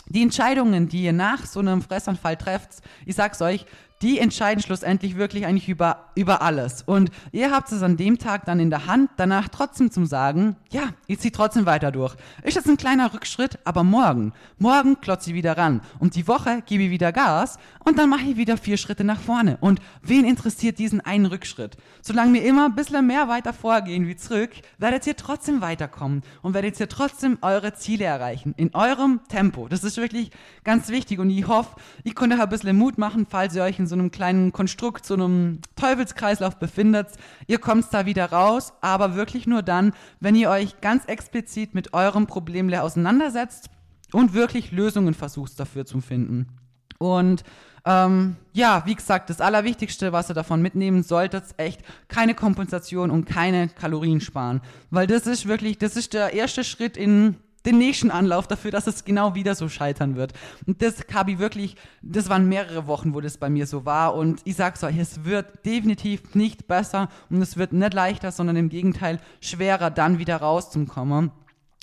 Die 0.10 0.24
Entscheidungen, 0.24 0.89
die 0.89 1.04
ihr 1.04 1.13
nach 1.13 1.45
so 1.45 1.60
einem 1.60 1.82
Fressanfall 1.82 2.36
trefft, 2.36 2.82
ich 3.06 3.15
sag's 3.15 3.41
euch, 3.41 3.65
die 4.01 4.19
entscheiden 4.19 4.63
schlussendlich 4.63 5.17
wirklich 5.17 5.45
eigentlich 5.45 5.67
über, 5.67 6.05
über 6.15 6.41
alles. 6.41 6.83
Und 6.83 7.12
ihr 7.31 7.51
habt 7.51 7.71
es 7.71 7.83
an 7.83 7.97
dem 7.97 8.17
Tag 8.17 8.45
dann 8.45 8.59
in 8.59 8.69
der 8.69 8.85
Hand, 8.85 9.09
danach 9.17 9.49
trotzdem 9.49 9.91
zum 9.91 10.05
Sagen, 10.05 10.55
ja, 10.71 10.89
ich 11.07 11.19
ziehe 11.19 11.31
trotzdem 11.31 11.65
weiter 11.65 11.91
durch. 11.91 12.15
Ist 12.43 12.55
jetzt 12.55 12.69
ein 12.69 12.77
kleiner 12.77 13.13
Rückschritt, 13.13 13.59
aber 13.65 13.83
morgen, 13.83 14.33
morgen 14.57 15.01
klotze 15.01 15.31
ich 15.31 15.35
wieder 15.35 15.57
ran. 15.57 15.81
Und 15.99 16.15
die 16.15 16.27
Woche 16.27 16.63
gebe 16.65 16.83
ich 16.83 16.89
wieder 16.91 17.12
Gas 17.12 17.57
und 17.83 17.97
dann 17.97 18.09
mache 18.09 18.23
ich 18.23 18.38
wieder 18.38 18.57
vier 18.57 18.77
Schritte 18.77 19.03
nach 19.03 19.19
vorne. 19.19 19.57
Und 19.59 19.81
wen 20.01 20.25
interessiert 20.25 20.79
diesen 20.79 21.01
einen 21.01 21.25
Rückschritt? 21.25 21.75
Solange 22.01 22.33
wir 22.33 22.45
immer 22.45 22.65
ein 22.65 22.75
bisschen 22.75 23.05
mehr 23.05 23.27
weiter 23.27 23.51
vorgehen 23.51 24.07
wie 24.07 24.15
zurück, 24.15 24.51
werdet 24.77 25.05
ihr 25.07 25.15
trotzdem 25.15 25.62
weiterkommen 25.62 26.23
und 26.41 26.53
werdet 26.53 26.79
ihr 26.79 26.88
trotzdem 26.88 27.38
eure 27.41 27.73
Ziele 27.73 28.05
erreichen. 28.05 28.53
In 28.55 28.73
eurem 28.73 29.21
Tempo. 29.27 29.67
Das 29.67 29.83
ist 29.83 29.97
wirklich 29.97 30.31
ganz 30.63 30.88
wichtig 30.88 31.19
und 31.19 31.29
ich 31.29 31.47
hoffe, 31.47 31.75
ich 32.03 32.15
konnte 32.15 32.38
euch 32.38 32.41
ein 32.41 32.49
bisschen 32.49 32.77
Mut 32.77 32.97
machen, 32.97 33.27
falls 33.29 33.55
ihr 33.55 33.63
euch 33.63 33.79
in 33.79 33.88
so 33.89 33.95
einem 33.95 34.12
kleinen 34.12 34.54
Konstrukt, 34.54 35.06
so 35.06 35.15
einem 35.15 35.60
Teufelskreislauf 35.75 36.56
befindet. 36.58 37.08
Ihr 37.47 37.58
kommt 37.58 37.86
da 37.91 38.06
wieder 38.06 38.32
raus, 38.32 38.71
aber 38.80 39.15
wirklich 39.15 39.45
nur 39.45 39.62
dann, 39.62 39.93
wenn 40.21 40.36
ihr 40.36 40.49
euch 40.49 40.80
ganz 40.80 41.04
explizit 41.06 41.75
mit 41.75 41.93
eurem 41.93 42.25
Problem 42.25 42.73
auseinandersetzt 42.73 43.69
und 44.13 44.34
wirklich 44.34 44.71
Lösungen 44.71 45.13
versucht 45.13 45.60
dafür 45.60 45.86
zu 45.86 45.99
finden. 45.99 46.47
Und 46.97 47.43
ähm, 47.86 48.36
ja, 48.54 48.84
wie 48.86 48.95
gesagt, 48.95 49.30
das 49.30 49.41
Allerwichtigste, 49.41 50.12
was 50.12 50.30
ihr 50.30 50.36
davon 50.36 50.62
mitnehmen 50.62 51.04
solltet, 51.04 51.45
ist 51.45 51.60
echt 51.60 51.82
keine 52.08 52.36
Kompensation 52.36 53.10
und 53.10 53.25
keine 53.25 53.69
Kalorien 53.69 54.21
sparen. 54.21 54.62
Weil 54.91 55.08
das 55.08 55.25
ist 55.28 55.47
wirklich, 55.47 55.78
das 55.78 55.95
ist 55.95 56.13
der 56.13 56.34
erste 56.34 56.63
Schritt 56.63 56.97
in 56.97 57.38
den 57.69 57.77
nächsten 57.77 58.12
Anlauf 58.12 58.47
dafür, 58.47 58.71
dass 58.71 58.88
es 58.88 59.05
genau 59.05 59.36
wieder 59.36 59.55
so 59.55 59.69
scheitern 59.69 60.15
wird. 60.15 60.34
Und 60.65 60.82
das 60.82 61.05
habe 61.13 61.32
ich 61.32 61.39
wirklich, 61.39 61.75
das 62.01 62.29
waren 62.29 62.49
mehrere 62.49 62.88
Wochen, 62.88 63.13
wo 63.13 63.21
das 63.21 63.38
bei 63.38 63.49
mir 63.49 63.67
so 63.67 63.86
war. 63.86 64.15
Und 64.15 64.41
ich 64.45 64.55
sag's 64.55 64.84
euch, 64.84 64.97
es 64.97 65.23
wird 65.25 65.65
definitiv 65.65 66.36
nicht 66.36 66.67
besser 66.67 67.10
und 67.29 67.41
es 67.41 67.58
wird 67.58 67.73
nicht 67.73 67.93
leichter, 67.93 68.32
sondern 68.32 68.55
im 68.55 68.69
Gegenteil 68.69 69.19
schwerer, 69.41 69.91
dann 69.91 70.19
wieder 70.19 70.38
rauszukommen. 70.38 71.32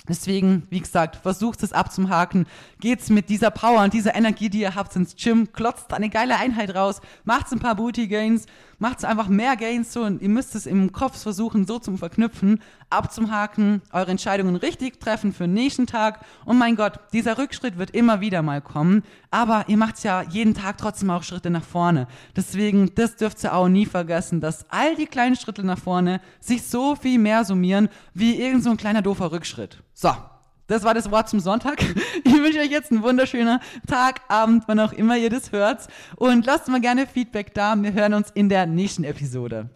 Deswegen, 0.09 0.67
wie 0.71 0.81
gesagt, 0.81 1.17
versucht 1.17 1.63
es 1.63 1.73
abzuhaken. 1.73 2.47
Geht's 2.81 3.11
mit 3.11 3.29
dieser 3.29 3.51
Power 3.51 3.83
und 3.83 3.93
dieser 3.93 4.15
Energie, 4.15 4.49
die 4.49 4.61
ihr 4.61 4.75
habt, 4.75 4.95
ins 4.95 5.17
Gym, 5.17 5.53
klotzt 5.53 5.93
eine 5.93 6.11
geile 6.11 6.37
Einheit 6.37 6.75
raus, 6.75 7.01
macht's 7.25 7.53
ein 7.53 7.59
paar 7.59 7.75
Booty 7.75 8.07
Gains, 8.07 8.47
macht's 8.79 9.05
einfach 9.05 9.29
mehr 9.29 9.57
Gains 9.57 9.93
so 9.93 10.03
und 10.03 10.23
ihr 10.23 10.29
müsst 10.29 10.55
es 10.55 10.67
im 10.67 10.93
Kopf 10.93 11.21
versuchen, 11.21 11.67
so 11.67 11.79
zum 11.79 11.99
Verknüpfen, 11.99 12.61
abzuhaken, 12.91 13.83
eure 13.93 14.11
Entscheidungen 14.11 14.57
richtig 14.57 15.01
treffen 15.01 15.33
für 15.33 15.45
den 15.45 15.55
nächsten 15.55 15.87
Tag. 15.87 16.25
Und 16.45 16.59
mein 16.59 16.77
Gott, 16.77 17.01
dieser 17.13 17.39
Rückschritt 17.39 17.79
wird 17.79 17.91
immer 17.91 18.21
wieder 18.21 18.43
mal 18.43 18.61
kommen, 18.61 19.03
aber 19.31 19.65
ihr 19.69 19.77
macht's 19.77 20.03
ja 20.03 20.23
jeden 20.23 20.55
Tag 20.55 20.79
trotzdem 20.79 21.11
auch 21.11 21.23
Schritte 21.23 21.51
nach 21.51 21.65
vorne. 21.65 22.07
Deswegen, 22.37 22.95
das 22.95 23.17
dürft 23.17 23.43
ihr 23.45 23.55
auch 23.55 23.69
nie 23.69 23.87
vergessen, 23.87 24.41
dass 24.41 24.71
all 24.71 24.97
die 24.97 25.07
kleinen 25.07 25.37
Schritte 25.37 25.65
nach 25.65 25.79
vorne 25.79 26.21
sich 26.41 26.63
so 26.63 26.97
viel 26.97 27.19
mehr 27.19 27.45
summieren 27.45 27.89
wie 28.15 28.41
irgend 28.41 28.65
so 28.65 28.71
ein 28.71 28.77
kleiner 28.77 29.03
doofer 29.03 29.33
Rückschritt. 29.33 29.83
So, 29.95 30.11
das 30.67 30.85
war 30.85 30.95
das 30.95 31.11
Wort 31.11 31.29
zum 31.29 31.41
Sonntag. 31.41 31.83
Ich 32.25 32.33
wünsche 32.33 32.59
euch 32.61 32.71
jetzt 32.71 32.91
einen 32.91 33.03
wunderschönen 33.03 33.61
Tag, 33.87 34.21
Abend, 34.29 34.65
wann 34.67 34.81
auch 34.81 34.93
immer 34.93 35.17
ihr 35.17 35.31
das 35.31 35.53
hört. 35.53 35.89
Und 36.17 36.45
lasst 36.45 36.69
mal 36.69 36.81
gerne 36.81 37.07
Feedback 37.07 37.55
da. 37.55 37.75
Wir 37.77 37.93
hören 37.93 38.15
uns 38.15 38.31
in 38.35 38.49
der 38.49 38.67
nächsten 38.67 39.05
Episode. 39.05 39.69